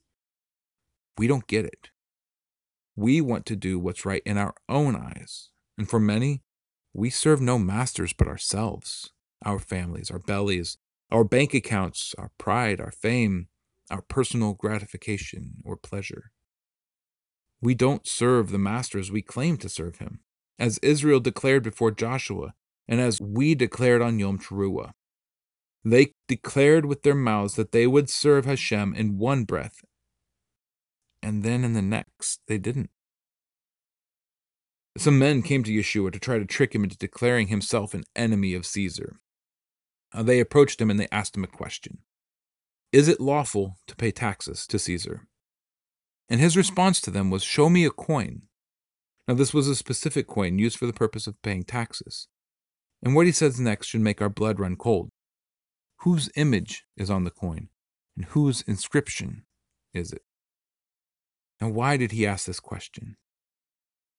We 1.18 1.28
don't 1.28 1.48
get 1.48 1.66
it. 1.66 1.90
We 2.96 3.22
want 3.22 3.46
to 3.48 3.56
do 3.56 3.80
what's 3.80 4.06
right 4.06 4.24
in 4.26 4.38
our 4.38 4.54
own 4.68 4.96
eyes. 4.96 5.50
And 5.78 5.90
for 5.90 6.00
many, 6.00 6.42
we 6.94 7.10
serve 7.10 7.42
no 7.42 7.58
masters 7.58 8.14
but 8.14 8.28
ourselves, 8.28 9.12
our 9.46 9.60
families, 9.60 10.12
our 10.12 10.20
bellies, 10.20 10.78
our 11.12 11.24
bank 11.24 11.53
accounts, 11.53 12.16
our 12.18 12.32
pride, 12.38 12.80
our 12.80 12.91
fame, 12.91 13.47
our 13.89 14.01
personal 14.01 14.53
gratification 14.53 15.55
or 15.66 15.76
pleasure. 15.76 16.32
We 17.62 17.76
don't 17.76 18.07
serve 18.07 18.51
the 18.51 18.57
master 18.57 18.97
as 18.97 19.12
we 19.12 19.22
claim 19.22 19.57
to 19.57 19.70
serve 19.70 19.97
him, 19.97 20.22
as 20.57 20.80
Israel 20.82 21.20
declared 21.20 21.64
before 21.64 21.91
Joshua, 21.91 22.53
and 22.88 22.99
as 22.99 23.20
we 23.22 23.53
declared 23.53 24.01
on 24.01 24.20
Yom 24.20 24.39
Teruah. 24.39 24.93
They 25.84 26.14
declared 26.28 26.86
with 26.86 27.03
their 27.03 27.16
mouths 27.16 27.55
that 27.55 27.72
they 27.72 27.88
would 27.88 28.09
serve 28.09 28.45
Hashem 28.45 28.93
in 28.95 29.18
one 29.18 29.43
breath, 29.43 29.84
and 31.22 31.43
then 31.43 31.64
in 31.64 31.74
the 31.74 31.82
next 31.82 32.39
they 32.47 32.57
didn't. 32.57 32.89
Some 34.97 35.20
men 35.20 35.41
came 35.41 35.64
to 35.64 35.72
Yeshua 35.72 36.12
to 36.12 36.20
try 36.20 36.38
to 36.38 36.45
trick 36.45 36.76
him 36.76 36.84
into 36.84 36.97
declaring 36.97 37.47
himself 37.47 37.93
an 37.93 38.03
enemy 38.16 38.53
of 38.53 38.66
Caesar. 38.66 39.20
Uh, 40.14 40.24
they 40.24 40.39
approached 40.39 40.82
him 40.82 40.89
and 40.89 40.99
they 40.99 41.07
asked 41.12 41.36
him 41.36 41.43
a 41.43 41.47
question 41.47 41.99
Is 42.91 43.07
it 43.07 43.20
lawful 43.20 43.78
to 43.88 43.95
pay 43.95 44.12
taxes 44.12 44.68
to 44.68 44.80
Caesar? 44.80 45.28
And 46.30 46.39
his 46.39 46.55
response 46.55 47.01
to 47.01 47.12
them 47.12 47.30
was, 47.30 47.43
Show 47.43 47.70
me 47.70 47.86
a 47.86 47.89
coin. 47.89 48.43
Now, 49.28 49.34
this 49.36 49.53
was 49.53 49.68
a 49.68 49.76
specific 49.76 50.28
coin 50.28 50.59
used 50.59 50.78
for 50.78 50.86
the 50.86 50.93
purpose 50.93 51.28
of 51.28 51.41
paying 51.41 51.64
taxes. 51.64 52.28
And 53.03 53.16
what 53.16 53.26
he 53.26 53.32
says 53.32 53.59
next 53.59 53.88
should 53.88 54.01
make 54.01 54.22
our 54.22 54.30
blood 54.30 54.59
run 54.59 54.76
cold. 54.76 55.09
Whose 55.99 56.30
image 56.36 56.86
is 56.97 57.09
on 57.09 57.24
the 57.24 57.32
coin? 57.32 57.70
And 58.16 58.26
whose 58.26 58.62
inscription 58.62 59.43
is 59.93 60.12
it? 60.12 60.24
Now, 61.59 61.70
why 61.70 61.97
did 61.97 62.12
he 62.12 62.26
ask 62.26 62.45
this 62.45 62.59
question? 62.59 63.18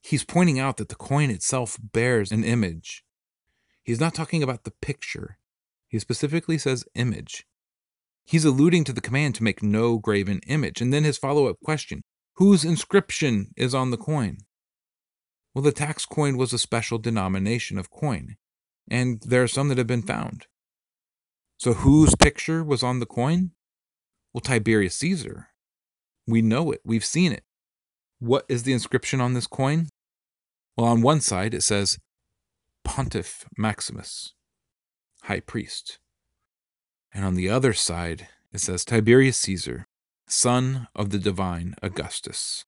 He's 0.02 0.24
pointing 0.24 0.58
out 0.58 0.76
that 0.76 0.88
the 0.88 0.94
coin 0.94 1.30
itself 1.30 1.78
bears 1.80 2.32
an 2.32 2.44
image. 2.44 3.04
He's 3.82 4.00
not 4.00 4.14
talking 4.14 4.42
about 4.42 4.64
the 4.64 4.72
picture, 4.82 5.38
he 5.92 5.98
specifically 5.98 6.56
says 6.56 6.86
image. 6.94 7.44
He's 8.24 8.46
alluding 8.46 8.84
to 8.84 8.94
the 8.94 9.02
command 9.02 9.34
to 9.36 9.44
make 9.44 9.62
no 9.62 9.98
graven 9.98 10.40
image. 10.46 10.80
And 10.80 10.92
then 10.92 11.04
his 11.04 11.18
follow 11.18 11.46
up 11.48 11.60
question 11.62 12.02
whose 12.36 12.64
inscription 12.64 13.52
is 13.56 13.74
on 13.74 13.90
the 13.90 13.98
coin? 13.98 14.38
Well, 15.54 15.62
the 15.62 15.70
tax 15.70 16.06
coin 16.06 16.38
was 16.38 16.54
a 16.54 16.58
special 16.58 16.96
denomination 16.96 17.78
of 17.78 17.90
coin, 17.90 18.36
and 18.90 19.22
there 19.26 19.42
are 19.42 19.48
some 19.48 19.68
that 19.68 19.76
have 19.76 19.86
been 19.86 20.02
found. 20.02 20.46
So, 21.58 21.74
whose 21.74 22.16
picture 22.16 22.64
was 22.64 22.82
on 22.82 23.00
the 23.00 23.06
coin? 23.06 23.50
Well, 24.32 24.40
Tiberius 24.40 24.96
Caesar. 24.96 25.48
We 26.26 26.40
know 26.40 26.72
it, 26.72 26.80
we've 26.86 27.04
seen 27.04 27.32
it. 27.32 27.44
What 28.18 28.46
is 28.48 28.62
the 28.62 28.72
inscription 28.72 29.20
on 29.20 29.34
this 29.34 29.46
coin? 29.46 29.88
Well, 30.76 30.86
on 30.86 31.02
one 31.02 31.20
side 31.20 31.52
it 31.52 31.62
says 31.62 31.98
Pontiff 32.82 33.44
Maximus, 33.58 34.32
High 35.22 35.40
Priest. 35.40 35.98
And 37.14 37.24
on 37.24 37.34
the 37.34 37.48
other 37.48 37.72
side, 37.72 38.28
it 38.52 38.60
says 38.60 38.84
Tiberius 38.84 39.36
Caesar, 39.38 39.86
son 40.26 40.88
of 40.94 41.10
the 41.10 41.18
divine 41.18 41.74
Augustus, 41.82 42.64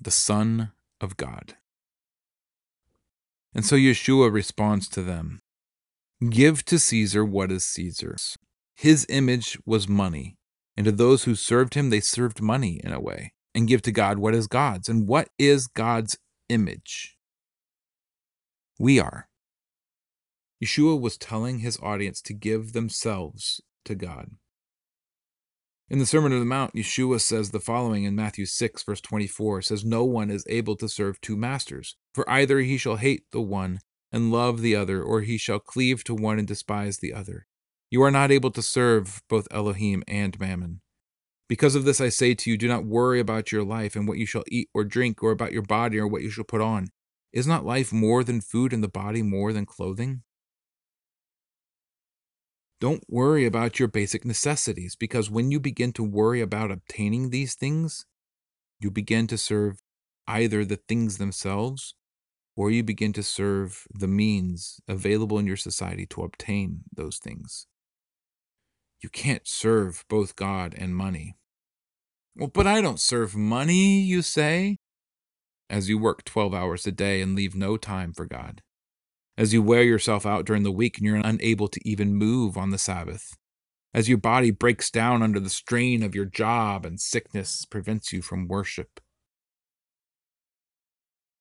the 0.00 0.10
Son 0.10 0.72
of 1.00 1.16
God. 1.16 1.56
And 3.54 3.64
so 3.64 3.76
Yeshua 3.76 4.32
responds 4.32 4.88
to 4.90 5.02
them 5.02 5.40
Give 6.28 6.64
to 6.66 6.78
Caesar 6.78 7.24
what 7.24 7.50
is 7.50 7.64
Caesar's. 7.64 8.36
His 8.74 9.06
image 9.08 9.58
was 9.64 9.88
money, 9.88 10.36
and 10.76 10.84
to 10.84 10.92
those 10.92 11.24
who 11.24 11.34
served 11.34 11.74
him, 11.74 11.90
they 11.90 12.00
served 12.00 12.42
money 12.42 12.80
in 12.84 12.92
a 12.92 13.00
way. 13.00 13.32
And 13.54 13.66
give 13.66 13.82
to 13.82 13.92
God 13.92 14.18
what 14.18 14.34
is 14.34 14.46
God's. 14.46 14.88
And 14.88 15.08
what 15.08 15.28
is 15.38 15.66
God's 15.66 16.18
image? 16.48 17.16
We 18.78 19.00
are. 19.00 19.29
Yeshua 20.62 21.00
was 21.00 21.16
telling 21.16 21.60
his 21.60 21.78
audience 21.82 22.20
to 22.22 22.34
give 22.34 22.72
themselves 22.72 23.60
to 23.84 23.94
God. 23.94 24.32
In 25.88 25.98
the 25.98 26.06
Sermon 26.06 26.32
on 26.32 26.38
the 26.38 26.44
Mount, 26.44 26.74
Yeshua 26.74 27.20
says 27.20 27.50
the 27.50 27.58
following 27.58 28.04
in 28.04 28.14
Matthew 28.14 28.46
6, 28.46 28.84
verse 28.84 29.00
24 29.00 29.62
says, 29.62 29.84
No 29.84 30.04
one 30.04 30.30
is 30.30 30.44
able 30.48 30.76
to 30.76 30.88
serve 30.88 31.20
two 31.20 31.36
masters, 31.36 31.96
for 32.14 32.28
either 32.30 32.60
he 32.60 32.76
shall 32.76 32.96
hate 32.96 33.24
the 33.32 33.40
one 33.40 33.80
and 34.12 34.30
love 34.30 34.60
the 34.60 34.76
other, 34.76 35.02
or 35.02 35.22
he 35.22 35.38
shall 35.38 35.58
cleave 35.58 36.04
to 36.04 36.14
one 36.14 36.38
and 36.38 36.46
despise 36.46 36.98
the 36.98 37.12
other. 37.12 37.46
You 37.90 38.02
are 38.02 38.10
not 38.10 38.30
able 38.30 38.52
to 38.52 38.62
serve 38.62 39.22
both 39.28 39.48
Elohim 39.50 40.04
and 40.06 40.38
Mammon. 40.38 40.80
Because 41.48 41.74
of 41.74 41.84
this 41.84 42.00
I 42.00 42.10
say 42.10 42.34
to 42.34 42.50
you, 42.50 42.56
do 42.56 42.68
not 42.68 42.84
worry 42.84 43.18
about 43.18 43.50
your 43.50 43.64
life 43.64 43.96
and 43.96 44.06
what 44.06 44.18
you 44.18 44.26
shall 44.26 44.44
eat 44.46 44.68
or 44.72 44.84
drink, 44.84 45.22
or 45.22 45.32
about 45.32 45.52
your 45.52 45.62
body 45.62 45.98
or 45.98 46.06
what 46.06 46.22
you 46.22 46.30
shall 46.30 46.44
put 46.44 46.60
on. 46.60 46.90
Is 47.32 47.46
not 47.46 47.64
life 47.64 47.92
more 47.92 48.22
than 48.22 48.40
food 48.40 48.72
and 48.72 48.84
the 48.84 48.88
body 48.88 49.22
more 49.22 49.52
than 49.52 49.66
clothing? 49.66 50.22
Don't 52.80 53.04
worry 53.08 53.44
about 53.44 53.78
your 53.78 53.88
basic 53.88 54.24
necessities 54.24 54.96
because 54.96 55.30
when 55.30 55.50
you 55.50 55.60
begin 55.60 55.92
to 55.92 56.02
worry 56.02 56.40
about 56.40 56.70
obtaining 56.70 57.28
these 57.28 57.54
things, 57.54 58.06
you 58.80 58.90
begin 58.90 59.26
to 59.26 59.36
serve 59.36 59.80
either 60.26 60.64
the 60.64 60.80
things 60.88 61.18
themselves 61.18 61.94
or 62.56 62.70
you 62.70 62.82
begin 62.82 63.12
to 63.12 63.22
serve 63.22 63.86
the 63.92 64.08
means 64.08 64.80
available 64.88 65.38
in 65.38 65.46
your 65.46 65.58
society 65.58 66.06
to 66.06 66.22
obtain 66.22 66.80
those 66.90 67.18
things. 67.18 67.66
You 69.02 69.10
can't 69.10 69.46
serve 69.46 70.04
both 70.08 70.34
God 70.34 70.74
and 70.76 70.96
money. 70.96 71.36
Well, 72.34 72.48
but 72.48 72.66
I 72.66 72.80
don't 72.80 73.00
serve 73.00 73.36
money, 73.36 74.00
you 74.00 74.22
say, 74.22 74.78
as 75.68 75.90
you 75.90 75.98
work 75.98 76.24
12 76.24 76.54
hours 76.54 76.86
a 76.86 76.92
day 76.92 77.20
and 77.20 77.34
leave 77.34 77.54
no 77.54 77.76
time 77.76 78.14
for 78.14 78.24
God 78.24 78.62
as 79.40 79.54
you 79.54 79.62
wear 79.62 79.82
yourself 79.82 80.26
out 80.26 80.44
during 80.44 80.64
the 80.64 80.70
week 80.70 80.98
and 80.98 81.06
you're 81.06 81.16
unable 81.16 81.66
to 81.66 81.80
even 81.82 82.14
move 82.14 82.58
on 82.58 82.68
the 82.68 82.76
Sabbath, 82.76 83.38
as 83.94 84.06
your 84.06 84.18
body 84.18 84.50
breaks 84.50 84.90
down 84.90 85.22
under 85.22 85.40
the 85.40 85.48
strain 85.48 86.02
of 86.02 86.14
your 86.14 86.26
job 86.26 86.84
and 86.84 87.00
sickness 87.00 87.64
prevents 87.64 88.12
you 88.12 88.20
from 88.20 88.46
worship. 88.46 89.00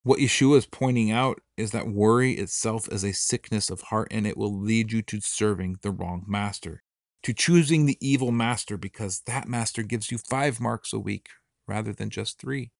What 0.04 0.20
Yeshua 0.20 0.60
is 0.60 0.66
pointing 0.66 1.12
out 1.12 1.42
is 1.58 1.72
that 1.72 1.90
worry 1.90 2.36
itself 2.36 2.88
is 2.90 3.04
a 3.04 3.12
sickness 3.12 3.70
of 3.70 3.82
heart 3.82 4.08
and 4.12 4.26
it 4.26 4.38
will 4.38 4.58
lead 4.58 4.94
you 4.94 5.02
to 5.02 5.20
serving 5.20 5.80
the 5.82 5.92
wrong 5.92 6.24
master, 6.26 6.84
to 7.24 7.34
choosing 7.34 7.86
the 7.86 7.98
evil 8.00 8.32
master 8.32 8.78
because 8.78 9.24
that 9.26 9.50
master 9.50 9.84
gives 9.84 10.10
you 10.10 10.18
five 10.18 10.62
marks 10.62 10.94
a 10.94 11.00
week 11.00 11.28
rather 11.68 11.92
than 11.92 12.10
just 12.10 12.40
three. 12.40 12.72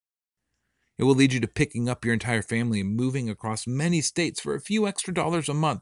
It 1.00 1.06
will 1.06 1.16
lead 1.16 1.34
you 1.34 1.40
to 1.40 1.48
picking 1.48 1.90
up 1.90 2.06
your 2.06 2.14
entire 2.14 2.44
family 2.44 2.82
and 2.82 2.96
moving 2.96 3.30
across 3.30 3.66
many 3.66 4.02
states 4.02 4.40
for 4.42 4.54
a 4.54 4.62
few 4.62 4.88
extra 4.88 5.14
dollars 5.14 5.50
a 5.50 5.54
month, 5.54 5.82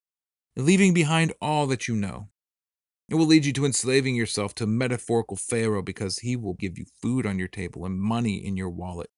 leaving 0.56 0.94
behind 0.94 1.34
all 1.42 1.68
that 1.68 1.88
you 1.88 1.96
know. 1.96 2.30
It 3.10 3.16
will 3.16 3.26
lead 3.26 3.46
you 3.46 3.54
to 3.54 3.66
enslaving 3.66 4.16
yourself 4.16 4.54
to 4.56 4.68
metaphorical 4.68 5.36
Pharaoh 5.36 5.82
because 5.82 6.20
he 6.20 6.36
will 6.36 6.54
give 6.54 6.78
you 6.78 6.86
food 7.02 7.26
on 7.26 7.40
your 7.40 7.48
table 7.48 7.86
and 7.86 8.00
money 8.00 8.36
in 8.36 8.56
your 8.56 8.70
wallet. 8.70 9.10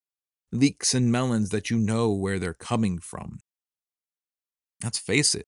leeks 0.51 0.93
and 0.93 1.11
melons 1.11 1.49
that 1.49 1.69
you 1.69 1.77
know 1.77 2.11
where 2.11 2.39
they're 2.39 2.53
coming 2.53 2.99
from. 2.99 3.39
Let's 4.83 4.97
face 4.99 5.35
it. 5.35 5.47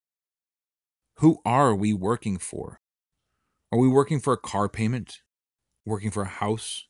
Who 1.18 1.40
are 1.46 1.74
we 1.76 1.94
working 1.94 2.38
for? 2.38 2.80
Are 3.72 3.80
we 3.80 3.88
working 3.88 4.20
for 4.20 4.34
a 4.34 4.38
car 4.38 4.68
payment? 4.68 5.20
Working 5.86 6.12
for 6.12 6.24
a 6.24 6.28
house? 6.28 6.86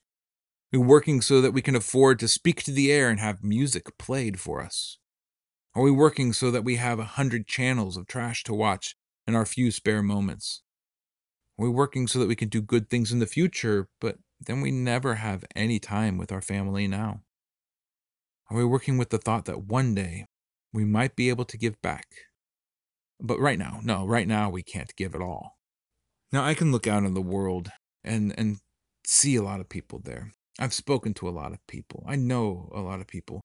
Working 0.73 1.21
so 1.21 1.41
that 1.41 1.51
we 1.51 1.61
can 1.61 1.75
afford 1.75 2.17
to 2.19 2.27
speak 2.27 2.63
to 2.63 2.71
the 2.71 2.91
air 2.91 3.09
and 3.09 3.19
have 3.19 3.43
music 3.43 3.97
played 3.97 4.39
for 4.39 4.61
us? 4.61 4.97
Are 5.75 5.83
we 5.83 5.91
working 5.91 6.31
so 6.31 6.49
that 6.49 6.63
we 6.63 6.77
have 6.77 6.97
a 6.99 7.03
hundred 7.03 7.47
channels 7.47 7.97
of 7.97 8.07
trash 8.07 8.43
to 8.43 8.53
watch 8.53 8.95
in 9.27 9.35
our 9.35 9.45
few 9.45 9.71
spare 9.71 10.01
moments? 10.01 10.63
Are 11.59 11.65
we 11.65 11.69
working 11.69 12.07
so 12.07 12.19
that 12.19 12.27
we 12.27 12.35
can 12.35 12.49
do 12.49 12.61
good 12.61 12.89
things 12.89 13.11
in 13.11 13.19
the 13.19 13.25
future, 13.25 13.89
but 13.99 14.17
then 14.39 14.61
we 14.61 14.71
never 14.71 15.15
have 15.15 15.45
any 15.55 15.77
time 15.77 16.17
with 16.17 16.31
our 16.31 16.41
family 16.41 16.87
now? 16.87 17.21
Are 18.49 18.57
we 18.57 18.65
working 18.65 18.97
with 18.97 19.09
the 19.09 19.17
thought 19.17 19.45
that 19.45 19.63
one 19.63 19.93
day 19.93 20.25
we 20.73 20.83
might 20.83 21.15
be 21.15 21.29
able 21.29 21.45
to 21.45 21.57
give 21.57 21.81
back? 21.81 22.07
But 23.19 23.39
right 23.39 23.59
now, 23.59 23.79
no, 23.83 24.05
right 24.05 24.27
now 24.27 24.49
we 24.49 24.63
can't 24.63 24.95
give 24.95 25.15
at 25.15 25.21
all. 25.21 25.57
Now 26.31 26.43
I 26.43 26.53
can 26.53 26.71
look 26.71 26.87
out 26.87 27.03
in 27.03 27.13
the 27.13 27.21
world 27.21 27.71
and 28.03 28.33
and 28.37 28.57
see 29.05 29.35
a 29.35 29.43
lot 29.43 29.59
of 29.59 29.69
people 29.69 29.99
there. 29.99 30.31
I've 30.61 30.75
spoken 30.75 31.15
to 31.15 31.27
a 31.27 31.31
lot 31.31 31.53
of 31.53 31.65
people. 31.65 32.03
I 32.07 32.15
know 32.15 32.69
a 32.71 32.81
lot 32.81 33.01
of 33.01 33.07
people. 33.07 33.41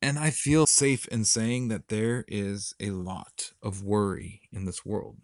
And 0.00 0.18
I 0.18 0.30
feel 0.30 0.64
safe 0.64 1.06
in 1.08 1.26
saying 1.26 1.68
that 1.68 1.88
there 1.88 2.24
is 2.26 2.74
a 2.80 2.88
lot 2.88 3.52
of 3.62 3.84
worry 3.84 4.48
in 4.50 4.64
this 4.64 4.82
world. 4.82 5.18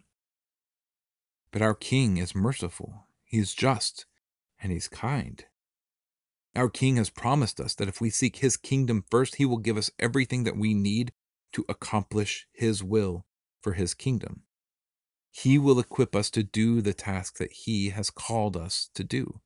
But 1.51 1.63
our 1.63 1.73
King 1.73 2.17
is 2.17 2.35
merciful, 2.35 3.07
He 3.23 3.39
is 3.39 3.55
just, 3.55 4.05
and 4.61 4.71
He's 4.71 4.87
kind. 4.87 5.43
Our 6.55 6.69
King 6.69 6.97
has 6.97 7.09
promised 7.09 7.59
us 7.59 7.73
that 7.73 7.87
if 7.87 7.99
we 7.99 8.11
seek 8.11 8.35
His 8.35 8.55
kingdom 8.55 9.03
first, 9.09 9.35
He 9.35 9.45
will 9.45 9.57
give 9.57 9.77
us 9.77 9.89
everything 9.97 10.43
that 10.43 10.57
we 10.57 10.75
need 10.75 11.11
to 11.53 11.65
accomplish 11.67 12.45
His 12.53 12.83
will 12.83 13.25
for 13.63 13.73
His 13.73 13.95
kingdom. 13.95 14.43
He 15.31 15.57
will 15.57 15.79
equip 15.79 16.15
us 16.15 16.29
to 16.31 16.43
do 16.43 16.81
the 16.81 16.93
task 16.93 17.39
that 17.39 17.51
He 17.51 17.89
has 17.89 18.11
called 18.11 18.55
us 18.55 18.91
to 18.93 19.03
do. 19.03 19.41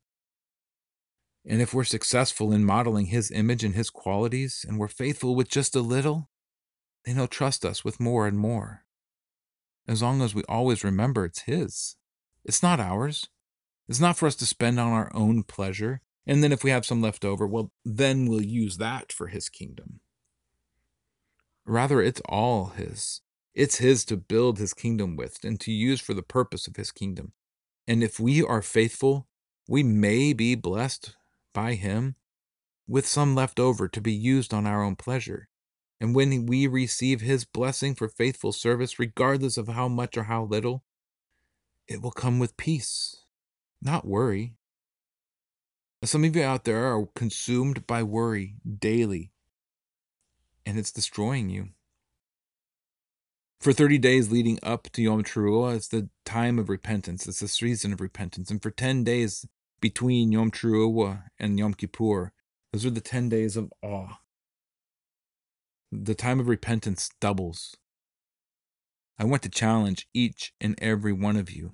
And 1.48 1.62
if 1.62 1.74
we're 1.74 1.84
successful 1.84 2.52
in 2.52 2.66
modeling 2.66 3.08
His 3.08 3.32
image 3.32 3.64
and 3.64 3.76
His 3.76 3.90
qualities, 3.90 4.66
and 4.68 4.80
we're 4.80 4.88
faithful 4.88 5.36
with 5.36 5.50
just 5.50 5.76
a 5.76 5.82
little, 5.82 6.30
then 7.06 7.16
He'll 7.16 7.28
trust 7.28 7.64
us 7.64 7.86
with 7.86 8.00
more 8.00 8.26
and 8.26 8.38
more. 8.38 8.84
As 9.88 10.02
long 10.02 10.22
as 10.22 10.34
we 10.34 10.44
always 10.50 10.84
remember 10.84 11.26
it's 11.26 11.42
His, 11.42 11.98
it's 12.44 12.64
not 12.64 12.80
ours. 12.80 13.28
It's 13.88 14.00
not 14.00 14.18
for 14.18 14.28
us 14.28 14.36
to 14.38 14.46
spend 14.46 14.80
on 14.80 14.92
our 14.92 15.12
own 15.14 15.44
pleasure. 15.44 16.02
And 16.26 16.44
then 16.44 16.52
if 16.52 16.64
we 16.64 16.72
have 16.72 16.86
some 16.86 17.02
left 17.02 17.24
over, 17.24 17.46
well, 17.46 17.72
then 17.84 18.28
we'll 18.28 18.42
use 18.42 18.78
that 18.78 19.12
for 19.12 19.28
his 19.28 19.50
kingdom. 19.50 20.00
Rather, 21.66 22.02
it's 22.02 22.22
all 22.28 22.68
his. 22.70 23.22
It's 23.54 23.78
his 23.78 24.06
to 24.06 24.18
build 24.18 24.58
his 24.58 24.74
kingdom 24.74 25.16
with 25.16 25.44
and 25.44 25.60
to 25.62 25.72
use 25.72 26.02
for 26.02 26.14
the 26.14 26.24
purpose 26.24 26.68
of 26.68 26.76
his 26.76 26.92
kingdom. 26.92 27.34
And 27.88 28.04
if 28.04 28.20
we 28.20 28.44
are 28.44 28.62
faithful, 28.62 29.28
we 29.68 29.84
may 29.84 30.34
be 30.34 30.56
blessed 30.56 31.16
by 31.56 31.74
him 31.74 32.16
with 32.88 33.08
some 33.08 33.34
left 33.34 33.60
over 33.60 33.88
to 33.88 34.00
be 34.00 34.14
used 34.14 34.54
on 34.54 34.68
our 34.68 34.84
own 34.84 34.96
pleasure. 34.96 35.50
And 36.00 36.14
when 36.14 36.46
we 36.46 36.68
receive 36.68 37.22
his 37.22 37.46
blessing 37.46 37.96
for 37.96 38.08
faithful 38.08 38.52
service, 38.52 39.00
regardless 39.00 39.58
of 39.58 39.70
how 39.70 39.88
much 39.88 40.18
or 40.18 40.24
how 40.26 40.44
little, 40.44 40.84
it 41.88 42.02
will 42.02 42.12
come 42.12 42.38
with 42.38 42.58
peace, 42.58 43.24
not 43.82 44.06
worry. 44.06 44.56
Some 46.04 46.24
of 46.24 46.36
you 46.36 46.44
out 46.44 46.66
there 46.66 46.94
are 46.94 47.08
consumed 47.16 47.88
by 47.88 48.04
worry 48.04 48.58
daily, 48.78 49.32
and 50.66 50.78
it's 50.78 50.92
destroying 50.92 51.50
you. 51.50 51.70
For 53.60 53.74
30 53.74 53.98
days 53.98 54.32
leading 54.32 54.60
up 54.62 54.90
to 54.92 55.02
Yom 55.02 55.24
Teruah, 55.24 55.78
it's 55.78 55.88
the 55.88 56.10
time 56.26 56.60
of 56.60 56.70
repentance. 56.70 57.26
It's 57.26 57.40
the 57.40 57.48
season 57.48 57.94
of 57.94 58.02
repentance. 58.02 58.52
And 58.52 58.62
for 58.62 58.70
10 58.70 59.04
days 59.04 59.48
between 59.86 60.32
Yom 60.32 60.50
Teruah 60.50 61.26
and 61.38 61.60
Yom 61.60 61.76
Kippur, 61.76 62.32
those 62.74 62.88
are 62.88 62.90
the 62.90 63.00
10 63.02 63.30
days 63.30 63.56
of 63.56 63.72
awe. 63.84 64.18
The 65.92 66.16
time 66.16 66.40
of 66.40 66.48
repentance 66.48 67.12
doubles. 67.22 67.76
I 69.20 69.26
want 69.26 69.44
to 69.44 69.50
challenge 69.50 70.08
each 70.12 70.54
and 70.60 70.76
every 70.82 71.14
one 71.14 71.38
of 71.38 71.52
you. 71.52 71.74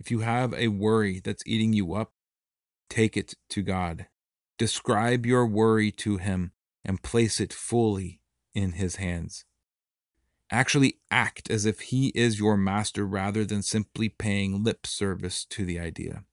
If 0.00 0.10
you 0.10 0.20
have 0.20 0.52
a 0.54 0.66
worry 0.66 1.20
that's 1.22 1.44
eating 1.46 1.72
you 1.72 1.94
up, 1.94 2.10
Take 2.88 3.16
it 3.16 3.34
to 3.50 3.62
God. 3.62 4.06
Describe 4.58 5.26
your 5.26 5.46
worry 5.46 5.90
to 5.92 6.18
Him 6.18 6.52
and 6.84 7.02
place 7.02 7.40
it 7.40 7.52
fully 7.52 8.20
in 8.54 8.72
His 8.72 8.96
hands. 8.96 9.44
Actually 10.50 10.98
act 11.10 11.50
as 11.50 11.66
if 11.66 11.80
He 11.80 12.08
is 12.08 12.38
your 12.38 12.56
master 12.56 13.06
rather 13.06 13.44
than 13.44 13.62
simply 13.62 14.08
paying 14.08 14.62
lip 14.62 14.86
service 14.86 15.44
to 15.46 15.64
the 15.64 15.78
idea. 15.80 16.24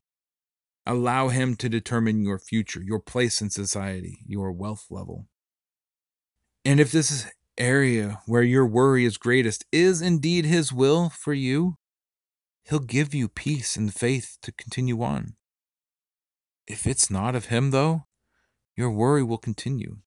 Allow 0.85 1.29
Him 1.29 1.55
to 1.57 1.69
determine 1.69 2.23
your 2.23 2.39
future, 2.39 2.81
your 2.81 2.99
place 2.99 3.41
in 3.41 3.49
society, 3.49 4.19
your 4.25 4.51
wealth 4.51 4.87
level. 4.89 5.27
And 6.65 6.79
if 6.79 6.91
this 6.91 7.27
area 7.57 8.21
where 8.25 8.43
your 8.43 8.65
worry 8.65 9.05
is 9.05 9.17
greatest 9.17 9.65
is 9.71 10.01
indeed 10.01 10.45
His 10.45 10.73
will 10.73 11.09
for 11.09 11.33
you, 11.33 11.77
He'll 12.63 12.79
give 12.79 13.13
you 13.13 13.27
peace 13.27 13.75
and 13.75 13.93
faith 13.93 14.37
to 14.41 14.51
continue 14.51 15.01
on. 15.01 15.35
If 16.67 16.87
it's 16.87 17.09
not 17.09 17.35
of 17.35 17.45
Him, 17.45 17.71
though, 17.71 18.05
your 18.75 18.91
worry 18.91 19.23
will 19.23 19.37
continue. 19.37 19.97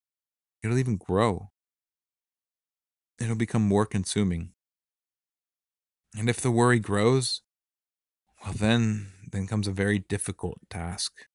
It'll 0.62 0.78
even 0.78 0.96
grow. 0.96 1.50
It'll 3.20 3.36
become 3.36 3.62
more 3.62 3.86
consuming. 3.86 4.52
And 6.16 6.28
if 6.28 6.40
the 6.40 6.50
worry 6.50 6.78
grows, 6.78 7.42
well, 8.42 8.54
then, 8.54 9.08
then 9.34 9.46
comes 9.46 9.66
a 9.66 9.72
very 9.72 9.98
difficult 9.98 10.58
task. 10.70 11.26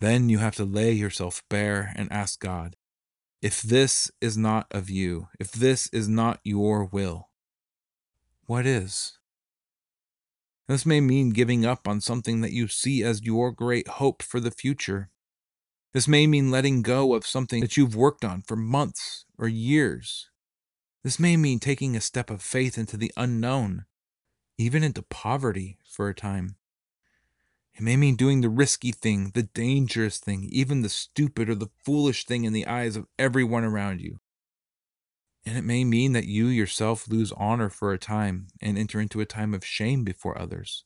Then 0.00 0.28
you 0.28 0.38
have 0.38 0.54
to 0.56 0.64
lay 0.64 0.92
yourself 0.92 1.42
bare 1.48 1.92
and 1.96 2.10
ask 2.12 2.40
God, 2.40 2.76
if 3.42 3.62
this 3.62 4.10
is 4.20 4.36
not 4.36 4.66
of 4.70 4.90
you, 4.90 5.28
if 5.38 5.52
this 5.52 5.88
is 5.88 6.08
not 6.08 6.40
your 6.44 6.84
will, 6.84 7.28
what 8.46 8.66
is? 8.66 9.18
This 10.68 10.84
may 10.84 11.00
mean 11.00 11.30
giving 11.30 11.64
up 11.64 11.88
on 11.88 12.00
something 12.00 12.40
that 12.40 12.52
you 12.52 12.68
see 12.68 13.02
as 13.02 13.24
your 13.24 13.50
great 13.52 13.88
hope 13.88 14.22
for 14.22 14.38
the 14.38 14.50
future. 14.50 15.10
This 15.94 16.06
may 16.06 16.26
mean 16.26 16.50
letting 16.50 16.82
go 16.82 17.14
of 17.14 17.26
something 17.26 17.60
that 17.60 17.76
you've 17.76 17.96
worked 17.96 18.24
on 18.24 18.42
for 18.42 18.56
months 18.56 19.24
or 19.38 19.48
years. 19.48 20.28
This 21.02 21.18
may 21.18 21.36
mean 21.36 21.58
taking 21.58 21.96
a 21.96 22.00
step 22.00 22.28
of 22.28 22.42
faith 22.42 22.76
into 22.76 22.96
the 22.96 23.12
unknown, 23.16 23.86
even 24.58 24.82
into 24.82 25.02
poverty 25.02 25.78
for 25.88 26.08
a 26.08 26.14
time. 26.14 26.56
It 27.78 27.84
may 27.84 27.96
mean 27.96 28.16
doing 28.16 28.40
the 28.40 28.48
risky 28.48 28.90
thing, 28.90 29.30
the 29.34 29.44
dangerous 29.44 30.18
thing, 30.18 30.48
even 30.50 30.82
the 30.82 30.88
stupid 30.88 31.48
or 31.48 31.54
the 31.54 31.70
foolish 31.84 32.24
thing 32.24 32.42
in 32.42 32.52
the 32.52 32.66
eyes 32.66 32.96
of 32.96 33.06
everyone 33.20 33.62
around 33.62 34.00
you. 34.00 34.18
And 35.46 35.56
it 35.56 35.62
may 35.62 35.84
mean 35.84 36.12
that 36.12 36.26
you 36.26 36.46
yourself 36.48 37.06
lose 37.06 37.30
honor 37.36 37.68
for 37.68 37.92
a 37.92 37.98
time 37.98 38.48
and 38.60 38.76
enter 38.76 39.00
into 39.00 39.20
a 39.20 39.26
time 39.26 39.54
of 39.54 39.64
shame 39.64 40.02
before 40.02 40.36
others. 40.36 40.84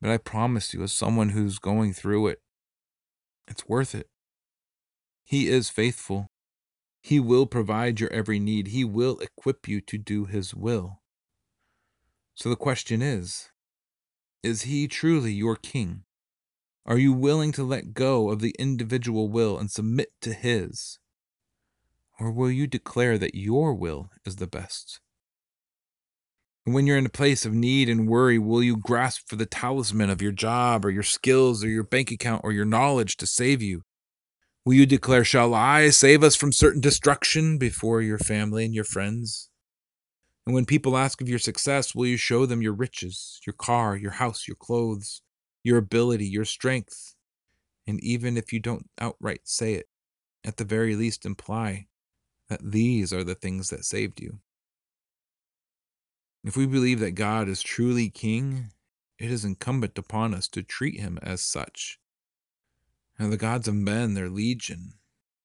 But 0.00 0.10
I 0.10 0.18
promise 0.18 0.72
you, 0.72 0.84
as 0.84 0.92
someone 0.92 1.30
who's 1.30 1.58
going 1.58 1.94
through 1.94 2.28
it, 2.28 2.38
it's 3.48 3.68
worth 3.68 3.92
it. 3.92 4.06
He 5.24 5.48
is 5.48 5.68
faithful. 5.68 6.28
He 7.02 7.18
will 7.18 7.46
provide 7.46 7.98
your 7.98 8.12
every 8.12 8.38
need. 8.38 8.68
He 8.68 8.84
will 8.84 9.18
equip 9.18 9.66
you 9.66 9.80
to 9.80 9.98
do 9.98 10.26
His 10.26 10.54
will. 10.54 11.00
So 12.36 12.48
the 12.48 12.56
question 12.56 13.02
is 13.02 13.50
Is 14.42 14.62
He 14.62 14.88
truly 14.88 15.32
your 15.32 15.56
King? 15.56 16.04
Are 16.86 16.96
you 16.96 17.12
willing 17.12 17.52
to 17.52 17.62
let 17.62 17.92
go 17.92 18.30
of 18.30 18.40
the 18.40 18.54
individual 18.58 19.28
will 19.28 19.58
and 19.58 19.70
submit 19.70 20.12
to 20.22 20.32
His? 20.32 20.98
Or 22.18 22.30
will 22.30 22.50
you 22.50 22.66
declare 22.66 23.18
that 23.18 23.34
your 23.34 23.74
will 23.74 24.10
is 24.24 24.36
the 24.36 24.46
best? 24.46 25.00
And 26.64 26.74
when 26.74 26.86
you're 26.86 26.96
in 26.96 27.06
a 27.06 27.10
place 27.10 27.44
of 27.44 27.52
need 27.52 27.88
and 27.88 28.08
worry, 28.08 28.38
will 28.38 28.62
you 28.62 28.76
grasp 28.76 29.28
for 29.28 29.36
the 29.36 29.46
talisman 29.46 30.08
of 30.08 30.22
your 30.22 30.32
job 30.32 30.84
or 30.86 30.90
your 30.90 31.02
skills 31.02 31.62
or 31.62 31.68
your 31.68 31.84
bank 31.84 32.10
account 32.10 32.42
or 32.42 32.52
your 32.52 32.64
knowledge 32.64 33.16
to 33.18 33.26
save 33.26 33.60
you? 33.60 33.82
Will 34.64 34.74
you 34.74 34.86
declare, 34.86 35.24
Shall 35.24 35.54
I 35.54 35.90
save 35.90 36.22
us 36.22 36.36
from 36.36 36.52
certain 36.52 36.80
destruction 36.80 37.58
before 37.58 38.00
your 38.00 38.18
family 38.18 38.64
and 38.64 38.74
your 38.74 38.84
friends? 38.84 39.49
And 40.50 40.54
when 40.56 40.66
people 40.66 40.96
ask 40.96 41.20
of 41.20 41.28
your 41.28 41.38
success, 41.38 41.94
will 41.94 42.06
you 42.06 42.16
show 42.16 42.44
them 42.44 42.60
your 42.60 42.72
riches, 42.72 43.40
your 43.46 43.54
car, 43.54 43.96
your 43.96 44.10
house, 44.10 44.48
your 44.48 44.56
clothes, 44.56 45.22
your 45.62 45.78
ability, 45.78 46.26
your 46.26 46.44
strength? 46.44 47.14
And 47.86 48.02
even 48.02 48.36
if 48.36 48.52
you 48.52 48.58
don't 48.58 48.90
outright 49.00 49.42
say 49.44 49.74
it, 49.74 49.86
at 50.44 50.56
the 50.56 50.64
very 50.64 50.96
least 50.96 51.24
imply 51.24 51.86
that 52.48 52.72
these 52.72 53.12
are 53.12 53.22
the 53.22 53.36
things 53.36 53.70
that 53.70 53.84
saved 53.84 54.20
you. 54.20 54.40
If 56.42 56.56
we 56.56 56.66
believe 56.66 56.98
that 56.98 57.12
God 57.12 57.48
is 57.48 57.62
truly 57.62 58.10
King, 58.10 58.72
it 59.20 59.30
is 59.30 59.44
incumbent 59.44 59.98
upon 59.98 60.34
us 60.34 60.48
to 60.48 60.64
treat 60.64 60.98
him 60.98 61.16
as 61.22 61.40
such. 61.40 62.00
Now, 63.20 63.30
the 63.30 63.36
gods 63.36 63.68
of 63.68 63.76
men, 63.76 64.14
their 64.14 64.28
legion, 64.28 64.94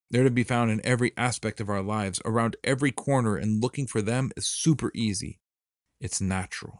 They're 0.09 0.23
to 0.23 0.29
be 0.29 0.43
found 0.43 0.71
in 0.71 0.85
every 0.85 1.11
aspect 1.17 1.59
of 1.59 1.69
our 1.69 1.81
lives, 1.81 2.21
around 2.25 2.55
every 2.63 2.91
corner, 2.91 3.37
and 3.37 3.61
looking 3.61 3.87
for 3.87 4.01
them 4.01 4.31
is 4.37 4.45
super 4.45 4.91
easy. 4.93 5.39
It's 5.99 6.21
natural. 6.21 6.79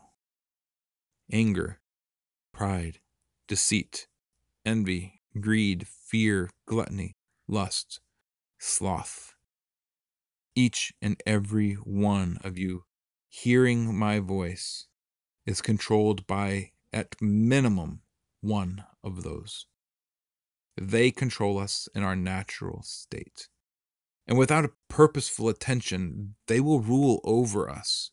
Anger, 1.32 1.80
pride, 2.54 3.00
deceit, 3.48 4.08
envy, 4.66 5.22
greed, 5.40 5.88
fear, 5.88 6.50
gluttony, 6.68 7.16
lust, 7.48 8.00
sloth. 8.60 9.34
Each 10.56 10.94
and 11.02 11.22
every 11.26 11.74
one 11.74 12.38
of 12.44 12.58
you 12.58 12.84
hearing 13.28 13.98
my 13.98 14.20
voice 14.20 14.88
is 15.46 15.62
controlled 15.62 16.26
by, 16.26 16.72
at 16.94 17.16
minimum, 17.22 18.02
one 18.42 18.86
of 19.04 19.24
those. 19.24 19.66
They 20.80 21.12
control 21.12 21.58
us 21.58 21.88
in 21.96 22.04
our 22.04 22.16
natural 22.16 22.82
state. 22.84 23.48
And 24.28 24.38
without 24.38 24.66
a 24.66 24.72
purposeful 24.90 25.50
attention, 25.50 26.36
they 26.48 26.60
will 26.60 26.80
rule 26.80 27.22
over 27.24 27.70
us. 27.70 28.12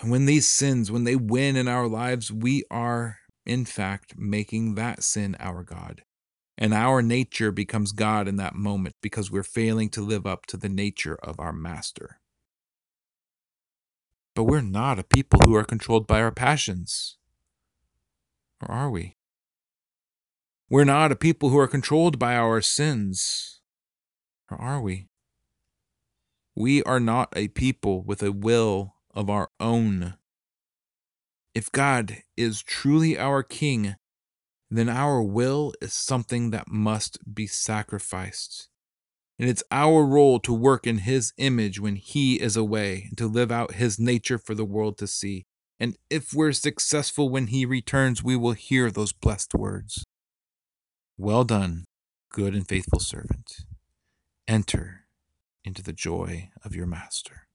And 0.00 0.10
when 0.10 0.26
these 0.26 0.48
sins, 0.48 0.90
when 0.90 1.04
they 1.04 1.16
win 1.16 1.56
in 1.56 1.68
our 1.68 1.86
lives, 1.86 2.32
we 2.32 2.64
are, 2.70 3.18
in 3.46 3.64
fact, 3.64 4.14
making 4.18 4.74
that 4.74 5.02
sin 5.02 5.36
our 5.38 5.62
God. 5.62 6.02
And 6.58 6.74
our 6.74 7.02
nature 7.02 7.50
becomes 7.50 7.92
God 7.92 8.28
in 8.28 8.36
that 8.36 8.54
moment 8.54 8.96
because 9.00 9.30
we're 9.30 9.42
failing 9.42 9.88
to 9.90 10.02
live 10.02 10.26
up 10.26 10.46
to 10.46 10.56
the 10.56 10.68
nature 10.68 11.16
of 11.22 11.38
our 11.38 11.52
master. 11.52 12.20
But 14.34 14.44
we're 14.44 14.60
not 14.60 14.98
a 14.98 15.04
people 15.04 15.40
who 15.44 15.54
are 15.54 15.64
controlled 15.64 16.06
by 16.06 16.20
our 16.20 16.32
passions. 16.32 17.18
Or 18.60 18.72
are 18.72 18.90
we? 18.90 19.16
We're 20.74 20.82
not 20.82 21.12
a 21.12 21.14
people 21.14 21.50
who 21.50 21.58
are 21.58 21.68
controlled 21.68 22.18
by 22.18 22.34
our 22.34 22.60
sins. 22.60 23.60
Or 24.50 24.60
are 24.60 24.80
we? 24.80 25.06
We 26.56 26.82
are 26.82 26.98
not 26.98 27.32
a 27.36 27.46
people 27.46 28.02
with 28.02 28.24
a 28.24 28.32
will 28.32 28.96
of 29.14 29.30
our 29.30 29.50
own. 29.60 30.14
If 31.54 31.70
God 31.70 32.24
is 32.36 32.60
truly 32.60 33.16
our 33.16 33.44
King, 33.44 33.94
then 34.68 34.88
our 34.88 35.22
will 35.22 35.72
is 35.80 35.92
something 35.92 36.50
that 36.50 36.66
must 36.66 37.18
be 37.32 37.46
sacrificed. 37.46 38.68
And 39.38 39.48
it's 39.48 39.62
our 39.70 40.04
role 40.04 40.40
to 40.40 40.52
work 40.52 40.88
in 40.88 40.98
His 40.98 41.32
image 41.38 41.78
when 41.78 41.94
He 41.94 42.40
is 42.40 42.56
away 42.56 43.04
and 43.10 43.18
to 43.18 43.28
live 43.28 43.52
out 43.52 43.74
His 43.74 44.00
nature 44.00 44.38
for 44.38 44.56
the 44.56 44.64
world 44.64 44.98
to 44.98 45.06
see. 45.06 45.46
And 45.78 45.96
if 46.10 46.34
we're 46.34 46.50
successful 46.50 47.28
when 47.28 47.46
He 47.46 47.64
returns, 47.64 48.24
we 48.24 48.34
will 48.34 48.54
hear 48.54 48.90
those 48.90 49.12
blessed 49.12 49.54
words 49.54 50.04
Well 51.16 51.44
done, 51.44 51.84
good 52.32 52.54
and 52.54 52.66
faithful 52.66 52.98
servant. 52.98 53.52
Enter 54.48 55.06
into 55.64 55.80
the 55.80 55.92
joy 55.92 56.50
of 56.64 56.74
your 56.74 56.86
Master. 56.86 57.46